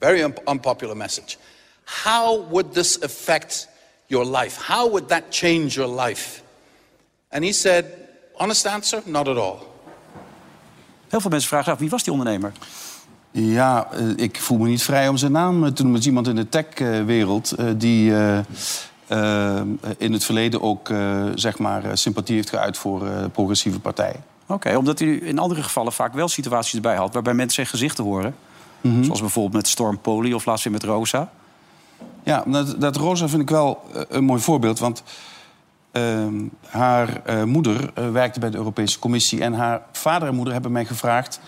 very 0.00 0.22
un- 0.22 0.34
unpopular 0.46 0.94
message, 0.94 1.38
how 1.84 2.40
would 2.50 2.74
this 2.74 3.02
affect 3.02 3.68
your 4.08 4.24
life? 4.24 4.56
How 4.56 4.88
would 4.88 5.08
that 5.08 5.30
change 5.30 5.76
your 5.76 5.88
life? 5.88 6.42
And 7.30 7.44
he 7.44 7.52
said, 7.52 8.08
honest 8.38 8.66
answer, 8.66 9.02
not 9.06 9.28
at 9.28 9.36
all. 9.36 9.74
Heel 11.08 11.20
veel 11.20 11.30
mensen 11.30 11.48
vragen 11.48 11.72
af, 11.72 11.78
wie 11.78 11.90
was 11.90 12.02
die 12.02 12.12
ondernemer? 12.12 12.52
Ja, 13.30 13.88
eh, 13.92 14.08
ik 14.16 14.40
voel 14.40 14.58
me 14.58 14.68
niet 14.68 14.82
vrij 14.82 15.08
om 15.08 15.16
zijn 15.16 15.32
naam 15.32 15.64
eh, 15.64 15.70
te 15.70 15.82
noemen. 15.82 15.92
Het 15.92 16.00
is 16.00 16.06
iemand 16.06 16.28
in 16.28 16.36
de 16.36 16.48
tech-wereld 16.48 17.52
eh, 17.52 17.66
die 17.76 18.12
in 19.98 20.12
het 20.12 20.24
verleden 20.24 20.62
ook 20.62 20.88
eh, 20.88 21.24
zeg 21.34 21.58
maar, 21.58 21.84
eh, 21.84 21.90
sympathie 21.94 22.34
heeft 22.34 22.50
geuit 22.50 22.78
voor 22.78 23.06
eh, 23.06 23.24
progressieve 23.32 23.80
partijen. 23.80 24.24
Oké, 24.46 24.76
omdat 24.76 25.00
u 25.00 25.26
in 25.26 25.38
andere 25.38 25.62
gevallen 25.62 25.92
vaak 25.92 26.14
wel 26.14 26.28
situaties 26.28 26.74
erbij 26.74 26.96
had... 26.96 27.12
waarbij 27.12 27.34
mensen 27.34 27.54
zijn 27.54 27.66
gezichten 27.66 28.04
horen. 28.04 28.34
Mhm. 28.80 29.02
Zoals 29.02 29.20
bijvoorbeeld 29.20 29.54
met 29.54 29.68
Storm 29.68 30.00
Poli 30.00 30.34
of 30.34 30.44
laatst 30.44 30.64
weer 30.64 30.72
met 30.72 30.82
Rosa. 30.82 31.30
Ja, 32.22 32.44
dat, 32.46 32.80
dat 32.80 32.96
Rosa 32.96 33.28
vind 33.28 33.42
ik 33.42 33.50
wel 33.50 33.82
eh, 33.94 34.02
een 34.08 34.24
mooi 34.24 34.40
voorbeeld. 34.40 34.78
Want 34.78 35.02
ehm, 35.92 36.34
haar 36.66 37.22
eh, 37.22 37.42
moeder 37.42 37.90
eh, 37.94 38.10
werkte 38.10 38.40
bij 38.40 38.50
de 38.50 38.56
Europese 38.56 38.98
Commissie... 38.98 39.42
en 39.42 39.52
haar 39.52 39.82
vader 39.92 40.28
en 40.28 40.34
moeder 40.34 40.52
hebben 40.52 40.72
mij 40.72 40.84
gevraagd... 40.84 41.40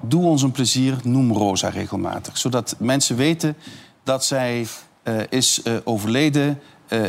doe 0.00 0.24
ons 0.24 0.42
een 0.42 0.52
plezier, 0.52 0.96
noem 1.02 1.32
Rosa 1.32 1.68
regelmatig. 1.68 2.38
Zodat 2.38 2.74
mensen 2.78 3.16
weten 3.16 3.56
dat 4.02 4.24
zij 4.24 4.66
eh, 5.02 5.16
is 5.28 5.62
eh, 5.62 5.74
overleden... 5.84 6.60
eh, 6.90 7.00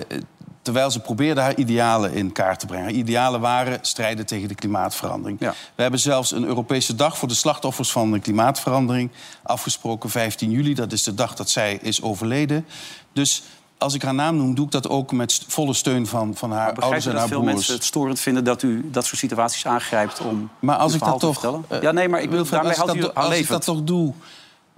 terwijl 0.61 0.91
ze 0.91 0.99
probeerde 0.99 1.41
haar 1.41 1.55
idealen 1.55 2.13
in 2.13 2.31
kaart 2.31 2.59
te 2.59 2.65
brengen. 2.65 2.85
Haar 2.85 2.93
idealen 2.93 3.39
waren 3.39 3.79
strijden 3.81 4.25
tegen 4.25 4.47
de 4.47 4.55
klimaatverandering. 4.55 5.39
We 5.75 5.81
hebben 5.81 5.99
zelfs 5.99 6.31
een 6.31 6.45
Europese 6.45 6.95
dag 6.95 7.17
voor 7.17 7.27
de 7.27 7.33
slachtoffers 7.33 7.91
van 7.91 8.11
de 8.11 8.19
klimaatverandering 8.19 9.09
afgesproken. 9.43 10.09
15 10.09 10.51
juli, 10.51 10.73
dat 10.73 10.91
is 10.91 11.03
de 11.03 11.13
dag 11.13 11.35
dat 11.35 11.49
zij 11.49 11.79
is 11.81 12.01
overleden. 12.01 12.65
Dus 13.13 13.43
als 13.77 13.93
ik 13.93 14.01
haar 14.01 14.13
naam 14.13 14.37
noem, 14.37 14.55
doe 14.55 14.65
ik 14.65 14.71
dat 14.71 14.89
ook 14.89 15.11
met 15.11 15.43
volle 15.47 15.73
steun 15.73 16.07
van, 16.07 16.35
van 16.35 16.51
haar 16.51 16.73
ouders 16.75 17.05
en 17.05 17.11
dat 17.11 17.19
haar 17.19 17.29
veel 17.29 17.39
broers. 17.39 17.53
mensen 17.55 17.73
het 17.73 17.83
storend 17.83 18.19
vinden 18.19 18.43
dat 18.43 18.61
u 18.63 18.89
dat 18.91 19.05
soort 19.05 19.17
situaties 19.19 19.65
aangrijpt 19.65 20.19
om 20.19 20.49
Maar 20.59 20.77
als 20.77 20.93
ik 20.93 20.99
dat 20.99 21.13
te 21.13 21.19
toch... 21.19 21.33
vertellen? 21.33 21.65
eh, 21.67 21.81
ja, 21.81 21.91
nee, 21.91 22.09
maar 22.09 22.21
ik 22.21 22.29
Wilfred, 22.29 22.51
daarmee 22.51 22.79
als 22.79 22.93
ik 22.93 23.01
houdt 23.01 23.17
u 23.17 23.21
als 23.21 23.37
ik 23.37 23.47
dat 23.47 23.63
toch 23.63 23.83
doe 23.83 24.13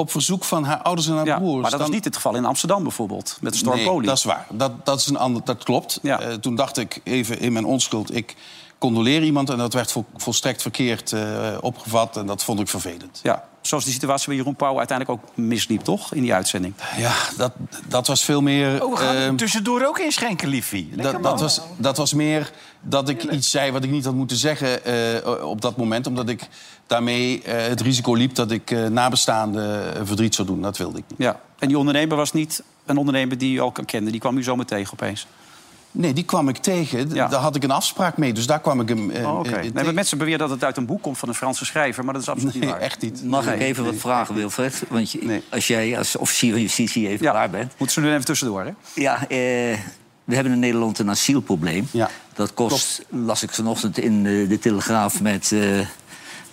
op 0.04 0.12
verzoek 0.12 0.44
van 0.44 0.64
haar 0.64 0.78
ouders 0.82 1.08
en 1.08 1.16
haar 1.16 1.26
Ja, 1.26 1.38
broers... 1.38 1.62
maar 1.62 1.72
dat 1.72 1.80
dan- 1.80 1.90
is 1.90 1.96
niet 1.96 2.06
het 2.06 2.16
geval 2.16 2.36
in 2.36 2.46
Amsterdam 2.46 2.84
bijvoorbeeld, 2.84 3.38
met 3.42 3.52
de 3.52 3.58
Storm 3.58 3.76
nee, 3.76 3.86
Poli. 3.86 4.06
dat 4.06 4.18
is 4.18 4.24
waar. 4.24 4.48
Dat, 4.50 4.86
dat, 4.86 5.00
is 5.00 5.08
een 5.08 5.18
ander, 5.18 5.42
dat 5.44 5.64
klopt. 5.64 6.00
Eh, 6.04 6.18
toen 6.18 6.56
dacht 6.56 6.78
ik 6.78 7.02
even 7.04 7.40
in 7.40 7.54
mijn 7.54 7.66
onschuld... 7.66 8.16
ik 8.16 8.36
condoleer 8.78 9.24
iemand 9.24 9.50
en 9.50 9.58
dat 9.58 9.74
werd 9.74 9.92
vol- 9.92 10.06
volstrekt 10.16 10.62
verkeerd 10.62 11.12
eh, 11.12 11.22
opgevat... 11.62 12.18
en 12.18 12.26
dat 12.26 12.44
vond 12.44 12.60
ik 12.60 12.68
vervelend. 12.68 13.20
Ja, 13.24 13.44
zoals 13.62 13.84
die 13.84 13.94
situatie 13.94 14.28
bij 14.28 14.36
Jeroen 14.36 14.56
Pauw 14.56 14.78
uiteindelijk 14.78 15.20
ook 15.20 15.30
misliep, 15.38 15.82
toch? 15.82 16.14
In 16.14 16.22
die 16.22 16.34
uitzending. 16.34 16.74
Ja, 16.98 17.14
dat, 17.38 17.52
dat 17.88 18.08
was 18.08 18.24
veel 18.24 18.42
meer... 18.42 18.84
Oh, 18.86 18.92
we 18.92 18.98
gaan 18.98 19.16
ehm, 19.16 19.36
tussendoor 19.36 19.86
ook 19.86 20.00
inschenken, 20.00 20.48
liefie. 20.48 20.90
Dat, 20.96 21.24
dat, 21.24 21.40
was, 21.40 21.62
dat 21.78 21.98
was 21.98 22.14
meer 22.14 22.52
dat 22.82 23.10
ik 23.10 23.24
iets 23.24 23.50
zei 23.50 23.72
wat 23.72 23.84
ik 23.84 23.90
niet 23.90 24.06
had 24.06 24.14
moeten 24.14 24.38
zeggen 24.38 24.86
eh, 24.86 25.46
op 25.46 25.62
dat 25.62 25.78
moment. 25.78 26.08
Omdat 26.08 26.30
ik 26.30 26.48
daarmee 26.88 27.42
eh, 27.42 27.68
het 27.68 27.82
risico 27.82 28.14
liep 28.14 28.36
dat 28.36 28.52
ik 28.52 28.72
eh, 28.72 28.86
nabestaanden 28.86 29.96
eh, 29.96 30.02
verdriet 30.04 30.36
zou 30.36 30.48
doen. 30.48 30.62
Dat 30.62 30.78
wilde 30.78 30.98
ik 30.98 31.04
niet. 31.08 31.20
Ja, 31.20 31.40
en 31.60 31.68
die 31.68 31.78
ondernemer 31.78 32.18
was 32.18 32.34
niet 32.34 32.64
een 32.86 32.98
ondernemer 32.98 33.38
die 33.38 33.56
u 33.56 33.60
al 33.60 33.72
kende. 33.86 34.12
Die 34.12 34.20
kwam 34.20 34.38
u 34.38 34.44
zomaar 34.44 34.66
tegen 34.66 34.94
opeens. 34.94 35.28
Nee, 35.92 36.14
die 36.14 36.24
kwam 36.24 36.50
ik 36.50 36.58
tegen. 36.58 37.14
Ja. 37.14 37.28
Daar 37.28 37.40
had 37.42 37.56
ik 37.56 37.64
een 37.64 37.72
afspraak 37.72 38.18
mee, 38.18 38.34
dus 38.34 38.46
daar 38.48 38.60
kwam 38.60 38.80
ik 38.82 38.90
hem 38.90 39.10
eh, 39.12 39.28
Oh, 39.34 39.40
Oké. 39.40 39.50
eh, 39.56 39.72
Nee, 39.74 39.92
mensen 39.94 40.18
beweren 40.18 40.40
dat 40.40 40.50
het 40.50 40.64
uit 40.64 40.78
een 40.78 40.86
boek 40.86 41.02
komt 41.02 41.18
van 41.18 41.30
een 41.30 41.36
Franse 41.36 41.66
schrijver, 41.66 42.04
maar 42.06 42.14
dat 42.14 42.22
is 42.24 42.30
absoluut 42.30 42.54
niet 42.54 42.64
Nee, 42.64 42.72
waar. 42.72 42.82
echt 42.82 43.02
niet. 43.02 43.24
Mag 43.24 43.46
Nee, 43.46 43.56
ik 43.56 43.62
even 43.62 43.84
nee. 43.84 43.92
wat 43.92 44.02
vragen, 44.02 44.36
Wilfred? 44.36 44.84
Want 44.90 45.12
je- 45.12 45.20
Nee. 45.24 45.44
als 45.50 45.68
jij 45.68 45.98
als 45.98 46.16
officier 46.16 46.52
van 46.52 46.62
justitie 46.62 47.08
even 47.08 47.26
Ja, 47.26 47.32
klaar 47.32 47.50
bent. 47.50 47.74
moeten 47.78 48.02
ze 48.02 48.08
nu 48.08 48.14
even 48.14 48.26
tussendoor, 48.26 48.64
hè? 48.64 48.72
Ja, 48.96 49.22
eh, 49.22 49.28
we 50.24 50.36
hebben 50.36 50.54
in 50.54 50.60
Nederland 50.60 51.00
een 51.00 51.10
asielprobleem. 51.10 51.88
Ja, 51.92 52.10
Dat 52.34 52.54
kost, 52.54 53.06
las 53.10 53.44
ik 53.44 53.52
vanochtend 53.52 53.98
in 53.98 54.26
eh, 54.26 54.50
de 54.50 54.60
Telegraaf 54.60 55.22
met 55.22 55.52
eh, 55.52 55.60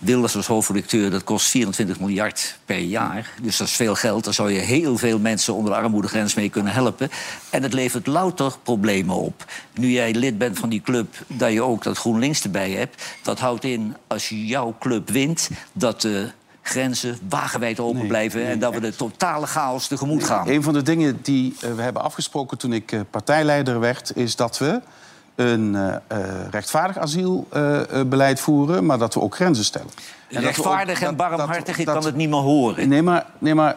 Wilders 0.01 0.37
als 0.37 0.47
hoofdredacteur... 0.47 1.11
dat 1.11 1.25
kost 1.25 1.47
24 1.47 2.01
miljard 2.01 2.59
per 2.65 2.79
jaar. 2.79 3.31
Dus 3.43 3.57
dat 3.57 3.67
is 3.67 3.73
veel 3.73 3.95
geld. 3.95 4.25
Daar 4.25 4.35
zou 4.35 4.53
je 4.53 4.59
heel 4.59 4.99
veel 4.99 5.19
mensen 5.19 5.55
onder 5.55 5.73
de 5.73 5.79
armoedegrens 5.79 6.35
mee 6.35 6.49
kunnen 6.49 6.73
helpen. 6.73 7.11
En 7.51 7.63
het 7.63 7.73
levert 7.73 8.07
louter 8.07 8.53
problemen 8.63 9.15
op. 9.15 9.45
Nu 9.75 9.91
jij 9.91 10.15
lid 10.15 10.39
bent 10.39 10.59
van 10.59 10.69
die 10.69 10.81
club, 10.81 11.15
dat 11.27 11.53
je 11.53 11.63
ook 11.63 11.83
dat 11.83 11.99
GroenLinks 11.99 12.43
erbij 12.43 12.71
hebt... 12.71 13.03
dat 13.23 13.39
houdt 13.39 13.65
in, 13.65 13.97
als 14.07 14.29
jouw 14.29 14.75
club 14.79 15.11
wint... 15.11 15.51
dat 15.73 16.01
de 16.01 16.31
grenzen 16.63 17.19
wagenwijd 17.29 17.81
open 17.81 17.99
Nee, 17.99 18.07
blijven... 18.07 18.41
nee, 18.41 18.51
en 18.51 18.59
dat 18.59 18.75
we 18.75 18.81
de 18.81 18.97
totale 18.97 19.47
chaos 19.47 19.87
tegemoet 19.87 20.25
gaan. 20.25 20.49
Een 20.49 20.63
van 20.63 20.73
de 20.73 20.83
dingen 20.83 21.19
die 21.23 21.57
we 21.61 21.83
hebben 21.83 22.03
afgesproken 22.03 22.59
toen 22.59 22.73
ik 22.73 22.93
eh, 22.93 23.01
partijleider 23.11 23.81
werd... 23.81 24.17
is 24.17 24.37
dat 24.37 24.59
we 24.59 24.81
een 25.35 25.75
eh, 25.75 25.95
eh, 26.07 26.49
rechtvaardig 26.51 26.99
asielbeleid 26.99 28.41
voeren... 28.41 28.87
maar 28.87 28.99
dat 28.99 29.15
we 29.15 29.21
ook 29.21 29.35
grenzen 29.35 29.65
stellen. 29.65 29.91
En 30.29 30.37
ook- 30.39 30.43
Rechtvaardig 30.45 31.01
en 31.01 31.17
dat- 31.17 31.17
barmhartig, 31.17 31.79
ik 31.79 31.87
dat- 31.87 31.95
kan 31.95 32.05
het 32.05 32.15
niet 32.17 32.29
meer 32.29 32.39
horen. 32.39 32.89
Nee, 32.89 33.03
maar... 33.03 33.27
Nee, 33.39 33.55
maar 33.55 33.77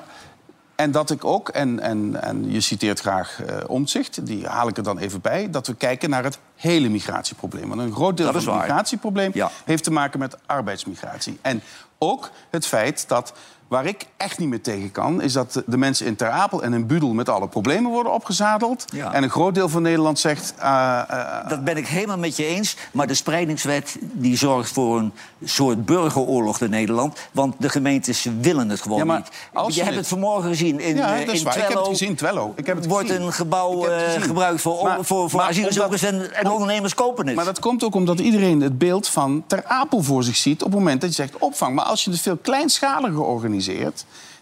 en 0.75 0.91
dat 0.91 1.09
ik 1.11 1.25
ook, 1.25 1.49
en, 1.49 1.79
en, 1.79 2.21
en 2.23 2.51
je 2.51 2.59
citeert 2.61 2.99
graag 2.99 3.41
eh 3.45 3.55
Omtzigt, 3.67 4.25
die 4.25 4.47
haal 4.47 4.67
ik 4.67 4.77
er 4.77 4.83
dan 4.83 4.97
even 4.97 5.21
bij... 5.21 5.49
dat 5.49 5.67
we 5.67 5.75
kijken 5.75 6.09
naar 6.09 6.23
het 6.23 6.37
hele 6.55 6.89
migratieprobleem. 6.89 7.67
Want 7.69 7.81
een 7.81 7.93
groot 7.93 8.17
deel 8.17 8.25
van 8.25 8.35
het 8.35 8.43
waar. 8.45 8.57
migratieprobleem 8.59 9.31
Ja. 9.33 9.49
heeft 9.65 9.83
te 9.83 9.91
maken 9.91 10.19
met 10.19 10.37
arbeidsmigratie. 10.45 11.39
En 11.41 11.61
ook 11.97 12.29
het 12.49 12.65
feit 12.65 13.07
dat, 13.07 13.33
waar 13.73 13.85
ik 13.85 14.05
echt 14.17 14.39
niet 14.39 14.49
meer 14.49 14.61
tegen 14.61 14.91
kan... 14.91 15.21
is 15.21 15.33
dat 15.33 15.61
de- 15.65 15.77
mensen 15.77 16.05
in 16.05 16.15
Ter 16.15 16.29
Apel 16.29 16.63
en 16.63 16.73
in 16.73 16.87
Budel 16.87 17.13
met 17.13 17.29
alle 17.29 17.47
problemen 17.47 17.91
worden 17.91 18.13
opgezadeld. 18.13 18.85
Ja. 18.93 19.13
En 19.13 19.23
een 19.23 19.29
groot 19.29 19.55
deel 19.55 19.69
van 19.69 19.81
Nederland 19.81 20.19
zegt... 20.19 20.53
eh, 20.59 20.99
eh, 21.09 21.49
Dat 21.49 21.63
ben 21.63 21.77
ik 21.77 21.87
helemaal 21.87 22.17
met 22.17 22.35
je 22.35 22.45
eens. 22.45 22.75
Maar 22.91 23.07
de 23.07 23.13
spreidingswet 23.13 23.97
die 24.01 24.37
zorgt 24.37 24.71
voor 24.71 24.97
een 24.99 25.13
soort 25.43 25.85
burgeroorlog 25.85 26.61
in 26.61 26.69
Nederland. 26.69 27.19
Want 27.31 27.55
de 27.59 27.69
gemeentes 27.69 28.27
willen 28.41 28.69
het 28.69 28.81
gewoon 28.81 28.97
Ja, 28.97 29.05
maar 29.05 29.17
niet. 29.53 29.67
Je 29.67 29.73
je 29.79 29.83
hebt 29.83 29.95
het 29.95 30.07
vanmorgen 30.07 30.49
gezien 30.49 30.79
in, 30.79 30.95
Ja, 30.95 31.13
eh, 31.19 31.25
dat 31.25 31.33
is 31.35 31.39
in 31.39 31.45
waar. 31.45 31.53
Ik 31.57 31.59
heb 31.61 31.67
het 31.69 31.77
Twello. 31.77 31.89
gezien, 31.89 32.15
Twello. 32.15 32.53
Ik 32.55 32.65
heb 32.65 32.75
het 32.75 32.85
wordt 32.87 33.07
gezien. 33.07 33.21
een 33.25 33.33
gebouw 33.33 33.85
gebruikt 34.19 34.61
voor, 34.61 34.83
Maar- 34.83 35.03
voor, 35.03 35.29
voor 35.29 35.39
maar 35.39 35.49
asielzoekers 35.49 36.03
en, 36.03 36.33
en 36.35 36.49
ondernemers 36.51 36.93
kopen 36.95 37.27
het. 37.27 37.35
Maar 37.35 37.45
dat 37.45 37.59
komt 37.59 37.83
ook 37.83 37.95
omdat 37.95 38.19
iedereen 38.19 38.61
het 38.61 38.77
beeld 38.77 39.07
van 39.07 39.43
Ter 39.47 39.63
Apel 39.65 40.01
voor 40.03 40.23
zich 40.23 40.35
ziet... 40.35 40.63
op 40.63 40.69
het 40.69 40.79
moment 40.79 41.01
dat 41.01 41.09
je 41.09 41.15
zegt 41.15 41.37
opvang. 41.37 41.75
Maar 41.75 41.85
als 41.85 42.03
je 42.03 42.09
het 42.11 42.21
veel 42.21 42.37
kleinschaliger 42.37 43.21
organiseert... 43.21 43.61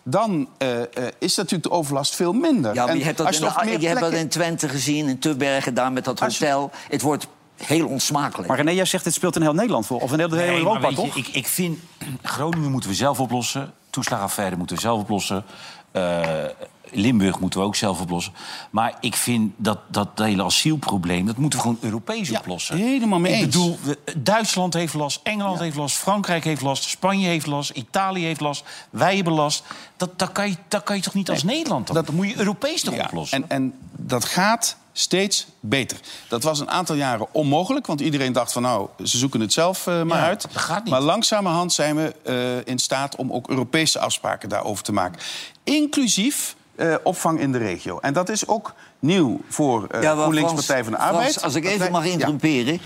dan 0.04 0.50
eh, 0.58 0.82
eh, 0.82 0.88
is 1.20 1.36
natuurlijk 1.36 1.64
de 1.64 1.72
overlast 1.72 2.16
veel 2.16 2.34
minder. 2.34 2.74
ja, 2.74 2.86
maar 2.86 2.98
je 2.98 3.04
hebt 3.04 3.18
dat, 3.18 3.28
in, 3.28 3.34
je 3.34 3.40
nog 3.40 3.60
de- 3.60 3.66
meer 3.66 3.80
je 3.80 3.88
hebt 3.88 4.00
dat 4.00 4.10
plekken- 4.10 4.20
in 4.20 4.30
Twente 4.30 4.70
gezien, 4.70 5.08
in 5.08 5.20
Tubbergen, 5.20 5.74
daar 5.74 5.92
met 5.92 6.04
dat 6.06 6.20
je- 6.20 6.26
hotel. 6.26 6.72
Het 6.90 7.02
wordt 7.02 7.28
heel 7.56 7.88
onsmakelijk. 7.88 8.48
Maar 8.48 8.58
René, 8.58 8.72
jij 8.72 8.86
zegt 8.86 9.04
dit 9.04 9.14
speelt 9.14 9.36
in 9.36 9.42
heel 9.42 9.54
Nederland 9.54 9.86
voor. 9.86 10.02
Of 10.02 10.12
in 10.12 10.20
heel, 10.20 10.28
heel 10.30 10.38
Nee, 10.38 10.48
maar 10.48 10.58
Europa, 10.58 10.80
weet 10.80 10.90
je, 10.90 10.96
toch? 10.96 11.16
Ik, 11.16 11.28
ik 11.28 11.48
vind, 11.48 11.80
Groningen 12.22 12.72
moeten 12.72 12.90
we 12.90 12.96
zelf 12.96 13.20
oplossen. 13.20 13.74
Toeslagaffaire 13.90 14.56
moeten 14.56 14.76
we 14.76 14.82
zelf 14.82 15.00
oplossen. 15.02 15.44
Eh, 15.92 16.44
Limburg 16.92 17.40
moeten 17.40 17.60
we 17.60 17.66
ook 17.66 17.76
zelf 17.76 18.02
oplossen. 18.02 18.34
Maar 18.70 18.98
ik 19.00 19.16
vind 19.16 19.54
dat 19.58 19.78
dat 19.88 20.08
hele 20.16 20.44
asielprobleem... 20.44 21.26
dat 21.26 21.38
moeten 21.38 21.60
we 21.60 21.66
gewoon 21.66 21.80
Europees 21.82 22.30
Ja, 22.30 22.40
oplossen. 22.40 22.76
helemaal 22.78 23.20
mee 23.20 23.34
ik 23.34 23.46
bedoel, 23.46 23.78
Duitsland 24.18 24.74
heeft 24.74 24.94
last, 24.94 25.20
Engeland 25.24 25.60
heeft 25.60 25.76
last... 25.76 25.96
Frankrijk 25.98 26.44
heeft 26.44 26.62
last, 26.62 26.84
Spanje 26.84 27.28
heeft 27.28 27.46
last, 27.46 27.70
Italië 27.70 28.26
heeft 28.26 28.40
last... 28.42 28.64
wij 28.90 29.16
hebben 29.16 29.34
last. 29.34 29.64
Dat, 29.98 30.20
dat, 30.20 30.32
kan, 30.32 30.50
je, 30.50 30.56
dat 30.68 30.84
kan 30.84 30.96
je 30.96 31.02
toch 31.02 31.14
niet 31.14 31.30
als 31.30 31.44
Nederland? 31.44 31.88
Dat, 31.88 31.96
dat 32.06 32.16
moet 32.16 32.28
je 32.30 32.38
Europees 32.38 32.82
toch 32.82 32.96
Ja, 32.96 33.04
oplossen? 33.04 33.38
En, 33.44 33.50
en 33.50 33.74
dat 33.92 34.26
gaat 34.26 34.76
steeds 34.94 35.48
beter. 35.60 36.00
Dat 36.28 36.44
was 36.44 36.60
een 36.60 36.70
aantal 36.70 36.96
jaren 36.96 37.28
onmogelijk, 37.32 37.88
want 37.88 38.02
iedereen 38.02 38.34
dacht 38.34 38.52
van 38.52 38.62
nou, 38.62 38.88
ze 39.04 39.18
zoeken 39.18 39.40
het 39.40 39.54
zelf 39.54 39.88
eh, 39.88 40.04
maar 40.04 40.18
Ja, 40.18 40.26
uit. 40.26 40.42
dat 40.42 40.58
gaat 40.62 40.84
niet. 40.84 40.94
Maar 40.94 41.02
langzamerhand 41.02 41.74
zijn 41.74 41.96
we 41.96 42.16
eh, 42.24 42.72
in 42.74 42.80
staat 42.80 43.16
om 43.16 43.32
ook 43.32 43.50
Europese 43.50 44.00
afspraken 44.00 44.50
daarover 44.50 44.84
te 44.84 44.92
maken. 44.94 45.20
Inclusief 45.64 46.56
eh, 46.82 46.96
opvang 47.04 47.40
in 47.40 47.52
de 47.52 47.58
regio. 47.58 48.00
En 48.00 48.14
dat 48.14 48.30
is 48.30 48.48
ook 48.48 48.74
nieuw 49.00 49.42
voor 49.50 49.88
eh 49.88 50.02
maar 50.02 50.16
GroenLinks 50.18 50.54
Partij 50.54 50.84
van 50.84 50.92
de 50.94 50.98
Frans, 51.00 51.16
Arbeid. 51.16 51.42
als 51.44 51.56
ik 51.56 51.66
even 51.66 51.80
wij- 51.80 51.90
mag 51.92 52.06
Ja. 52.06 52.12
interrumperen. 52.12 52.80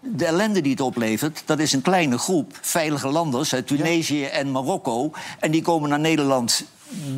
De 0.00 0.24
ellende 0.24 0.60
die 0.60 0.70
het 0.70 0.80
oplevert, 0.80 1.42
dat 1.44 1.58
is 1.58 1.72
een 1.72 1.82
kleine 1.82 2.18
groep 2.18 2.58
veilige 2.60 3.08
landers 3.08 3.54
uit 3.54 3.66
Tunesië 3.66 4.24
en 4.24 4.50
Marokko. 4.52 5.10
En 5.40 5.50
die 5.50 5.62
komen 5.62 5.88
naar 5.88 6.00
Nederland. 6.00 6.64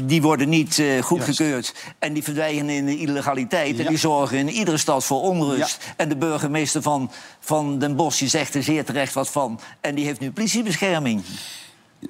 Die 0.04 0.22
worden 0.22 0.48
niet 0.48 0.78
eh, 0.78 1.02
goedgekeurd. 1.02 1.74
En 1.98 2.12
die 2.12 2.22
verdwijnen 2.22 2.74
in 2.74 2.86
de 2.86 2.98
illegaliteit. 2.98 3.76
En 3.76 3.82
Ja. 3.82 3.88
die 3.88 3.98
zorgen 3.98 4.38
in 4.38 4.48
iedere 4.48 4.76
stad 4.76 5.04
voor 5.04 5.20
onrust. 5.22 5.78
En 5.96 6.08
de 6.08 6.16
burgemeester 6.16 6.82
van, 6.82 7.10
van 7.40 7.78
Den 7.78 7.96
Bosch 7.96 8.18
die 8.18 8.28
zegt 8.28 8.54
er 8.54 8.62
zeer 8.62 8.84
terecht 8.84 9.12
wat 9.14 9.28
van. 9.30 9.60
En 9.80 9.94
die 9.94 10.04
heeft 10.04 10.20
nu 10.20 10.30
politiebescherming. 10.32 11.22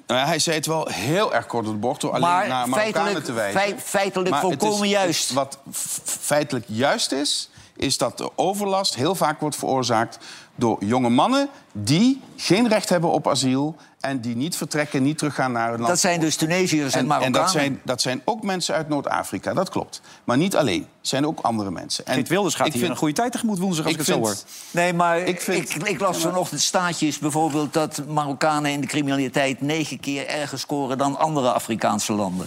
Nou, 0.07 0.27
hij 0.27 0.39
zei 0.39 0.57
het 0.57 0.67
wel 0.67 0.87
heel 0.93 1.35
erg 1.35 1.47
kort 1.47 1.67
op 1.67 1.73
de 1.73 1.79
bocht 1.79 2.01
door 2.01 2.11
alleen 2.11 2.21
Maar 2.23 2.49
naar 2.49 2.69
Marokkanen 2.69 3.23
te 3.23 3.33
wijzen. 3.33 3.61
feit- 3.61 3.81
feitelijk 3.85 4.31
Maar 4.31 4.41
volkomen 4.41 4.85
is- 4.87 4.91
juist. 4.93 5.33
wat 5.33 5.59
feitelijk 6.05 6.65
juist 6.69 7.13
is, 7.13 7.51
is 7.81 7.99
dat 7.99 8.19
de 8.19 8.31
overlast 8.37 8.95
heel 8.95 9.15
vaak 9.15 9.41
wordt 9.41 9.57
veroorzaakt 9.57 10.19
door 10.55 10.85
jonge 10.85 11.09
mannen 11.09 11.49
die 11.73 12.21
geen 12.37 12.69
recht 12.69 12.89
hebben 12.89 13.11
op 13.11 13.29
asiel 13.29 13.77
en 14.01 14.21
die 14.21 14.37
niet 14.37 14.57
vertrekken, 14.57 15.03
niet 15.03 15.19
teruggaan 15.19 15.53
naar 15.53 15.69
hun 15.69 15.77
land. 15.77 15.89
Dat 15.89 15.99
zijn 16.01 16.21
dus 16.21 16.37
Tunesiërs 16.37 16.93
en, 16.93 16.99
en, 16.99 16.99
en 17.01 17.07
Marokkanen. 17.07 17.41
dat 17.41 17.51
zijn, 17.51 17.81
dat 17.85 18.01
zijn 18.01 18.23
ook 18.25 18.43
mensen 18.43 18.75
uit 18.75 18.89
Noord-Afrika, 18.89 19.55
dat 19.55 19.69
klopt. 19.69 20.01
Maar 20.25 20.37
niet 20.37 20.57
alleen. 20.57 20.81
Er 20.83 20.87
zijn 21.01 21.27
ook 21.27 21.41
andere 21.41 21.71
mensen. 21.71 22.07
En 22.07 22.15
Geert 22.15 22.29
Wilders 22.29 22.55
gaat 22.55 22.67
ik 22.67 22.73
hier 22.73 22.81
vind- 22.81 22.93
een 22.93 22.99
goede 22.99 23.15
tijd 23.15 23.33
tegemoet 23.33 23.59
woensdag 23.59 23.85
als 23.85 23.93
ik, 23.93 23.99
het 24.01 24.09
zo 24.09 24.19
hoor. 24.19 24.29
vind- 24.29 24.45
Nee, 24.71 24.93
maar 24.93 25.19
Ik 25.21 25.27
ik, 25.29 25.41
vind- 25.41 25.89
ik, 25.89 26.01
las 26.01 26.19
vanochtend 26.19 26.61
staatjes 26.61 27.19
bijvoorbeeld... 27.19 27.73
dat 27.73 28.03
Marokkanen 28.09 28.71
in 28.71 28.81
de 28.81 28.87
criminaliteit 28.87 29.61
negen 29.61 30.01
keer 30.01 30.27
erger 30.27 30.59
scoren... 30.59 30.99
dan 30.99 31.19
andere 31.19 31.53
Afrikaanse 31.53 32.13
landen. 32.13 32.47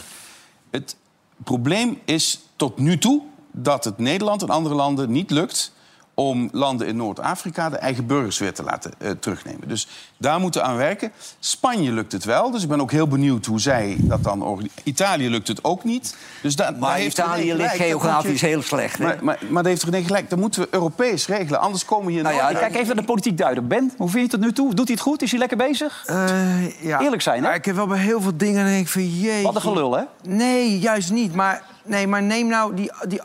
Het 0.71 0.95
probleem 1.37 1.99
is 2.05 2.39
tot 2.55 2.77
nu 2.77 2.97
toe 2.97 3.21
dat 3.53 3.83
het 3.83 3.97
Nederland 3.97 4.41
en 4.41 4.49
andere 4.49 4.75
landen 4.75 5.11
niet 5.11 5.31
lukt 5.31 5.71
om 6.15 6.49
landen 6.51 6.87
in 6.87 6.95
Noord-Afrika 6.95 7.69
de 7.69 7.77
eigen 7.77 8.05
burgers 8.07 8.37
weer 8.37 8.53
te 8.53 8.63
laten 8.63 8.91
eh, 8.97 9.11
terugnemen. 9.11 9.67
Dus 9.67 9.87
daar 10.17 10.39
moeten 10.39 10.61
we 10.61 10.67
aan 10.67 10.75
werken. 10.77 11.11
Spanje 11.39 11.91
lukt 11.91 12.11
het 12.11 12.23
wel, 12.23 12.51
dus 12.51 12.63
ik 12.63 12.69
ben 12.69 12.81
ook 12.81 12.91
heel 12.91 13.07
benieuwd 13.07 13.45
hoe 13.45 13.59
zij 13.59 13.95
dat 13.99 14.23
dan 14.23 14.41
organiseren. 14.43 14.81
Italië 14.83 15.29
lukt 15.29 15.47
het 15.47 15.63
ook 15.63 15.83
niet. 15.83 16.15
Dus 16.41 16.55
da- 16.55 16.71
daar 16.71 16.79
Maar 16.79 16.95
heeft 16.95 17.17
René 17.17 17.27
Italië 17.29 17.53
ligt 17.53 17.71
gelijk. 17.71 17.77
Dat 17.91 18.01
geografisch 18.01 18.39
je- 18.39 18.45
heel 18.47 18.61
slecht. 18.61 18.97
hè? 18.97 19.03
Maar, 19.03 19.17
maar, 19.21 19.39
maar 19.49 19.63
daar 19.63 19.71
heeft 19.71 19.83
René 19.83 20.03
gelijk. 20.03 20.29
Dat 20.29 20.39
moeten 20.39 20.61
we 20.61 20.67
Europees 20.71 21.27
regelen, 21.27 21.59
anders 21.59 21.85
komen 21.85 22.05
we 22.05 22.11
hier 22.11 22.23
Nou 22.23 22.35
ja, 22.35 22.43
nooit 22.43 22.57
Kijk 22.59 22.73
even 22.75 22.87
naar 22.87 22.95
de 22.95 23.03
politiek 23.03 23.37
duiden. 23.37 23.67
Ben, 23.67 23.91
hoe 23.97 24.09
vind 24.09 24.13
je 24.13 24.19
het 24.21 24.29
tot 24.31 24.39
nu 24.39 24.51
toe? 24.53 24.73
Doet 24.73 24.85
hij 24.87 24.93
het 24.95 25.03
goed? 25.03 25.21
Is 25.21 25.29
hij 25.31 25.39
lekker 25.39 25.57
bezig? 25.57 26.03
Eh, 26.05 26.83
ja. 26.83 26.99
Eerlijk 27.01 27.21
zijn, 27.21 27.43
hè? 27.43 27.49
Ja, 27.49 27.55
ik 27.55 27.65
heb 27.65 27.75
wel 27.75 27.87
bij 27.87 27.99
heel 27.99 28.21
veel 28.21 28.37
dingen 28.37 28.65
denk 28.65 28.81
ik 28.81 28.87
van 28.91 29.09
jee. 29.19 29.43
Wat 29.43 29.55
een 29.55 29.61
gelul, 29.61 29.93
hè? 29.97 30.03
Nee, 30.23 30.79
juist 30.79 31.11
niet. 31.11 31.35
Maar, 31.35 31.63
nee, 31.83 32.07
maar 32.07 32.23
neem 32.23 32.47
nou 32.47 32.75
die, 32.75 32.91
die 33.07 33.21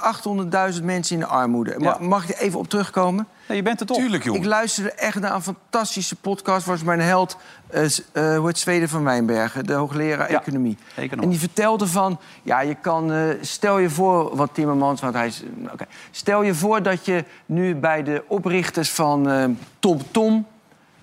800.000 0.78 0.82
mensen 0.84 1.14
in 1.14 1.20
de 1.20 1.26
armoede. 1.26 1.74
Ma- 1.78 1.84
Ja. 2.00 2.06
Mag 2.06 2.28
ik 2.28 2.34
er 2.36 2.42
even 2.42 2.58
op 2.58 2.68
terugkomen? 2.68 3.26
Nee, 3.48 3.56
je 3.56 3.62
bent 3.62 3.80
er 3.80 3.86
toch? 3.86 3.96
Tuurlijk, 3.96 4.24
joh. 4.24 4.36
Ik 4.36 4.44
luisterde 4.44 4.92
echt 4.92 5.20
naar 5.20 5.34
een 5.34 5.42
fantastische 5.42 6.16
podcast. 6.16 6.66
Was 6.66 6.82
mijn 6.82 7.00
held, 7.00 7.36
eh, 7.66 7.84
eh, 7.84 8.36
hoe 8.36 8.46
heet 8.46 8.58
Zweden 8.58 8.88
van 8.88 9.04
Wijnbergen, 9.04 9.66
de 9.66 9.72
hoogleraar 9.72 10.30
Ja, 10.30 10.40
economie. 10.40 10.78
En 11.20 11.28
die 11.28 11.38
vertelde 11.38 11.86
van, 11.86 12.18
ja, 12.42 12.60
je 12.60 12.74
kan, 12.74 13.12
eh, 13.12 13.22
stel 13.40 13.78
je 13.78 13.90
voor, 13.90 14.36
wat 14.36 14.50
Timmermans, 14.52 15.00
want 15.00 15.14
hij 15.14 15.26
is, 15.26 15.42
oké. 15.72 15.84
stel 16.10 16.42
je 16.42 16.54
voor 16.54 16.82
dat 16.82 17.04
je 17.04 17.24
nu 17.46 17.74
bij 17.76 18.02
de 18.02 18.24
oprichters 18.28 18.90
van 18.90 19.30
eh 19.30 19.44
Tom 19.78 20.00
Tom 20.10 20.46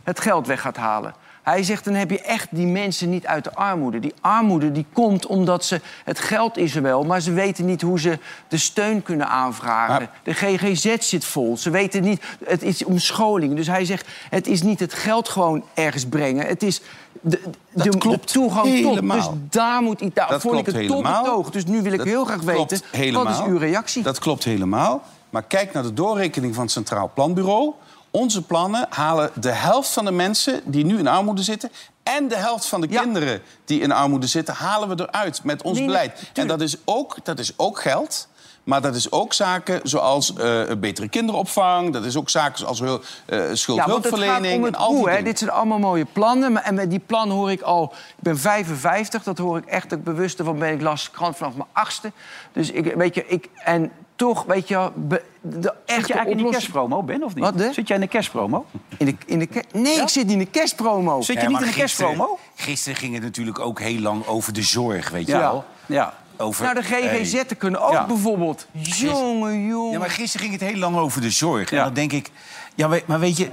het 0.04 0.20
geld 0.20 0.48
weg 0.48 0.62
gaat 0.62 0.78
halen. 0.78 1.13
Hij 1.46 1.64
zegt, 1.64 1.86
dan 1.86 1.94
heb 1.94 2.10
je 2.10 2.22
echt 2.22 2.48
die 2.52 2.68
mensen 2.68 3.10
niet 3.10 3.26
uit 3.26 3.44
de 3.44 3.54
armoede. 3.54 4.00
Die 4.00 4.14
armoede 4.22 4.72
die 4.72 4.86
komt 4.94 5.26
omdat 5.26 5.66
ze... 5.66 5.82
Het 6.04 6.20
geld 6.20 6.58
is 6.58 6.76
er 6.76 6.82
wel, 6.82 7.04
maar 7.04 7.22
ze 7.22 7.32
weten 7.32 7.66
niet 7.66 7.82
hoe 7.82 8.00
ze 8.00 8.20
de 8.48 8.58
steun 8.58 9.04
kunnen 9.04 9.28
aanvragen. 9.28 10.10
De 10.24 10.34
GGZ 10.34 10.96
zit 11.00 11.26
vol. 11.26 11.58
Ze 11.58 11.70
weten 11.70 12.02
niet... 12.02 12.24
Het 12.46 12.64
is 12.64 12.84
om 12.84 13.00
scholing. 13.00 13.56
Dus 13.56 13.68
hij 13.68 13.86
zegt, 13.86 14.08
het 14.30 14.48
is 14.48 14.62
niet 14.62 14.80
het 14.80 14.94
geld 14.94 15.30
gewoon 15.30 15.64
ergens 15.74 16.06
brengen. 16.06 16.48
Het 16.48 16.64
is 16.64 16.82
de, 17.22 17.42
de, 17.72 17.98
klopt 17.98 18.32
toegang 18.32 18.66
helemaal. 18.66 19.22
tot. 19.22 19.32
Dus 19.32 19.40
daar 19.50 19.82
moet 19.82 20.00
hij... 20.00 20.12
Daar 20.14 20.30
Dat 20.30 20.42
vond 20.42 20.60
ik 20.60 20.66
het 20.66 20.88
betoog. 20.88 21.50
Dus 21.50 21.66
nu 21.66 21.82
wil 21.82 21.92
ik 21.92 21.98
Dat 21.98 22.08
heel 22.08 22.26
graag 22.26 22.42
weten, 22.42 22.80
helemaal. 22.92 23.24
wat 23.24 23.34
is 23.34 23.46
uw 23.48 23.58
reactie? 23.58 24.04
Dat 24.04 24.20
klopt 24.20 24.44
helemaal. 24.44 25.04
Maar 25.30 25.44
kijk 25.44 25.74
naar 25.74 25.84
de 25.84 25.94
doorrekening 25.94 26.54
van 26.56 26.64
het 26.64 26.72
Centraal 26.72 27.12
Planbureau. 27.14 27.74
Onze 28.15 28.41
plannen 28.41 28.86
halen 28.89 29.32
de 29.34 29.51
helft 29.51 29.89
van 29.89 30.05
de 30.05 30.11
mensen 30.11 30.61
die 30.66 30.86
nu 30.86 30.97
in 30.99 31.07
armoede 31.07 31.43
zitten... 31.43 31.72
En 32.03 32.28
de 32.28 32.36
helft 32.36 32.66
van 32.66 32.82
de 32.82 32.88
kinderen 32.88 33.41
die 33.66 33.82
in 33.82 33.91
armoede 33.91 34.28
zitten, 34.28 34.53
halen 34.53 34.89
we 34.97 35.03
eruit 35.07 35.43
met 35.43 35.61
ons 35.61 35.78
Nee, 35.78 35.88
beleid. 35.88 36.32
En 36.34 36.47
dat 36.47 36.61
is, 36.61 36.76
ook, 36.86 37.18
dat 37.24 37.39
is 37.39 37.51
ook 37.57 37.82
geld. 37.82 38.28
Maar 38.63 38.82
dat 38.82 38.95
is 38.95 39.11
ook 39.11 39.34
zaken 39.34 39.80
zoals 39.84 40.34
eh, 40.34 40.61
betere 40.80 41.09
kinderopvang. 41.09 41.93
Dat 41.93 42.05
is 42.05 42.16
ook 42.18 42.30
zaken 42.30 42.57
zoals 42.59 42.82
uh, 42.82 42.93
Ja, 43.28 43.55
schuldhulpverlening 43.55 44.59
om 44.61 44.66
en 44.66 44.76
al 44.76 44.88
die 44.89 44.97
hoe. 44.97 45.05
Hè. 45.05 45.11
dingen. 45.11 45.30
Dit 45.30 45.38
zijn 45.39 45.51
allemaal 45.51 45.80
mooie 45.80 46.05
plannen. 46.05 46.51
maar- 46.51 46.63
En 46.63 46.76
met 46.76 46.89
die 46.89 47.01
plannen 47.05 47.36
hoor 47.38 47.51
ik 47.51 47.61
al... 47.61 47.93
Ik 48.18 48.24
ben 48.24 48.38
55, 48.39 49.24
dat 49.24 49.38
hoor 49.38 49.57
ik 49.57 49.66
echt 49.66 49.93
ook 49.93 50.03
bewust 50.03 50.39
van 50.43 50.59
ben. 50.59 50.74
Ik 50.74 50.82
las 50.82 51.03
de 51.03 51.11
krant 51.11 51.38
vanaf 51.38 51.53
mijn 51.55 51.70
achtste. 51.72 52.11
Dus 52.53 52.72
ik, 52.72 52.93
weet 52.95 53.16
je, 53.16 53.28
ik... 53.28 53.49
En 53.63 53.91
toch, 54.16 54.43
weet 54.43 54.68
je... 54.68 54.91
be- 54.95 55.22
De 55.41 55.51
Zit 55.61 55.63
echte 55.63 55.74
je 55.86 55.95
eigenlijk 55.95 56.18
in 56.18 56.28
oplossing- 56.32 56.51
kerstpromo, 56.51 57.03
Ben, 57.03 57.24
of 57.24 57.36
niet? 57.36 57.43
Wat, 57.43 57.57
de? 57.57 57.74
Zit 57.74 57.88
jij 57.88 57.95
in 57.97 58.01
de 58.03 58.09
kerstpromo? 58.09 58.66
In 58.97 59.05
de, 59.05 59.16
in 59.26 59.39
de 59.39 59.45
ke- 59.45 59.63
nee, 59.74 60.01
ik 60.01 60.07
zit 60.09 60.24
niet 60.24 60.32
in 60.34 60.39
de 60.39 60.45
kerstpromo. 60.45 61.22
Zit 61.22 61.36
je 61.36 61.41
Ja, 61.41 61.47
niet 61.47 61.59
in 61.59 61.66
de 61.66 61.72
gisteren- 61.74 62.07
kerstpromo? 62.07 62.39
Gisteren 62.55 62.97
ging 62.97 63.13
het 63.13 63.24
natuurlijk 63.24 63.59
ook 63.59 63.80
heel 63.80 63.99
lang 63.99 64.26
over 64.28 64.53
de 64.53 64.61
zorg, 64.61 65.09
weet 65.09 65.26
je 65.28 65.32
Ja. 65.34 65.39
wel. 65.39 65.66
Ja. 65.86 66.13
Over, 66.38 66.63
Nou, 66.63 66.76
de 66.76 66.84
GGZ'en 66.84 67.57
kunnen 67.57 67.82
ook 67.82 67.91
Ja. 67.91 68.05
bijvoorbeeld... 68.05 68.68
Jongen, 68.72 69.66
jongen. 69.68 69.91
Ja, 69.91 69.99
maar 69.99 70.09
gisteren 70.09 70.47
ging 70.47 70.59
het 70.59 70.70
heel 70.70 70.80
lang 70.80 70.95
over 70.97 71.22
de 71.22 71.30
zorg. 71.30 71.70
Ja. 71.70 71.78
En 71.78 71.84
dan 71.84 71.93
denk 71.93 72.11
ik, 72.11 72.32
ja, 72.76 72.89
maar 73.05 73.19
weet 73.19 73.38
je, 73.38 73.49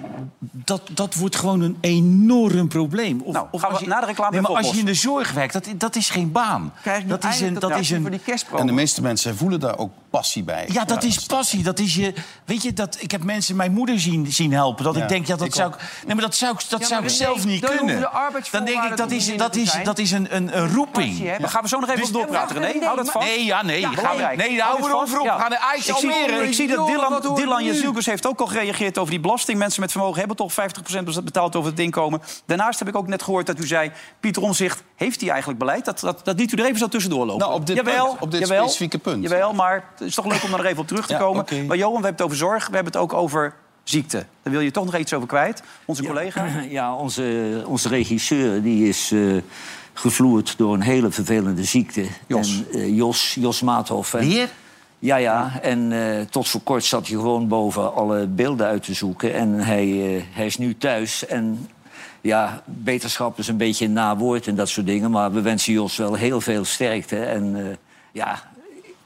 dat, 0.51 0.83
dat 0.93 1.15
wordt 1.15 1.37
gewoon 1.37 1.61
een 1.61 1.77
enorm 1.81 2.69
probleem. 2.69 3.21
Of, 3.21 3.33
Nou, 3.35 3.47
gaan 3.51 3.61
we 3.61 3.67
als 3.67 3.81
je, 3.81 3.87
na 3.87 4.01
de 4.01 4.07
reclame 4.07 4.31
nee, 4.33 4.41
maar 4.41 4.51
als 4.57 4.71
je 4.71 4.79
in 4.79 4.85
de 4.85 4.95
zorg 4.95 5.33
werkt, 5.33 5.53
dat, 5.53 5.69
dat 5.77 5.97
is 5.97 6.11
geen 6.11 6.33
baan. 6.33 6.73
Krijg 6.83 7.03
je 7.03 7.07
dat 7.09 7.25
is 7.25 7.41
een, 7.41 7.55
dat 7.55 7.79
is 7.79 7.89
voor 7.89 7.97
een, 7.97 8.11
die. 8.11 8.59
En 8.59 8.67
de 8.67 8.73
meeste 8.73 9.03
mensen 9.03 9.37
voelen 9.37 9.61
daar 9.61 9.79
ook 9.79 9.91
passie 10.11 10.43
bij. 10.43 10.69
ja, 10.73 10.85
dat 10.85 11.03
is 11.03 11.19
passie. 11.27 11.63
Dat 11.63 11.79
is 11.79 11.95
je, 11.95 12.15
weet 12.45 12.63
je, 12.63 12.73
dat, 12.73 12.97
ik 13.01 13.11
heb 13.11 13.25
mensen 13.25 13.57
mijn 13.57 13.73
moeder 13.73 14.01
zien, 14.01 14.33
zien 14.33 14.53
helpen. 14.53 14.85
Dat 14.85 14.95
Ja, 14.97 15.03
ik 15.03 15.09
denk, 15.09 15.27
ja, 15.27 15.37
dat 15.37 15.47
ik 15.47 15.55
zou 15.55 15.73
ik, 15.73 15.79
nee, 16.07 16.15
maar 16.15 16.25
dat 16.25 16.35
zou, 16.35 16.53
ik- 16.55 16.69
dat 16.71 16.81
Ja, 16.81 16.87
zou 16.87 17.03
ik 17.03 17.09
zelf 17.11 17.45
niet 17.47 17.65
kunnen. 17.65 18.01
de 18.01 18.43
Dan 18.51 18.65
denk 18.65 18.83
ik, 18.83 18.97
dat 18.97 19.11
is, 19.11 19.37
dat 19.37 19.57
is, 19.57 19.75
dat 19.85 19.99
is 19.99 20.11
een, 20.11 20.37
een, 20.37 20.59
een 20.59 20.75
roeping. 20.75 21.37
Dan 21.39 21.49
gaan 21.49 21.63
we 21.63 21.69
zo 21.69 21.79
nog 21.79 21.89
even 21.89 22.01
Dus- 22.01 22.09
op 22.09 22.15
doorpraten, 22.15 22.61
Nee, 22.61 22.73
René. 22.73 22.85
Hou 22.85 22.97
dat 22.97 23.05
maar- 23.05 23.15
vast. 23.15 23.27
Nee, 23.27 23.45
ja, 23.45 23.63
nee. 23.63 23.81
Ja, 23.81 23.91
gaan 23.91 24.17
we, 24.17 24.23
nee, 24.37 24.61
Hou 24.61 24.63
houden 24.63 24.91
we 24.91 24.97
op. 24.97 25.09
vast. 25.09 25.23
We 25.23 25.29
gaan 25.29 25.51
naar 25.51 25.69
IJs 25.75 25.89
Ik 25.89 25.97
zie, 25.97 26.13
Almere. 26.13 26.47
ik 26.47 26.55
zie 26.55 26.69
dat 26.69 26.87
Dylan, 26.87 27.35
Dylan? 27.35 27.65
Jezielkes 27.65 28.07
heeft 28.07 28.27
ook 28.27 28.41
al 28.41 28.47
gereageerd 28.47 28.99
over 28.99 29.12
die 29.13 29.21
belasting. 29.21 29.59
Mensen 29.59 29.81
met 29.81 29.91
vermogen 29.93 30.19
hebben 30.19 30.37
toch 30.37 30.53
50% 30.53 30.55
betaald 31.25 31.57
over 31.57 31.71
het 31.71 31.81
inkomen. 31.81 32.21
Daarnaast 32.47 32.79
heb 32.79 32.89
ik 32.89 32.97
ook 32.97 33.07
net 33.09 33.23
gehoord 33.23 33.47
dat 33.47 33.59
u 33.59 33.67
zei... 33.67 33.91
Pieter 34.21 34.43
Omzicht, 34.43 34.83
heeft 34.97 35.21
hij 35.21 35.31
eigenlijk 35.31 35.59
beleid? 35.59 35.85
Dat, 35.85 36.01
dat, 36.01 36.25
dat 36.25 36.39
liet 36.39 36.53
u 36.53 36.57
er 36.57 36.65
even 36.65 36.79
zo 36.79 36.89
tussendoor 36.89 37.27
lopen. 37.27 37.41
Nou, 37.47 37.55
op 37.61 37.67
dit 37.67 37.77
jawel, 37.77 38.07
punt, 38.09 38.21
op 38.23 38.31
dit 38.31 38.41
jawel, 38.41 38.63
specifieke 38.63 38.99
punt. 38.99 39.23
Jawel, 39.23 39.53
maar 39.53 39.85
het 39.91 40.01
is 40.09 40.15
toch 40.15 40.27
leuk 40.27 40.43
om 40.43 40.51
daar 40.51 40.65
even 40.65 40.79
op 40.79 40.87
terug 40.87 41.07
te 41.07 41.13
Ja, 41.13 41.19
komen. 41.19 41.41
oké. 41.41 41.63
Maar 41.63 41.77
Johan, 41.77 42.01
we 42.01 42.07
hebben 42.07 42.13
het 42.13 42.23
over 42.23 42.37
zorg, 42.37 42.67
we 42.69 42.75
hebben 42.75 42.93
het 42.93 43.03
ook 43.03 43.13
over 43.13 43.55
ziekte. 43.85 44.27
Daar 44.43 44.53
wil 44.53 44.61
je 44.63 44.71
toch 44.71 44.85
nog 44.85 44.97
iets 44.97 45.13
over 45.15 45.29
kwijt. 45.29 45.63
Onze 45.85 46.05
collega. 46.05 46.47
Ja, 46.69 46.95
onze, 46.95 47.63
onze 47.67 47.89
regisseur 47.89 48.63
die 48.63 48.89
is 48.89 49.11
eh, 49.13 49.21
gevloerd 49.95 50.55
door 50.59 50.75
een 50.75 50.81
hele 50.83 51.11
vervelende 51.11 51.65
ziekte. 51.65 52.07
Jos. 52.27 52.63
En, 52.73 52.79
eh, 52.81 52.97
Jos, 52.97 53.37
Jos 53.41 53.63
Maathoff. 53.63 54.15
En- 54.15 54.29
Weer? 54.29 54.49
Ja, 55.03 55.17
ja. 55.17 55.59
En 55.63 55.93
eh, 55.93 56.21
tot 56.31 56.49
voor 56.49 56.61
kort 56.61 56.85
zat 56.85 57.07
hij 57.07 57.17
gewoon 57.17 57.49
boven 57.49 57.95
alle 57.95 58.27
beelden 58.27 58.67
uit 58.67 58.83
te 58.83 58.95
zoeken. 58.95 59.35
En 59.35 59.53
hij, 59.59 60.17
eh, 60.17 60.23
hij 60.33 60.47
is 60.47 60.59
nu 60.59 60.77
thuis. 60.77 61.27
En 61.27 61.69
ja, 62.21 62.63
beterschap 62.65 63.39
is 63.39 63.49
een 63.49 63.57
beetje 63.57 63.85
een 63.85 63.93
nawoord 63.93 64.47
en 64.47 64.55
dat 64.55 64.69
soort 64.69 64.87
dingen. 64.87 65.11
Maar 65.11 65.33
we 65.33 65.41
wensen 65.41 65.73
Jos 65.73 65.97
wel 65.97 66.15
heel 66.15 66.41
veel 66.41 66.65
sterkte. 66.65 67.25
En 67.25 67.57
eh, 67.57 67.77
ja, 68.13 68.43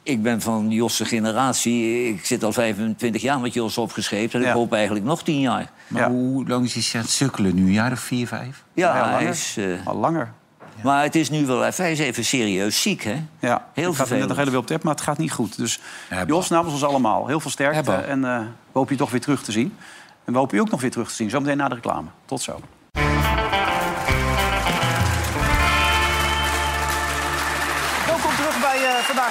ik 0.03 0.23
ben 0.23 0.41
van 0.41 0.71
Jos' 0.71 1.01
generatie. 1.05 2.09
Ik 2.09 2.25
zit 2.25 2.45
al 2.45 2.53
25 2.53 3.23
jaar 3.23 3.41
met 3.41 3.55
Jos 3.55 3.79
opgeschreven. 3.79 4.39
En 4.41 4.45
Ja. 4.45 4.53
ik 4.53 4.57
hoop 4.57 4.73
eigenlijk 4.73 5.05
nog 5.05 5.23
10 5.23 5.41
jaar. 5.41 5.71
Maar 5.89 6.03
Ja. 6.03 6.09
hoe 6.11 6.47
lang 6.49 6.65
is 6.65 6.75
hij 6.75 7.01
aan 7.01 7.07
het 7.07 7.17
sukkelen 7.17 7.55
nu? 7.55 7.63
Een 7.63 7.73
jaar 7.73 7.93
of 7.93 8.01
vier, 8.01 8.27
vijf? 8.27 8.65
Ja, 8.73 8.97
Ja, 8.97 9.11
hij 9.11 9.25
is... 9.27 9.59
Al 9.85 9.97
langer. 9.97 10.33
Maar 10.83 11.03
het 11.03 11.15
is 11.15 11.31
nu 11.31 11.47
wel 11.47 11.65
even, 11.65 11.83
hij 11.85 11.93
is 11.93 11.99
even 11.99 12.25
serieus 12.25 12.83
ziek, 12.83 13.03
hè? 13.03 13.23
Ja, 13.39 13.69
Heel 13.73 13.85
ik 13.85 13.91
er 13.91 13.97
vervelend. 13.97 14.29
nog 14.29 14.37
hele 14.37 14.59
op 14.59 14.67
tap, 14.67 14.83
maar 14.83 14.95
het 14.95 15.03
gaat 15.03 15.19
niet 15.19 15.33
goed. 15.33 15.57
Dus 15.57 15.81
Jos, 16.27 16.49
namens 16.49 16.73
ons 16.73 16.85
allemaal, 16.85 17.27
heel 17.27 17.41
veel 17.41 17.51
sterkte. 17.51 17.91
Hebba. 17.91 18.07
En 18.07 18.25
eh, 18.25 18.39
we 18.41 18.47
hopen 18.73 18.93
je 18.93 18.99
toch 18.99 19.11
weer 19.11 19.21
terug 19.21 19.43
te 19.43 19.53
zien. 19.53 19.77
En 20.25 20.33
we 20.33 20.39
hopen 20.39 20.57
je 20.57 20.63
ook 20.63 20.71
nog 20.71 20.81
weer 20.81 20.91
terug 20.91 21.09
te 21.09 21.15
zien, 21.15 21.31
zometeen 21.31 21.57
na 21.57 21.69
de 21.69 21.75
reclame. 21.75 22.09
Tot 22.25 22.41
zo. 22.41 22.61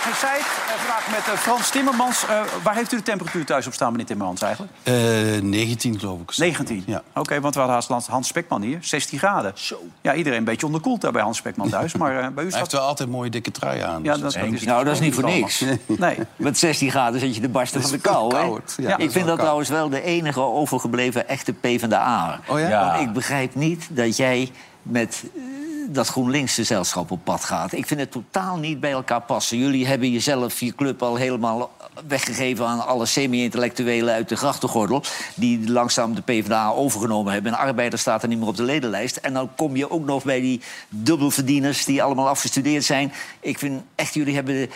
Vandaag 0.06 0.22
in 0.22 0.28
Zijt. 0.28 0.42
Eh, 0.42 0.76
vandaag 0.76 1.10
met 1.10 1.34
eh, 1.34 1.40
Frans 1.40 1.70
Timmermans. 1.70 2.26
Eh, 2.28 2.42
waar 2.64 2.76
heeft 2.76 2.92
u 2.92 2.96
de 2.96 3.04
temperatuur 3.04 3.46
thuis 3.46 3.68
op 3.68 3.74
staan, 3.74 3.92
meneer 3.92 4.06
Timmermans, 4.06 4.42
eigenlijk? 4.42 4.74
Eh, 4.84 4.94
19 5.42 6.00
geloof 6.00 6.20
ik. 6.22 6.38
19? 6.38 6.84
Ja. 6.86 7.02
Oké, 7.14 7.40
want 7.42 7.54
we 7.54 7.60
hadden 7.60 7.90
haast 7.90 8.08
Hans 8.08 8.28
Spekman 8.28 8.62
hier. 8.62 8.78
16 8.82 9.20
graden. 9.20 9.52
Zo. 9.56 9.80
Ja, 10.02 10.14
iedereen 10.14 10.40
een 10.40 10.44
beetje 10.46 10.66
onderkoeld 10.66 11.02
daar 11.02 11.12
bij 11.12 11.22
Hans 11.22 11.38
Spekman 11.38 11.70
thuis. 11.70 11.96
Maar 11.96 12.12
eh, 12.12 12.18
bij 12.18 12.28
u 12.28 12.34
Hij 12.34 12.44
heeft 12.44 12.56
staat... 12.56 12.72
wel 12.72 12.82
altijd 12.82 13.10
mooie 13.10 13.30
dikke 13.30 13.52
trui 13.52 13.82
aan. 13.82 14.04
Ja, 14.04 14.14
dus 14.14 14.22
dat, 14.22 14.34
dat 14.34 14.54
is, 14.54 14.64
Nou, 14.64 14.84
dat 14.84 14.94
is 14.94 15.00
niet 15.00 15.14
voor 15.14 15.24
niks. 15.24 15.64
Nee. 15.88 16.18
Met 16.36 16.58
16 16.58 16.90
graden 16.90 17.20
zit 17.20 17.36
je 17.36 17.42
de 17.42 17.50
barsten 17.50 17.82
van 17.82 17.92
de 17.92 17.98
kou, 18.00 18.30
koud. 18.30 18.76
Ja, 18.78 18.98
ik 18.98 19.12
vind 19.12 19.14
dat 19.14 19.26
koud. 19.26 19.40
trouwens 19.40 19.70
wel 19.70 19.90
de 19.90 20.02
enige 20.02 20.40
overgebleven 20.40 21.28
echte 21.28 21.54
PvdA. 21.54 22.40
Oh 22.48 22.60
ja? 22.60 22.68
Ja. 22.68 22.88
Want 22.88 23.08
ik 23.08 23.14
begrijp 23.14 23.56
niet 23.56 23.88
dat 23.90 24.18
jij 24.18 24.52
met 24.86 25.24
eh, 25.36 25.42
dat 25.90 26.08
GroenLinks-gezelschap 26.08 27.12
op 27.12 27.20
pad 27.24 27.44
gaat. 27.44 27.74
Ik 27.74 27.88
vind 27.88 28.00
het 28.00 28.12
totaal 28.12 28.58
niet 28.58 28.80
bij 28.80 28.92
elkaar 28.92 29.22
passen. 29.22 29.58
Jullie 29.58 29.88
hebben 29.88 30.12
jezelf, 30.12 30.60
je 30.60 30.76
club, 30.76 31.04
al 31.04 31.16
helemaal 31.16 31.72
weggegeven... 32.08 32.68
aan 32.68 32.86
alle 32.86 33.06
semi-intellectuelen 33.06 34.14
uit 34.14 34.30
de 34.30 34.36
grachtengordel... 34.36 35.04
die 35.36 35.72
langzaam 35.72 36.16
de 36.16 36.22
PvdA 36.22 36.70
overgenomen 36.70 37.34
hebben. 37.34 37.52
En 37.52 37.58
arbeider 37.58 38.00
staat 38.00 38.24
er 38.24 38.28
niet 38.28 38.40
meer 38.40 38.48
op 38.48 38.58
de 38.58 38.64
ledenlijst. 38.64 39.16
En 39.16 39.34
dan 39.34 39.50
kom 39.56 39.76
je 39.76 39.92
ook 39.92 40.06
nog 40.06 40.24
bij 40.24 40.42
die 40.42 40.62
dubbelverdieners... 40.90 41.86
die 41.86 42.04
allemaal 42.04 42.28
afgestudeerd 42.28 42.84
zijn. 42.84 43.14
Ik 43.40 43.60
vind 43.60 43.82
echt, 43.96 44.14
jullie 44.14 44.36
hebben 44.36 44.70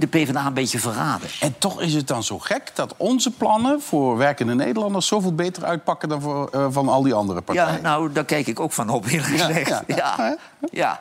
de 0.00 0.06
PvdA 0.06 0.46
een 0.46 0.54
beetje 0.54 0.78
verraden. 0.78 1.28
En 1.40 1.54
toch 1.58 1.80
is 1.80 1.94
het 1.94 2.06
dan 2.06 2.22
zo 2.22 2.38
gek 2.38 2.70
dat 2.74 2.94
onze 2.96 3.30
plannen 3.30 3.80
voor 3.80 4.16
werkende 4.16 4.54
Nederlanders 4.54 5.06
zoveel 5.06 5.34
beter 5.34 5.64
uitpakken 5.64 6.08
dan 6.08 6.20
voor, 6.20 6.48
eh, 6.48 6.66
van 6.70 6.88
al 6.88 7.02
die 7.02 7.14
andere 7.14 7.40
partijen. 7.40 7.74
Ja, 7.74 7.80
nou, 7.80 8.12
daar 8.12 8.24
kijk 8.24 8.46
ik 8.46 8.60
ook 8.60 8.72
van 8.72 8.88
op, 8.88 9.06
eerlijk 9.06 9.28
gezegd. 9.28 9.68
ja, 9.68 9.82
Ja, 9.86 10.14
ja. 10.16 10.36
ja. 10.70 11.00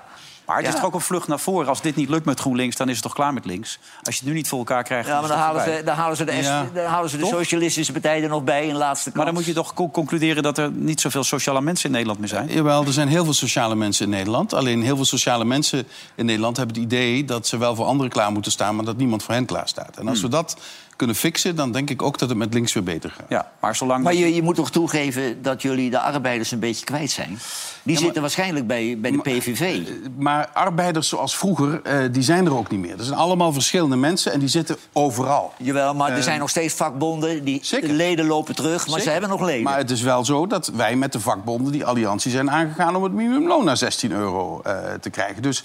Maar 0.49 0.57
het 0.57 0.67
is 0.67 0.73
toch 0.73 0.85
ook 0.85 0.93
een 0.93 1.01
vlucht 1.01 1.27
naar 1.27 1.39
voren. 1.39 1.67
Als 1.67 1.81
dit 1.81 1.95
niet 1.95 2.09
lukt 2.09 2.25
met 2.25 2.39
GroenLinks, 2.39 2.75
dan 2.75 2.87
is 2.89 2.93
het 2.93 3.03
toch 3.03 3.13
klaar 3.13 3.33
met 3.33 3.45
links. 3.45 3.79
Als 4.03 4.15
je 4.15 4.21
het 4.21 4.29
nu 4.29 4.35
niet 4.35 4.47
voor 4.47 4.57
elkaar 4.59 4.83
krijgt, 4.83 5.07
Ja, 5.07 5.19
maar 5.19 5.29
dan 5.29 5.37
halen, 5.37 5.63
ze, 5.63 5.81
dan 5.85 5.95
halen 5.95 6.17
ze 6.17 6.23
de, 6.23 6.33
Ja. 6.35 6.65
dan 6.73 6.85
halen 6.85 7.09
ze 7.09 7.17
de 7.17 7.25
socialistische 7.25 7.91
partij 7.91 8.23
er 8.23 8.29
nog 8.29 8.43
bij 8.43 8.67
in 8.67 8.75
laatste 8.75 9.03
kans. 9.03 9.15
Maar 9.15 9.25
dan 9.25 9.33
moet 9.33 9.45
je 9.45 9.53
toch 9.53 9.73
co- 9.73 9.89
concluderen 9.89 10.43
dat 10.43 10.57
er 10.57 10.71
niet 10.71 11.01
zoveel 11.01 11.23
sociale 11.23 11.61
mensen 11.61 11.85
in 11.85 11.91
Nederland 11.91 12.19
meer 12.19 12.27
zijn. 12.29 12.47
Jawel, 12.47 12.85
er 12.85 12.93
zijn 12.93 13.07
heel 13.07 13.23
veel 13.23 13.33
sociale 13.33 13.75
mensen 13.75 14.05
in 14.05 14.11
Nederland. 14.11 14.53
Alleen 14.53 14.83
heel 14.83 14.95
veel 14.95 15.05
sociale 15.05 15.45
mensen 15.45 15.87
in 16.15 16.25
Nederland 16.25 16.57
hebben 16.57 16.75
het 16.75 16.83
idee 16.83 17.25
dat 17.25 17.47
ze 17.47 17.57
wel 17.57 17.75
voor 17.75 17.85
anderen 17.85 18.11
klaar 18.11 18.31
moeten 18.31 18.51
staan, 18.51 18.75
maar 18.75 18.85
dat 18.85 18.97
niemand 18.97 19.23
voor 19.23 19.33
hen 19.33 19.45
klaar 19.45 19.67
staat. 19.67 19.97
En 19.97 20.07
als 20.07 20.21
we 20.21 20.27
dat 20.27 20.57
kunnen 20.99 21.15
fixen, 21.15 21.55
dan 21.55 21.71
denk 21.71 21.89
ik 21.89 22.01
ook 22.01 22.17
dat 22.17 22.29
het 22.29 22.37
met 22.37 22.53
links 22.53 22.73
weer 22.73 22.83
beter 22.83 23.09
gaat. 23.09 23.25
Ja, 23.29 23.51
maar 23.59 23.75
zolang... 23.75 24.03
Maar 24.03 24.13
je, 24.13 24.35
je 24.35 24.41
moet 24.41 24.55
toch 24.55 24.71
toegeven 24.71 25.41
dat 25.41 25.61
jullie 25.61 25.89
de 25.89 25.99
arbeiders 25.99 26.51
een 26.51 26.59
beetje 26.59 26.85
kwijt 26.85 27.11
zijn? 27.11 27.39
Die 27.83 27.97
zitten 27.97 28.21
waarschijnlijk 28.21 28.67
bij, 28.67 28.97
bij 28.99 29.11
de 29.11 29.17
PVV. 29.17 29.79
Maar 30.17 30.49
arbeiders 30.53 31.09
zoals 31.09 31.37
vroeger, 31.37 31.81
eh, 31.83 31.97
die 32.11 32.23
zijn 32.23 32.45
er 32.45 32.57
ook 32.57 32.69
niet 32.71 32.79
meer. 32.79 32.97
Er 32.97 33.03
zijn 33.03 33.17
allemaal 33.17 33.53
verschillende 33.53 33.95
mensen 33.95 34.31
en 34.31 34.39
die 34.39 34.47
zitten 34.49 34.77
overal. 34.93 35.53
Jawel, 35.57 35.93
maar 35.95 36.11
er 36.11 36.17
Eh, 36.17 36.23
zijn 36.23 36.39
nog 36.39 36.49
steeds 36.49 36.73
vakbonden. 36.73 37.43
Die 37.43 37.59
zeker. 37.63 37.89
leden 37.89 38.25
lopen 38.25 38.55
terug, 38.55 38.87
maar 38.87 38.99
ze 38.99 39.09
hebben 39.09 39.29
nog 39.29 39.41
leden. 39.41 39.63
Maar 39.63 39.77
het 39.77 39.91
is 39.91 40.01
wel 40.01 40.25
zo 40.25 40.47
dat 40.47 40.67
wij 40.67 40.95
met 40.95 41.11
de 41.11 41.19
vakbonden 41.19 41.71
die 41.71 41.85
alliantie 41.85 42.31
zijn 42.31 42.51
aangegaan 42.51 42.95
om 42.95 43.03
het 43.03 43.13
minimumloon 43.13 43.65
naar 43.65 43.77
16 43.77 44.11
euro 44.11 44.61
eh, 44.61 44.77
te 45.01 45.09
krijgen. 45.09 45.41
Dus 45.41 45.63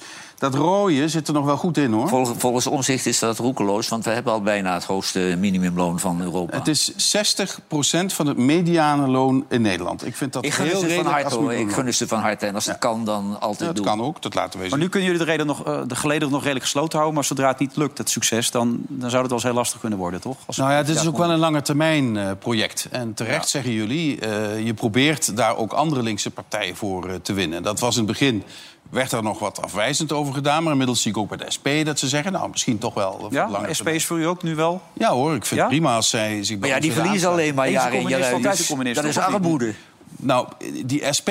dat 0.51 0.55
rooien 0.55 1.11
zit 1.11 1.29
er 1.29 1.35
nog 1.35 1.45
wel 1.45 1.57
goed 1.57 1.77
in 1.77 1.93
hoor. 1.93 2.09
Vol- 2.09 2.35
volgens 2.37 2.67
omzicht 2.67 3.07
is 3.07 3.19
dat 3.19 3.39
roekeloos, 3.39 3.89
want 3.89 4.05
we 4.05 4.11
hebben 4.11 4.33
al 4.33 4.43
bijna 4.43 4.75
het 4.75 4.85
hoogste 4.85 5.37
minimumloon 5.39 6.01
van 6.01 6.21
Europa. 6.21 6.57
Het 6.57 6.69
is 6.69 6.93
60% 6.93 8.13
van 8.13 8.27
het 8.27 8.37
mediane 8.37 9.09
loon 9.09 9.45
in 9.49 9.63
Nederland. 9.63 10.07
Ik 10.07 10.17
vind 10.17 10.33
dat 10.33 10.45
ik 10.45 10.55
heel 10.55 10.67
ze 10.67 10.73
van 10.73 10.87
redelijk 10.89 11.09
harte, 11.11 11.35
hoor. 11.35 11.53
Ik 11.53 11.73
gun 11.73 11.87
het 11.87 11.95
ze 11.95 12.09
van 12.09 12.21
harte. 12.21 12.47
En 12.47 12.55
als 12.55 12.67
het 12.67 12.79
kan, 12.79 13.05
dan 13.05 13.41
altijd 13.41 13.61
Ja, 13.61 13.67
dat 13.67 13.77
doen. 13.77 13.85
kan 13.85 14.01
ook, 14.03 14.23
dat 14.23 14.35
laten 14.35 14.61
we 14.61 14.69
Maar 14.69 14.79
nu 14.79 14.89
kunnen 14.89 15.11
jullie 15.11 15.25
de, 15.25 15.31
reden 15.31 15.47
nog, 15.47 15.65
eh, 15.65 15.81
de 15.87 15.97
geleden 15.97 16.31
nog 16.31 16.41
redelijk 16.41 16.65
gesloten 16.65 16.93
houden. 16.93 17.15
Maar 17.15 17.25
zodra 17.25 17.49
het 17.49 17.59
niet 17.59 17.77
lukt, 17.77 17.99
het 17.99 18.11
succes, 18.11 18.51
dan, 18.51 18.79
dan 18.89 19.11
zou 19.11 19.23
het 19.23 19.31
wel 19.31 19.39
eens 19.39 19.43
heel 19.43 19.53
lastig 19.57 19.81
kunnen 19.81 19.99
worden, 19.99 20.21
toch? 20.21 20.37
Als 20.47 20.57
Nou 20.57 20.73
ja, 20.73 20.83
dit 20.83 20.97
is 20.97 21.07
ook 21.07 21.19
wel 21.19 21.31
een 21.31 21.39
lange 21.39 21.63
termijn 21.63 22.17
eh, 22.17 22.31
project. 22.39 22.89
En 22.91 23.15
terecht 23.15 23.49
zeggen 23.49 23.73
jullie, 23.73 24.21
eh, 24.21 24.67
je 24.67 24.75
probeert 24.75 25.37
daar 25.37 25.57
ook 25.57 25.73
andere 25.73 26.03
linkse 26.03 26.31
partijen 26.31 26.77
voor 26.77 27.21
te 27.23 27.33
winnen. 27.33 27.63
Dat 27.63 27.81
was 27.81 27.97
in 27.97 28.03
het 28.03 28.11
begin, 28.11 28.43
werd 28.91 29.13
er 29.13 29.23
nog 29.23 29.39
wat 29.39 29.63
afwijzend 29.63 30.13
over 30.13 30.35
gedaan. 30.35 30.63
Maar 30.63 30.73
inmiddels 30.73 31.03
zie 31.03 31.11
ik 31.11 31.17
ook 31.17 31.29
bij 31.29 31.37
de 31.37 31.51
SP 31.57 31.69
dat 31.85 31.99
ze 31.99 32.09
zeggen... 32.09 32.33
nou, 32.33 32.51
misschien 32.51 32.79
toch 32.79 32.95
wel 32.95 33.29
Ja, 33.31 33.51
langer 33.51 33.75
SP 33.79 33.89
is 33.89 34.07
voor 34.07 34.19
u 34.19 34.25
ook 34.27 34.43
nu 34.43 34.55
wel? 34.55 34.83
Ja 34.93 35.11
hoor, 35.11 35.35
ik 35.35 35.45
vind 35.45 35.61
Ja? 35.61 35.67
het 35.67 35.75
prima 35.77 35.95
als 35.95 36.09
zij 36.11 36.45
zich 36.45 36.59
bij 36.59 36.69
Maar 36.69 36.79
ja, 36.79 36.83
die 36.85 36.93
verliezen 36.93 37.29
alleen 37.29 37.55
maar 37.55 37.71
jaar 37.71 37.93
in 37.95 38.15
uit. 38.15 38.67
communist, 38.67 38.97
Dat 38.97 39.05
is 39.05 39.19
armoede. 39.19 39.75
Nou, 40.17 40.49
die 40.85 41.13
SP, 41.19 41.31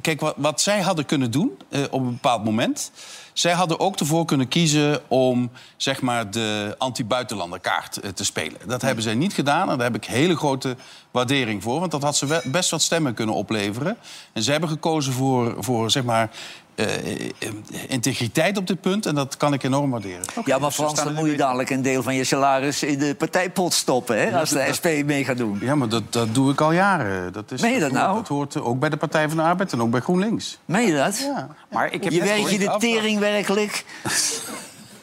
kijk, 0.00 0.20
wat, 0.20 0.34
wat 0.36 0.60
zij 0.60 0.80
hadden 0.80 1.04
kunnen 1.06 1.30
doen 1.30 1.52
eh, 1.68 1.80
op 1.90 2.00
een 2.00 2.10
bepaald 2.10 2.44
moment... 2.44 2.90
zij 3.32 3.52
hadden 3.52 3.80
ook 3.80 3.96
ervoor 4.00 4.24
kunnen 4.24 4.48
kiezen 4.48 5.00
om 5.08 5.50
zeg 5.76 6.00
maar, 6.02 6.30
de 6.30 6.74
anti-buitenlanderkaart 6.78 8.00
eh, 8.00 8.10
te 8.10 8.24
spelen. 8.24 8.60
Dat 8.66 8.82
hebben 8.82 9.02
zij 9.04 9.14
niet 9.14 9.32
gedaan 9.32 9.70
en 9.70 9.76
daar 9.78 9.86
heb 9.86 9.96
ik 9.96 10.04
hele 10.04 10.36
grote 10.36 10.76
waardering 11.10 11.62
voor. 11.62 11.80
Want 11.80 11.90
dat 11.90 12.02
had 12.02 12.16
ze 12.16 12.42
best 12.44 12.70
wat 12.70 12.82
stemmen 12.82 13.14
kunnen 13.14 13.34
opleveren. 13.34 13.96
En 14.32 14.42
ze 14.42 14.50
hebben 14.50 14.68
gekozen 14.68 15.12
voor, 15.12 15.54
voor 15.58 15.90
zeg 15.90 16.04
maar, 16.04 16.30
eh, 16.74 16.94
eh, 16.94 17.28
integriteit 17.88 18.56
op 18.56 18.66
dit 18.66 18.80
punt. 18.80 19.06
En 19.06 19.14
dat 19.14 19.36
kan 19.36 19.52
ik 19.52 19.62
enorm 19.62 19.90
waarderen. 19.90 20.20
Ja, 20.44 20.58
maar 20.58 20.70
Frans, 20.70 21.04
dan 21.04 21.14
moet 21.14 21.30
je 21.30 21.36
dadelijk 21.36 21.70
een 21.70 21.82
deel 21.82 22.02
van 22.02 22.14
je 22.14 22.24
salaris 22.24 22.82
in 22.82 22.98
de 22.98 23.14
partijpot 23.14 23.72
stoppen, 23.72 24.18
hè? 24.20 24.38
Als 24.40 24.50
de 24.50 24.68
SP 24.78 24.86
mee 25.04 25.24
gaat 25.24 25.36
doen. 25.36 25.58
Ja, 25.60 25.74
maar 25.74 25.88
dat, 25.88 26.02
dat 26.12 26.34
doe 26.34 26.52
ik 26.52 26.60
al 26.60 26.72
jaren. 26.72 27.32
Dat 27.32 27.50
is, 27.52 27.60
Meen 27.60 27.72
je 27.72 27.80
dat 27.80 27.90
hoort- 27.90 28.02
nou? 28.02 28.16
Dat 28.16 28.28
hoort 28.28 28.60
ook 28.60 28.78
bij 28.78 28.88
de 28.88 28.96
Partij 28.96 29.28
van 29.28 29.36
de 29.36 29.42
Arbeid 29.42 29.72
en 29.72 29.80
ook 29.82 29.90
bij 29.90 30.00
GroenLinks. 30.00 30.58
Meen 30.64 30.86
je 30.86 30.94
dat? 30.94 31.18
Ja. 31.18 31.48
Maar 31.70 31.92
ik 31.92 32.04
heb 32.04 32.12
Je 32.12 32.20
werkt 32.22 32.50
je 32.50 32.58
de 32.58 32.74
tering 32.78 33.18
werkelijk. 33.18 33.84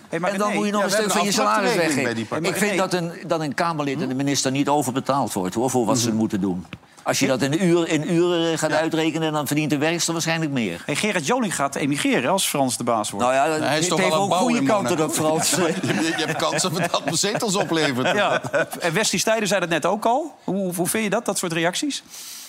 Hey, 0.09 0.19
maar 0.19 0.32
En 0.32 0.38
dan 0.39 0.53
moet 0.53 0.65
je 0.65 0.72
nog 0.72 0.82
ja, 0.82 0.86
een 0.88 0.91
stuk 0.93 1.11
van 1.11 1.26
je 1.26 1.32
salaris 1.32 1.76
weggeven. 1.76 2.43
Ik 2.43 2.55
vind 2.55 2.78
dat 2.78 2.93
een, 2.93 3.11
dat 3.28 3.39
een 3.41 3.53
Kamerlid 3.53 4.01
en 4.01 4.07
de 4.07 4.15
minister 4.15 4.51
niet 4.51 4.67
overbetaald 4.69 5.34
wordt 5.34 5.55
hoor, 5.55 5.69
voor 5.69 5.86
wat 5.86 5.95
Mhm. 5.95 6.03
ze 6.03 6.13
moeten 6.13 6.41
doen. 6.41 6.65
Als 7.04 7.20
je 7.20 7.28
dat 7.28 7.41
in, 7.41 7.66
uur, 7.66 7.88
in 7.88 8.14
uren 8.14 8.58
gaat 8.58 8.72
uitrekenen, 8.72 9.34
dan 9.34 9.47
verdient 9.47 9.70
de 9.70 9.78
werkster 9.78 10.14
waarschijnlijk 10.14 10.52
meer. 10.52 10.84
Hey, 10.86 10.95
Gerard 10.95 11.28
Joling 11.28 11.56
gaat 11.56 11.76
emigreren 11.76 12.32
als 12.32 12.47
Frans 12.47 12.78
de 12.78 12.84
baas 12.84 13.10
wordt. 13.10 13.26
Nou 13.26 13.38
ja, 13.38 13.66
Hij 13.66 13.80
is 13.80 13.88
toch 13.88 13.99
heeft 13.99 14.12
wel 14.12 14.22
ook 14.22 14.34
goede 14.34 14.64
kanten, 14.64 14.97
dat 14.97 15.18
Monaco. 15.18 15.39
Frans. 15.39 15.49
je, 15.82 16.14
je 16.18 16.26
hebt 16.26 16.38
kans 16.38 16.62
dat 16.62 16.78
het 16.78 16.91
dat 16.91 17.04
zetels 17.12 17.56
oplevert. 17.56 18.16
Ja, 18.16 18.41
en 18.80 18.93
Wesley 18.93 19.20
Stijden 19.20 19.47
zei 19.47 19.60
dat 19.60 19.70
net 19.70 19.86
ook 19.86 20.06
al. 20.06 20.36
Hoe, 20.43 20.76
hoe 20.76 20.88
vind 20.88 21.04
je 21.04 21.10
dat, 21.10 21.26
dat 21.26 21.38
soort 21.38 21.54
reacties? 21.54 22.04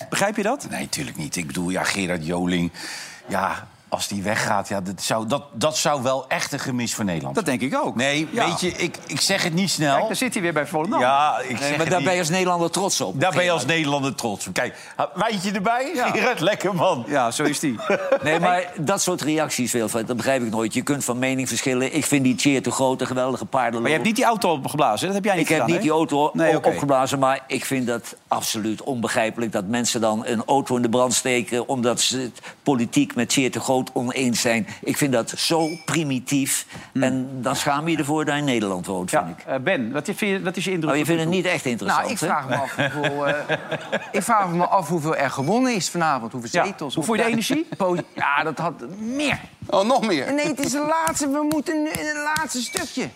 Begrijp 0.09 0.35
je 0.35 0.43
dat? 0.43 0.67
Nee, 0.69 0.81
natuurlijk 0.81 1.17
niet. 1.17 1.35
Ik 1.35 1.47
bedoel, 1.47 1.69
ja, 1.69 1.83
Gerard 1.83 2.25
Joling... 2.25 2.71
Ja, 3.27 3.67
als 3.93 4.07
die 4.07 4.23
weggaat, 4.23 4.67
ja, 4.67 4.81
dat, 4.81 5.01
zou, 5.01 5.27
dat, 5.27 5.43
dat 5.51 5.77
zou 5.77 6.03
wel 6.03 6.25
echt 6.27 6.51
een 6.51 6.59
gemis 6.59 6.93
voor 6.95 7.05
Nederland 7.05 7.35
Dat 7.35 7.45
denk 7.45 7.61
ik 7.61 7.75
ook. 7.75 7.95
Nee, 7.95 8.27
Ja. 8.31 8.45
weet 8.45 8.61
je, 8.61 8.71
ik, 8.71 8.97
ik 9.07 9.21
zeg 9.21 9.43
het 9.43 9.53
niet 9.53 9.69
snel. 9.69 9.95
Kijk, 9.95 10.07
daar 10.07 10.15
zit 10.15 10.33
hij 10.33 10.41
weer 10.43 10.53
bij 10.53 10.67
Volendam. 10.67 10.99
Ja, 10.99 11.39
ik 11.39 11.49
Nee, 11.49 11.57
zeg 11.67 11.77
maar 11.77 11.85
daar 11.85 11.95
niet. 11.95 12.03
ben 12.05 12.13
je 12.13 12.19
als 12.19 12.29
Nederlander 12.29 12.71
trots 12.71 13.01
op. 13.01 13.21
Daar 13.21 13.31
ben 13.31 13.43
je 13.43 13.51
als 13.51 13.65
Nederlander 13.65 14.15
trots 14.15 14.47
op. 14.47 14.53
Kijk, 14.53 14.75
wijntje 15.15 15.51
erbij, 15.51 15.91
Ja. 15.95 16.09
Gerard, 16.15 16.39
lekker 16.39 16.75
man. 16.75 17.03
Ja, 17.07 17.31
zo 17.31 17.43
is 17.43 17.59
die. 17.59 17.75
Nee, 18.23 18.39
maar 18.39 18.71
dat 18.79 19.01
soort 19.01 19.21
reacties, 19.21 19.71
Wilfred, 19.71 20.07
dat 20.07 20.17
begrijp 20.17 20.41
ik 20.43 20.49
nooit. 20.49 20.73
Je 20.73 20.81
kunt 20.81 21.03
van 21.03 21.19
mening 21.19 21.47
verschillen. 21.47 21.95
Ik 21.95 22.05
vind 22.05 22.23
die 22.23 22.37
cheer 22.37 22.61
te 22.63 22.71
groot, 22.71 23.01
een 23.01 23.07
geweldige 23.07 23.45
paardenloop. 23.45 23.81
Maar 23.81 23.89
je 23.89 23.95
hebt 23.95 24.07
niet 24.07 24.15
die 24.15 24.25
auto 24.25 24.51
opgeblazen, 24.51 24.99
hè? 25.07 25.13
dat 25.13 25.15
heb 25.15 25.23
jij 25.25 25.35
niet 25.35 25.49
Ik 25.49 25.55
heb 25.57 25.67
niet 25.67 25.81
die 25.81 25.91
auto 25.91 26.29
Nee, 26.33 26.55
opgeblazen, 26.55 27.19
maar 27.19 27.43
ik 27.47 27.65
vind 27.65 27.87
dat 27.87 28.15
absoluut 28.27 28.81
onbegrijpelijk... 28.83 29.51
dat 29.51 29.65
mensen 29.65 30.01
dan 30.01 30.25
een 30.25 30.43
auto 30.45 30.75
in 30.75 30.81
de 30.81 30.89
brand 30.89 31.13
steken... 31.13 31.67
omdat 31.67 32.01
ze 32.01 32.17
het 32.19 32.41
politiek 32.63 33.15
met 33.15 33.33
zeer 33.33 33.51
te 33.51 33.59
groot 33.59 33.82
oneens 33.93 34.41
zijn. 34.41 34.67
Ik 34.81 34.97
vind 34.97 35.13
dat 35.13 35.29
zo 35.37 35.69
primitief. 35.85 36.65
En 36.93 37.29
dan 37.41 37.55
schaam 37.55 37.85
je 37.85 37.91
je 37.91 37.97
ervoor 37.97 38.25
dat 38.25 38.33
je 38.33 38.39
in 38.39 38.45
Nederland 38.45 38.85
woont, 38.85 39.09
vind 39.09 39.21
Hmm. 39.21 39.35
Ja, 39.37 39.37
ik. 39.53 39.57
eh, 39.59 39.63
Ben, 39.63 39.91
wat, 39.91 40.05
vind 40.05 40.19
je, 40.19 40.41
wat 40.41 40.57
is 40.57 40.63
je 40.65 40.71
indruk? 40.71 40.89
Maar 40.89 40.99
je 40.99 41.05
vindt 41.05 41.21
het 41.21 41.29
niet 41.29 41.45
echt 41.45 41.65
interessant, 41.65 42.01
Nou, 42.01 42.13
ik 42.13 42.19
hè? 42.19 42.27
vraag 42.27 42.49
me 42.49 42.55
af 42.55 42.75
hoeveel, 42.93 43.27
eh, 43.27 43.57
ik 44.11 44.23
vraag 44.23 44.49
me 44.49 44.65
af 44.67 44.87
hoeveel 44.87 45.15
er 45.15 45.29
gewonnen 45.29 45.75
is 45.75 45.89
vanavond. 45.89 46.31
Hoeveel 46.31 46.49
Ja. 46.53 46.65
zetels. 46.65 46.95
Hoe 46.95 47.03
voel 47.03 47.15
je 47.15 47.21
de 47.23 47.27
energie? 47.29 47.67
Ja, 48.15 48.43
dat 48.43 48.57
had 48.57 48.73
meer. 48.99 49.39
Oh, 49.67 49.85
nog 49.85 50.07
meer? 50.07 50.33
Nee, 50.33 50.47
het 50.47 50.59
is 50.59 50.71
de 50.71 50.85
laatste. 51.05 51.29
We 51.29 51.47
moeten 51.49 51.83
nu 51.83 51.89
in 51.89 52.05
het 52.05 52.17
laatste 52.35 52.61
stukje. 52.61 53.09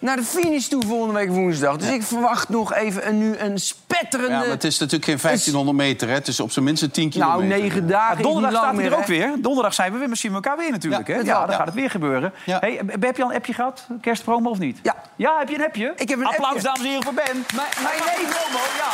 Naar 0.00 0.16
de 0.16 0.22
finish 0.22 0.66
toe 0.66 0.82
volgende 0.86 1.14
week 1.14 1.28
woensdag. 1.28 1.76
Dus 1.76 1.88
ik 1.90 2.02
verwacht 2.02 2.48
nog 2.48 2.74
even 2.74 3.08
een, 3.08 3.18
nu 3.18 3.36
een 3.36 3.58
spetterende... 3.58 4.32
Ja, 4.32 4.38
maar 4.38 4.48
het 4.48 4.64
is 4.64 4.78
natuurlijk 4.78 5.04
geen 5.10 5.18
1500 5.22 5.76
meter. 5.76 6.08
Hè. 6.08 6.14
Het 6.14 6.28
is 6.28 6.40
op 6.40 6.50
zijn 6.50 6.64
minst 6.64 6.82
een 6.82 6.90
10 6.90 7.12
nou, 7.14 7.32
kilometer. 7.32 7.62
negen 7.62 7.86
dagen 7.88 8.22
Donderdag 8.22 8.50
staat 8.50 8.76
hij 8.76 8.84
er 8.84 8.96
ook 8.96 9.06
weer. 9.06 9.32
Donderdag 9.38 9.74
zijn 9.74 9.92
we 9.92 9.98
weer. 9.98 10.08
Misschien 10.08 10.34
elkaar 10.34 10.56
weer 10.56 10.70
natuurlijk. 10.70 11.06
Ja, 11.06 11.12
hè? 11.12 11.18
dat 11.18 11.28
ja 11.28 11.40
dan 11.40 11.50
ja. 11.50 11.56
gaat 11.56 11.66
het 11.66 11.74
weer 11.74 11.90
gebeuren. 11.90 12.32
Ja. 12.44 12.58
Hey, 12.58 12.80
heb 13.00 13.16
je 13.16 13.22
al 13.22 13.30
een 13.30 13.36
appje 13.36 13.52
gehad? 13.52 13.86
Kerstpromo 14.00 14.50
of 14.50 14.58
niet? 14.58 14.78
Ja. 14.82 14.94
Ja, 15.16 15.38
heb 15.38 15.48
je 15.48 15.54
een 15.54 15.64
appje? 15.64 15.92
Ik 15.96 16.08
heb 16.08 16.18
een 16.18 16.26
Applaus, 16.26 16.48
appje. 16.48 16.62
dames 16.62 16.80
en 16.80 16.86
heren, 16.86 17.02
voor 17.04 17.14
Ben. 17.14 17.44
Maar, 17.54 17.78
maar 17.82 17.92
nee, 18.16 18.26
Promo, 18.26 18.58
ja. 18.76 18.90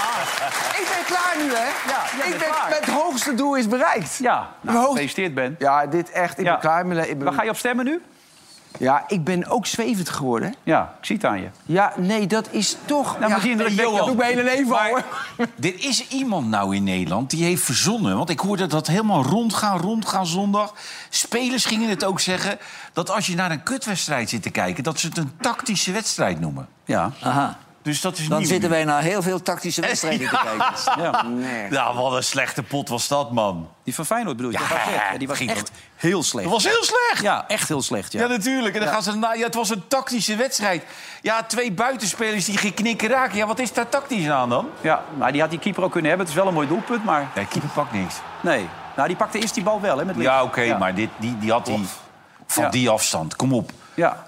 ik 0.80 0.86
ben 0.94 1.05
klaar 1.16 1.34
nu, 1.38 1.55
hè? 1.55 1.90
Ja, 1.90 2.02
jij 2.18 2.32
ik 2.32 2.38
bent 2.38 2.50
klaar. 2.52 2.70
Het 2.70 2.88
hoogste 2.90 3.34
doel 3.34 3.55
is 3.57 3.68
bereikt. 3.68 4.16
Ja, 4.16 4.48
nou, 4.61 4.76
Hoog- 4.78 4.86
gefeliciteerd 4.88 5.34
Ben. 5.34 5.57
Ja, 5.59 5.86
dit 5.86 6.11
echt. 6.11 6.38
Ik 6.38 6.44
Ja. 6.44 6.50
ben 6.50 6.61
klaar. 6.61 6.86
Ik 7.09 7.18
ben, 7.18 7.24
Waar 7.24 7.32
ga 7.34 7.42
je 7.42 7.50
op 7.50 7.57
stemmen 7.57 7.84
nu? 7.84 8.00
Ja, 8.79 9.05
ik 9.09 9.25
ben 9.25 9.47
ook 9.49 9.66
zwevend 9.66 10.09
geworden. 10.09 10.55
Ja, 10.62 10.95
ik 10.99 11.07
zie 11.07 11.16
het 11.16 11.25
aan 11.25 11.41
je. 11.41 11.49
Ja, 11.64 11.93
nee, 11.97 12.27
dat 12.27 12.49
is 12.51 12.77
toch... 12.85 13.18
Nou, 13.18 13.31
ja, 13.31 13.41
wekken. 13.41 13.77
dat 13.77 13.97
doe 13.97 14.11
ik 14.11 14.16
mijn 14.16 14.31
hele 14.31 14.43
leven 14.43 14.79
al, 14.79 14.89
hoor. 14.89 15.05
Er 15.61 15.85
is 15.85 16.09
iemand 16.09 16.49
nou 16.49 16.77
in 16.77 16.85
Nederland 16.85 17.31
die 17.31 17.45
heeft 17.45 17.62
verzonnen. 17.62 18.16
Want 18.16 18.31
ik 18.31 18.41
hoorde 18.41 18.66
dat 18.66 18.87
helemaal 18.87 19.22
rondgaan, 19.22 19.79
rondgaan 19.79 20.27
zondag. 20.27 20.75
Spelers 21.09 21.64
gingen 21.64 21.89
het 21.89 22.05
ook 22.05 22.20
zeggen 22.20 22.59
dat 22.93 23.11
als 23.11 23.27
je 23.27 23.35
naar 23.35 23.51
een 23.51 23.62
kutwedstrijd 23.62 24.29
zit 24.29 24.43
te 24.43 24.51
kijken... 24.51 24.85
dat 24.85 24.99
ze 24.99 25.07
het 25.07 25.16
een 25.16 25.33
tactische 25.41 25.93
wedstrijd 25.93 26.41
noemen. 26.41 26.68
Ja. 26.85 27.11
Aha. 27.22 27.59
Dus 27.85 28.01
dat 28.01 28.18
is 28.18 28.28
Dan 28.28 28.39
nieuw 28.39 28.49
zitten 28.49 28.70
wij 28.70 28.85
naar 28.85 29.03
heel 29.03 29.22
veel 29.22 29.43
tactische 29.43 29.80
wedstrijden 29.91 30.28
te 30.28 30.37
kijken. 30.43 31.03
ja. 31.03 31.22
Nee. 31.22 31.70
Nou, 31.70 31.97
wat 31.97 32.12
een 32.12 32.24
slechte 32.24 32.62
pot 32.62 32.89
was 32.89 33.09
dat, 33.09 33.32
man. 33.32 33.68
Die 33.85 33.95
van 33.95 34.07
Feyenoord 34.07 34.37
bedoel 34.37 34.53
je? 34.53 34.59
Ja, 34.59 34.68
Dat 34.68 34.78
was 34.85 34.95
echt- 34.95 35.18
die 35.18 35.28
was 35.28 35.37
ging 35.37 35.51
echt 35.51 35.70
heel 35.97 36.22
slecht. 36.22 36.45
Dat 36.51 36.62
was 36.62 36.64
heel 36.72 36.85
slecht. 36.85 37.22
Ja, 37.22 37.45
echt 37.49 37.68
heel 37.68 37.82
slecht, 37.82 38.12
ja. 38.12 38.20
Ja, 38.20 38.26
natuurlijk. 38.26 38.74
En 38.74 38.80
dan 38.80 38.89
gaan 38.93 39.03
ze 39.03 39.16
na, 39.16 39.32
ja, 39.32 39.45
het 39.45 39.55
was 39.55 39.70
een 39.70 39.82
tactische 39.89 40.37
wedstrijd. 40.37 40.85
Ja, 41.22 41.43
twee 41.43 41.72
buitenspelers 41.72 42.45
die 42.45 42.57
geen 42.59 42.74
knikken 42.74 43.09
raken. 43.09 43.37
Ja, 43.37 43.47
wat 43.47 43.59
is 43.59 43.72
daar 43.72 43.89
tactisch 43.89 44.28
aan 44.28 44.49
dan? 44.49 44.68
Ja, 44.80 45.03
maar 45.18 45.32
die 45.32 45.41
had 45.41 45.51
die 45.51 45.59
keeper 45.59 45.82
ook 45.82 45.93
kunnen 45.93 46.09
hebben. 46.11 46.26
Het 46.28 46.37
is 46.37 46.43
wel 46.43 46.51
een 46.51 46.57
mooi 46.59 46.68
doelpunt, 46.68 47.05
maar 47.05 47.28
Nee, 47.35 47.47
keeper 47.47 47.70
pakt 47.70 47.93
niks. 47.93 48.14
nee. 48.41 48.68
Nou, 48.97 49.09
die 49.09 49.16
pakte 49.16 49.39
eerst 49.39 49.55
die 49.55 49.62
bal 49.62 49.80
wel, 49.80 49.99
hè, 49.99 50.05
met 50.05 50.16
links. 50.16 50.30
Ja, 50.32 50.43
oké, 50.43 50.61
Ja. 50.61 50.78
maar 50.78 50.95
dit, 50.95 51.09
die, 51.16 51.39
die 51.39 51.51
had 51.51 51.66
die 51.66 51.85
van 52.47 52.64
Ja. 52.64 52.70
die 52.70 52.89
afstand. 52.91 53.37
Kom 53.37 53.53
op. 53.53 53.70
Ja. 53.95 54.26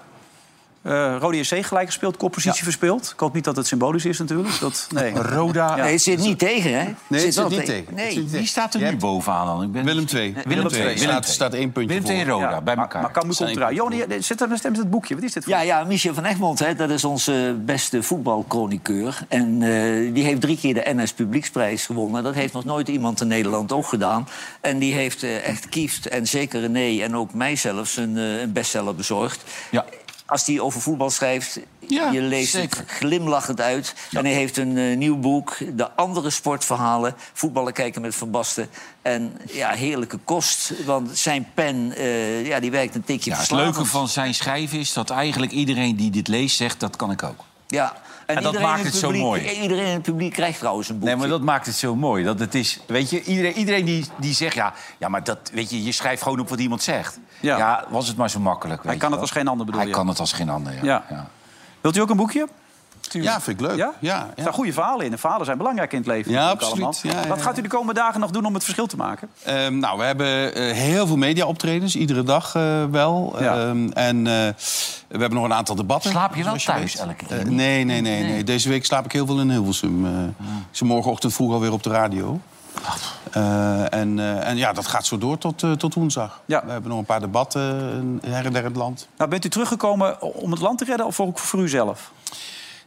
Eh 0.86 1.16
Rode 1.20 1.44
SC 1.44 1.64
gelijk 1.66 1.86
gespeeld, 1.86 2.16
koppositie 2.16 2.62
verspeeld. 2.62 3.10
Ik 3.12 3.20
hoop 3.20 3.34
niet 3.34 3.44
dat 3.44 3.56
het 3.56 3.66
symbolisch 3.66 4.04
is 4.04 4.18
natuurlijk. 4.18 4.60
Dat, 4.60 4.86
nee. 4.94 5.12
Roda. 5.14 5.76
Nee, 5.76 5.92
het 5.92 6.02
zit 6.02 6.18
niet 6.18 6.38
tegen, 6.38 6.70
hè? 6.70 6.84
Nee, 6.84 6.94
het 7.08 7.20
zit 7.20 7.34
wel 7.34 7.48
niet 7.48 7.58
tegen. 7.64 7.74
tegen. 7.74 7.86
Het 7.86 7.94
Nee. 7.96 8.12
zit 8.12 8.22
niet 8.22 8.30
Wie 8.30 8.46
staat 8.46 8.74
er 8.74 8.80
nu 8.80 8.96
bovenaan 8.96 9.46
dan? 9.46 9.62
Ik 9.62 9.72
ben... 9.72 9.84
Willem 9.84 10.04
II. 10.14 10.34
Willem 10.44 10.66
II. 10.72 10.82
Er 10.82 10.98
staat, 10.98 11.26
staat 11.26 11.54
één 11.54 11.72
puntje 11.72 11.94
Willem 11.94 12.10
II 12.10 12.20
en 12.20 12.26
voor. 12.26 12.34
Roda, 12.40 12.50
Ja, 12.50 12.60
bij 12.60 12.76
elkaar. 12.76 13.02
maar 13.02 13.34
Zijn 13.34 13.56
eruit. 13.56 13.76
Johan, 13.76 13.96
je- 13.96 14.20
zit 14.20 14.40
er 14.40 14.48
met 14.48 14.62
het 14.62 14.90
boekje? 14.90 15.14
Wat 15.14 15.24
is 15.24 15.32
dit 15.32 15.44
voor? 15.44 15.52
Ja, 15.52 15.60
ja, 15.60 15.84
Michel 15.84 16.14
van 16.14 16.24
Egmond, 16.24 16.58
hè, 16.58 16.74
dat 16.74 16.90
is 16.90 17.04
onze 17.04 17.56
beste 17.64 18.02
voetbalchroniqueur. 18.02 19.18
En 19.28 19.62
eh, 19.62 20.14
die 20.14 20.24
heeft 20.24 20.40
drie 20.40 20.58
keer 20.58 20.74
de 20.74 20.82
NS 20.94 21.12
Publieksprijs 21.12 21.86
gewonnen. 21.86 22.22
Dat 22.22 22.34
heeft 22.34 22.52
nog 22.52 22.64
nooit 22.64 22.88
iemand 22.88 23.20
in 23.20 23.26
Nederland 23.28 23.72
ook 23.72 23.86
gedaan. 23.86 24.28
En 24.60 24.78
die 24.78 24.94
heeft 24.94 25.22
eh, 25.22 25.48
echt 25.48 25.68
Kieft 25.68 26.08
en 26.08 26.26
zeker 26.26 26.60
René 26.60 27.02
en 27.02 27.16
ook 27.16 27.34
mij 27.34 27.56
zelfs 27.56 27.96
een, 27.96 28.16
een 28.16 28.52
bestseller 28.52 28.94
bezorgd. 28.94 29.42
Ja. 29.70 29.84
Als 30.26 30.46
hij 30.46 30.60
over 30.60 30.80
voetbal 30.80 31.10
schrijft, 31.10 31.58
Ja, 31.88 32.10
je 32.10 32.20
leest 32.20 32.50
zeker. 32.50 32.78
het 32.78 32.90
glimlachend 32.90 33.60
uit. 33.60 33.94
En 34.12 34.24
hij 34.24 34.34
heeft 34.34 34.56
een 34.56 34.76
eh, 34.78 34.96
nieuw 34.96 35.16
boek, 35.16 35.56
De 35.72 35.90
Andere 35.90 36.30
Sportverhalen. 36.30 37.14
Voetballen 37.32 37.72
kijken 37.72 38.00
met 38.02 38.14
Van 38.14 38.30
Basten. 38.30 38.68
En 39.02 39.38
ja, 39.52 39.70
heerlijke 39.70 40.16
kost, 40.24 40.72
want 40.84 41.18
zijn 41.18 41.48
pen 41.54 41.92
eh, 41.96 42.46
ja, 42.46 42.60
die 42.60 42.70
werkt 42.70 42.94
een 42.94 43.04
tikje 43.04 43.30
Ja, 43.30 43.36
het 43.36 43.50
leuke 43.50 43.84
van 43.84 44.08
zijn 44.08 44.34
schrijven 44.34 44.78
is 44.78 44.92
dat 44.92 45.10
eigenlijk 45.10 45.52
iedereen 45.52 45.96
die 45.96 46.10
dit 46.10 46.28
leest 46.28 46.56
zegt... 46.56 46.80
dat 46.80 46.96
kan 46.96 47.10
ik 47.10 47.22
ook. 47.22 47.44
Ja, 47.66 47.96
en, 48.26 48.34
dat 48.34 48.44
iedereen 48.44 48.66
maakt 48.66 48.80
in 48.80 48.86
het 48.86 48.94
zo 48.94 49.06
publiek, 49.06 49.22
mooi. 49.24 49.50
Iedereen 49.50 49.86
in 49.86 49.92
het 49.92 50.02
publiek 50.02 50.32
krijgt 50.32 50.58
trouwens 50.58 50.88
een 50.88 50.98
boekje. 50.98 51.10
Nee, 51.10 51.20
maar 51.20 51.28
dat 51.28 51.40
maakt 51.40 51.66
het 51.66 51.74
zo 51.74 51.96
mooi. 51.96 52.24
Dat 52.24 52.38
het 52.38 52.54
is, 52.54 52.80
weet 52.86 53.10
je, 53.10 53.22
iedereen, 53.22 53.52
iedereen 53.52 53.84
die, 53.84 54.06
die 54.16 54.34
zegt... 54.34 54.54
Ja, 54.54 54.72
ja, 54.98 55.08
maar 55.08 55.24
dat, 55.24 55.50
weet 55.52 55.70
je, 55.70 55.84
je 55.84 55.92
schrijft 55.92 56.22
gewoon 56.22 56.40
op 56.40 56.48
wat 56.48 56.58
iemand 56.58 56.82
zegt. 56.82 57.18
Ja. 57.40 57.58
Ja, 57.58 57.84
was 57.88 58.08
het 58.08 58.16
maar 58.16 58.30
zo 58.30 58.40
makkelijk. 58.40 58.84
Hij 58.84 58.96
kan 58.96 59.12
het 59.12 59.20
als 59.20 59.30
geen 59.30 59.48
ander, 59.48 59.66
bedoel 59.66 59.80
Hij 59.80 59.90
kan 59.90 60.08
het 60.08 60.20
als 60.20 60.32
geen 60.32 60.48
ander, 60.48 60.72
ja. 60.74 60.80
Ja. 60.82 61.04
ja. 61.10 61.28
Wilt 61.80 61.96
u 61.96 62.00
ook 62.00 62.10
een 62.10 62.16
boekje? 62.16 62.48
Ja, 63.10 63.40
vind 63.40 63.60
ik 63.60 63.66
leuk. 63.66 63.76
Ja? 63.76 63.92
Ja, 63.98 64.26
Er 64.34 64.40
staan 64.42 64.52
goede 64.52 64.72
verhalen 64.72 65.06
in. 65.06 65.12
En 65.12 65.18
verhalen 65.18 65.44
zijn 65.46 65.58
belangrijk 65.58 65.92
in 65.92 65.98
het 65.98 66.06
leven. 66.06 66.32
Ja, 66.32 66.48
absoluut. 66.48 66.72
allemaal. 66.72 66.94
Ja, 67.02 67.20
ja, 67.22 67.26
Wat 67.28 67.42
gaat 67.42 67.58
u 67.58 67.62
de 67.62 67.68
komende 67.68 67.94
dagen 68.00 68.20
nog 68.20 68.30
doen 68.30 68.44
om 68.46 68.54
het 68.54 68.62
verschil 68.64 68.86
te 68.86 68.96
maken? 68.96 69.28
Ehm, 69.42 69.78
nou, 69.78 69.98
we 69.98 70.04
hebben 70.04 70.54
eh, 70.54 70.72
heel 70.72 71.06
veel 71.06 71.16
media-optredens, 71.16 71.96
iedere 71.96 72.22
dag 72.22 72.54
eh, 72.54 72.84
wel. 72.90 73.36
Ja. 73.38 73.54
Ehm, 73.56 73.88
en 73.92 74.16
eh, 74.26 74.32
we 75.08 75.18
hebben 75.18 75.34
nog 75.34 75.44
een 75.44 75.54
aantal 75.54 75.74
debatten. 75.74 76.10
Slaap 76.10 76.34
je 76.34 76.44
wel 76.44 76.56
thuis 76.56 76.94
weet. 76.94 77.02
elke 77.02 77.26
keer? 77.26 77.50
Nee, 77.52 77.84
nee, 77.84 78.00
nee, 78.00 78.22
nee. 78.22 78.44
Deze 78.44 78.68
week 78.68 78.84
slaap 78.84 79.04
ik 79.04 79.12
heel 79.12 79.26
veel 79.26 79.40
in 79.40 79.50
Hilversum. 79.50 80.06
Eh, 80.06 80.22
Ik 80.22 80.54
zit 80.70 80.88
morgenochtend 80.88 81.34
vroeg 81.34 81.52
alweer 81.52 81.72
op 81.72 81.82
de 81.82 81.90
radio. 81.90 82.40
Eh, 83.30 83.92
en, 83.92 84.18
eh, 84.18 84.48
en 84.48 84.56
ja, 84.56 84.72
dat 84.72 84.86
gaat 84.86 85.06
zo 85.06 85.18
door 85.18 85.38
tot, 85.38 85.62
eh, 85.62 85.72
tot 85.72 85.94
woensdag. 85.94 86.40
Ja. 86.44 86.62
We 86.64 86.70
hebben 86.72 86.90
nog 86.90 86.98
een 86.98 87.04
paar 87.04 87.20
debatten 87.20 87.60
her 88.26 88.44
en 88.46 88.52
der 88.52 88.60
in 88.62 88.68
het 88.68 88.76
land. 88.76 89.08
Nou, 89.16 89.30
bent 89.30 89.44
u 89.44 89.48
teruggekomen 89.48 90.22
om 90.22 90.50
het 90.50 90.60
land 90.60 90.78
te 90.78 90.84
redden 90.84 91.06
of 91.06 91.20
ook 91.20 91.38
voor 91.38 91.60
u 91.60 91.68
zelf? 91.68 92.10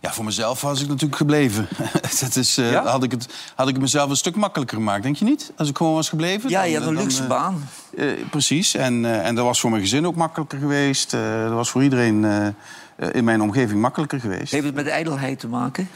Ja, 0.01 0.11
voor 0.13 0.25
mezelf 0.25 0.61
was 0.61 0.81
ik 0.81 0.87
natuurlijk 0.87 1.15
gebleven. 1.15 1.67
dat 2.21 2.35
is, 2.35 2.57
eh, 2.57 2.71
Ja? 2.71 2.85
had, 2.85 3.03
ik 3.03 3.11
het, 3.11 3.27
had 3.55 3.67
ik 3.67 3.73
het 3.73 3.81
mezelf 3.81 4.09
een 4.09 4.15
stuk 4.15 4.35
makkelijker 4.35 4.77
gemaakt, 4.77 5.03
denk 5.03 5.15
je 5.15 5.25
niet? 5.25 5.51
Als 5.57 5.69
ik 5.69 5.77
gewoon 5.77 5.93
was 5.93 6.09
gebleven. 6.09 6.49
ja, 6.49 6.59
dan- 6.59 6.67
je 6.69 6.73
hebt 6.75 6.87
een 6.87 6.93
dan, 6.93 7.03
luxe 7.03 7.21
eh, 7.23 7.27
baan. 7.29 7.69
Eh, 7.97 8.07
precies. 8.29 8.75
En, 8.75 9.23
en 9.23 9.35
dat 9.35 9.45
was 9.45 9.59
voor 9.59 9.69
mijn 9.69 9.81
gezin 9.81 10.07
ook 10.07 10.15
makkelijker 10.15 10.59
geweest. 10.59 11.11
Dat 11.11 11.51
was 11.51 11.69
voor 11.69 11.83
iedereen 11.83 12.53
in 13.11 13.23
mijn 13.23 13.41
omgeving 13.41 13.81
makkelijker 13.81 14.19
geweest. 14.19 14.51
Heeft 14.51 14.65
het 14.65 14.75
met 14.75 14.87
ijdelheid 14.87 15.39
te 15.39 15.47
maken? 15.47 15.89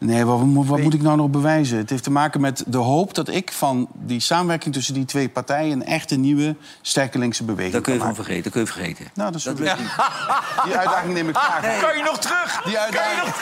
Nee, 0.00 0.24
wat, 0.24 0.38
moet 0.78 0.94
ik 0.94 1.02
nou 1.02 1.16
nog 1.16 1.28
bewijzen? 1.28 1.78
Het 1.78 1.90
heeft 1.90 2.02
te 2.02 2.10
maken 2.10 2.40
met 2.40 2.62
de 2.66 2.76
hoop 2.78 3.14
dat 3.14 3.28
ik 3.28 3.52
van 3.52 3.88
die 3.92 4.20
samenwerking 4.20 4.74
tussen 4.74 4.94
die 4.94 5.04
twee 5.04 5.28
partijen... 5.28 5.72
een 5.72 5.84
echte 5.86 6.16
nieuwe, 6.16 6.56
sterke 6.82 7.18
linkse 7.18 7.44
beweging 7.44 7.72
Dat 7.72 7.82
kun 7.82 7.92
je 7.92 7.98
kan 7.98 8.08
van 8.08 8.16
maken. 8.16 8.24
vergeten, 8.24 8.42
dat 8.42 8.52
kun 8.52 8.82
je 8.82 8.94
vergeten. 8.94 9.10
Nou, 9.14 9.30
dat 9.30 9.38
is 9.38 9.44
Dat 9.44 9.58
niet. 9.58 9.68
Die 10.64 10.76
uitdaging 10.76 11.14
neem 11.14 11.28
ik 11.28 11.36
graag 11.36 11.64
aan. 11.64 11.80
Kan 11.80 11.96
je 11.96 12.02
nog 12.02 12.18
terug? 12.18 12.62
Die 12.64 12.78
uitdaging, 12.78 13.34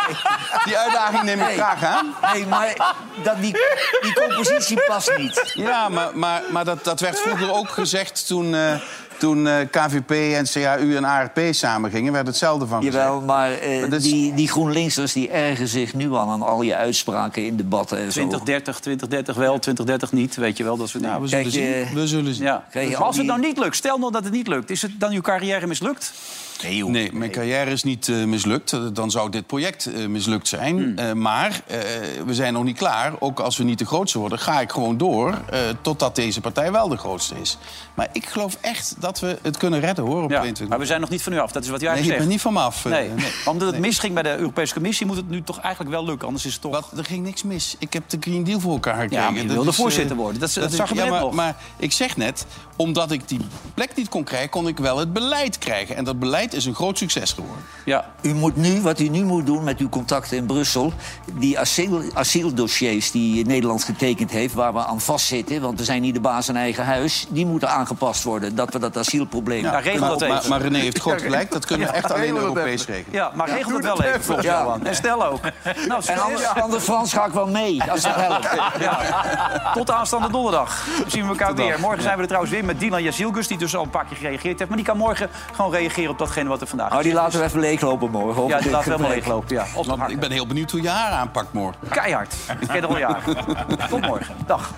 die 0.66 0.78
uitdaging 0.78 1.22
neem 1.22 1.40
ik 1.40 1.46
Nee. 1.46 1.56
graag 1.56 1.84
aan. 1.84 2.14
Nee, 2.32 2.46
maar 2.46 2.94
dat, 3.22 3.40
die, 3.40 3.52
die 4.02 4.12
compositie 4.14 4.84
past 4.86 5.16
niet. 5.16 5.52
Ja, 5.54 5.88
maar, 5.88 6.10
maar, 6.18 6.42
maar 6.50 6.64
dat, 6.64 6.84
dat 6.84 7.00
werd 7.00 7.18
vroeger 7.20 7.52
ook 7.52 7.68
gezegd 7.70 8.26
toen, 8.26 8.54
eh, 8.54 8.74
toen 9.18 9.46
eh, 9.46 9.54
KVP 9.70 10.10
en 10.10 10.44
CAU 10.52 10.96
en 10.96 11.04
ARP 11.04 11.38
samengingen. 11.50 12.12
werd 12.12 12.26
hetzelfde 12.26 12.66
van 12.66 12.82
gezegd. 12.84 12.96
Jawel, 13.04 13.20
maar 13.20 13.52
eh, 13.52 13.80
Maar 13.80 13.90
dat 13.90 13.98
is- 14.02 14.10
die, 14.10 14.34
die 14.34 14.48
GroenLinksers 14.48 15.12
die 15.12 15.28
ergen 15.30 15.68
zich 15.68 15.94
nu 15.94 16.10
al 16.10 16.30
aan 16.30 16.42
al 16.42 16.62
je 16.62 16.74
uitspraken 16.76 17.44
in 17.46 17.56
debatten 17.56 17.98
en 17.98 18.04
zo. 18.04 18.10
2030, 18.12 18.74
2030 18.80 19.34
wel, 19.36 19.58
2030 19.58 20.12
niet, 20.12 20.34
weet 20.36 20.56
je 20.56 20.64
wel. 20.64 20.76
Dat 20.76 20.88
soort 20.88 21.02
Ja, 21.04 21.08
dingen. 21.08 21.22
we 21.22 21.28
zullen 21.28 21.44
Kijk, 21.52 21.54
zien. 21.64 21.86
eh, 21.88 21.92
we 22.02 22.06
zullen 22.06 22.34
zien. 22.34 22.44
Ja. 22.44 22.64
Je 22.72 22.86
Maar 22.88 22.96
al 22.96 23.04
als 23.04 23.16
het 23.16 23.26
nou 23.26 23.40
niet 23.40 23.58
lukt, 23.58 23.76
stel 23.76 23.98
nou 23.98 24.12
dat 24.12 24.24
het 24.24 24.32
niet 24.32 24.46
lukt... 24.48 24.70
is 24.70 24.82
het 24.82 25.00
dan 25.00 25.12
uw 25.12 25.20
carrière 25.20 25.66
mislukt? 25.66 26.12
Nee, 26.62 26.76
joh. 26.76 26.90
Nee, 26.90 27.12
mijn 27.12 27.30
carrière 27.30 27.70
is 27.70 27.82
niet 27.82 28.08
eh, 28.08 28.24
mislukt. 28.24 28.72
Eh, 28.72 28.80
Dan 28.92 29.10
zou 29.10 29.30
dit 29.30 29.46
project 29.46 29.86
eh, 29.86 30.06
mislukt 30.06 30.48
zijn. 30.48 30.94
Hmm. 30.98 31.20
Maar 31.20 31.60
we 32.26 32.34
zijn 32.34 32.52
nog 32.52 32.64
niet 32.64 32.76
klaar. 32.76 33.12
Ook 33.18 33.40
als 33.40 33.56
we 33.56 33.64
niet 33.64 33.78
de 33.78 33.86
grootste 33.86 34.18
worden, 34.18 34.38
ga 34.38 34.60
ik 34.60 34.70
gewoon 34.70 34.96
door... 34.96 35.38
totdat 35.80 36.14
deze 36.14 36.40
partij 36.40 36.72
wel 36.72 36.88
de 36.88 36.96
grootste 36.96 37.34
is. 37.40 37.58
Maar 37.94 38.08
ik 38.12 38.26
geloof 38.26 38.58
echt 38.60 38.94
dat 38.98 39.20
we 39.20 39.38
het 39.42 39.56
kunnen 39.56 39.80
redden, 39.80 40.04
hoor, 40.04 40.22
op 40.22 40.30
Ja. 40.30 40.36
22 40.38 40.68
Maar 40.68 40.78
we 40.78 40.86
zijn 40.86 41.00
nog 41.00 41.10
niet 41.10 41.22
van 41.22 41.32
u 41.32 41.38
af, 41.38 41.52
dat 41.52 41.62
is 41.64 41.68
wat 41.68 41.82
u 41.82 41.84
Nee, 41.84 41.92
ik 41.94 41.98
eigenlijk 42.00 42.28
ben 42.28 42.32
zegt. 42.38 42.44
niet 42.46 42.54
van 42.54 42.62
me 42.62 42.68
af. 42.68 42.84
Nee, 42.84 43.08
nee. 43.08 43.32
omdat 43.44 43.66
het 43.68 43.76
Nee. 43.78 43.86
misging 43.88 44.14
bij 44.14 44.22
de 44.22 44.36
Europese 44.36 44.74
Commissie... 44.74 45.06
moet 45.06 45.16
het 45.16 45.28
nu 45.30 45.42
toch 45.42 45.60
eigenlijk 45.60 45.94
wel 45.94 46.04
lukken, 46.04 46.26
anders 46.26 46.46
is 46.46 46.52
het 46.52 46.62
toch... 46.62 46.72
Wat, 46.72 46.88
er 46.98 47.04
ging 47.04 47.24
niks 47.24 47.42
mis. 47.42 47.76
Ik 47.78 47.92
heb 47.92 48.08
de 48.08 48.16
Green 48.20 48.44
Deal 48.44 48.60
voor 48.60 48.72
elkaar 48.72 49.00
gekregen. 49.00 49.24
Ja, 49.24 49.30
maar 49.30 49.42
je 49.42 49.48
wilde 49.48 49.72
voorzitter 49.72 50.16
worden. 50.16 50.40
Dat- 50.40 50.50
zag 50.50 50.88
je 50.88 50.94
ja, 50.94 51.00
net 51.02 51.10
maar, 51.10 51.20
nog. 51.20 51.32
maar 51.32 51.56
ik 51.76 51.92
zeg 51.92 52.16
net, 52.16 52.46
omdat 52.76 53.10
ik 53.10 53.28
die 53.28 53.40
plek 53.74 53.90
niet 53.96 54.08
kon 54.08 54.24
krijgen... 54.24 54.50
kon 54.50 54.68
ik 54.68 54.78
wel 54.78 54.98
het 54.98 55.12
beleid 55.12 55.58
krijgen. 55.58 55.96
En 55.96 56.04
dat 56.04 56.18
beleid 56.18 56.45
is 56.54 56.64
een 56.64 56.74
groot 56.74 56.98
succes 56.98 57.32
geworden. 57.32 57.64
Ja. 57.84 58.04
U 58.22 58.34
moet 58.34 58.56
nu, 58.56 58.80
wat 58.80 59.00
u 59.00 59.08
nu 59.08 59.24
moet 59.24 59.46
doen 59.46 59.64
met 59.64 59.78
uw 59.78 59.88
contacten 59.88 60.36
in 60.36 60.46
Brussel... 60.46 60.92
die 61.32 61.58
asiel, 61.58 62.02
asieldossiers 62.14 63.10
die 63.10 63.46
Nederland 63.46 63.84
getekend 63.84 64.30
heeft... 64.30 64.54
waar 64.54 64.72
we 64.72 64.84
aan 64.84 65.00
vastzitten, 65.00 65.60
want 65.60 65.78
we 65.78 65.84
zijn 65.84 66.02
niet 66.02 66.14
de 66.14 66.20
baas 66.20 66.48
in 66.48 66.56
eigen 66.56 66.84
huis... 66.84 67.26
die 67.28 67.46
moeten 67.46 67.70
aangepast 67.70 68.22
worden, 68.22 68.54
dat 68.54 68.72
we 68.72 68.78
dat 68.78 68.96
asielprobleem... 68.96 69.62
Ja, 69.62 69.78
regel 69.78 70.00
maar, 70.00 70.08
dat 70.08 70.22
even. 70.22 70.34
maar, 70.34 70.48
maar 70.48 70.60
René 70.60 70.78
heeft 70.78 70.98
groot 70.98 71.22
gelijk. 71.22 71.52
Dat 71.52 71.66
kunnen 71.66 71.86
we 71.86 71.92
echt 71.92 72.12
alleen 72.12 72.34
dat 72.34 72.42
Europees 72.42 72.80
even. 72.80 72.94
regelen. 72.94 73.18
Ja, 73.18 73.30
maar 73.34 73.48
regel 73.48 73.72
het 73.72 73.84
wel 73.84 74.02
even, 74.02 74.22
volgens 74.22 74.46
Ja. 74.46 74.62
Johan. 74.62 74.86
En 74.86 74.94
stel 74.94 75.26
ook. 75.26 75.40
Nou, 75.88 76.02
En 76.06 76.18
anders, 76.18 76.46
anders 76.46 76.84
Frans 76.84 77.12
ga 77.12 77.26
ik 77.26 77.32
wel 77.32 77.46
mee, 77.46 77.82
als 77.82 78.00
dat 78.00 78.14
helpt. 78.14 78.48
Ja. 78.78 79.72
Tot 79.74 79.90
aanstaande 79.90 80.30
donderdag 80.30 80.86
zien 81.06 81.22
we 81.22 81.28
elkaar 81.28 81.54
weer. 81.54 81.80
Morgen 81.80 82.02
zijn 82.02 82.14
we 82.14 82.20
er 82.20 82.26
trouwens 82.26 82.52
weer 82.52 82.64
met 82.64 82.80
Dilan 82.80 83.02
Jazielgus... 83.02 83.46
die 83.46 83.58
dus 83.58 83.76
al 83.76 83.82
een 83.82 83.90
paar 83.90 84.04
keer 84.04 84.16
gereageerd 84.16 84.58
heeft. 84.58 84.68
Maar 84.68 84.78
die 84.78 84.86
kan 84.86 84.96
morgen 84.96 85.30
gewoon 85.52 85.70
reageren 85.70 86.10
op 86.10 86.18
datgene 86.36 86.48
wat 86.48 86.60
er 86.60 86.66
vandaag 86.66 86.90
Nou, 86.90 87.02
die 87.02 87.12
laten 87.12 87.38
we 87.38 87.44
even 87.44 87.60
leeglopen 87.60 88.10
morgen. 88.10 88.46
Ja, 88.46 88.60
die 88.60 88.70
laten 88.70 88.88
we 88.88 88.94
helemaal 88.94 89.16
leeglopen. 89.16 89.54
Ja, 89.54 89.66
op 89.74 89.86
Want 89.86 90.10
ik 90.10 90.20
ben 90.20 90.30
heel 90.30 90.46
benieuwd 90.46 90.70
hoe 90.70 90.82
je 90.82 90.88
haar 90.88 91.10
aanpakt 91.10 91.52
morgen. 91.52 91.88
Keihard. 91.88 92.34
Ik 92.60 92.68
ken 92.68 92.82
er 92.82 92.86
al 92.86 92.98
jaren. 92.98 93.22
Tot 93.90 94.00
morgen. 94.00 94.34
Dag. 94.46 94.74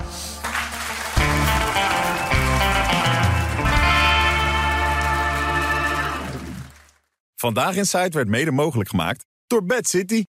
Vandaag 7.34 7.76
in 7.76 7.86
Site 7.86 8.10
werd 8.10 8.28
mede 8.28 8.50
mogelijk 8.50 8.88
gemaakt 8.88 9.24
door 9.46 9.64
Bad 9.64 9.88
City. 9.88 10.24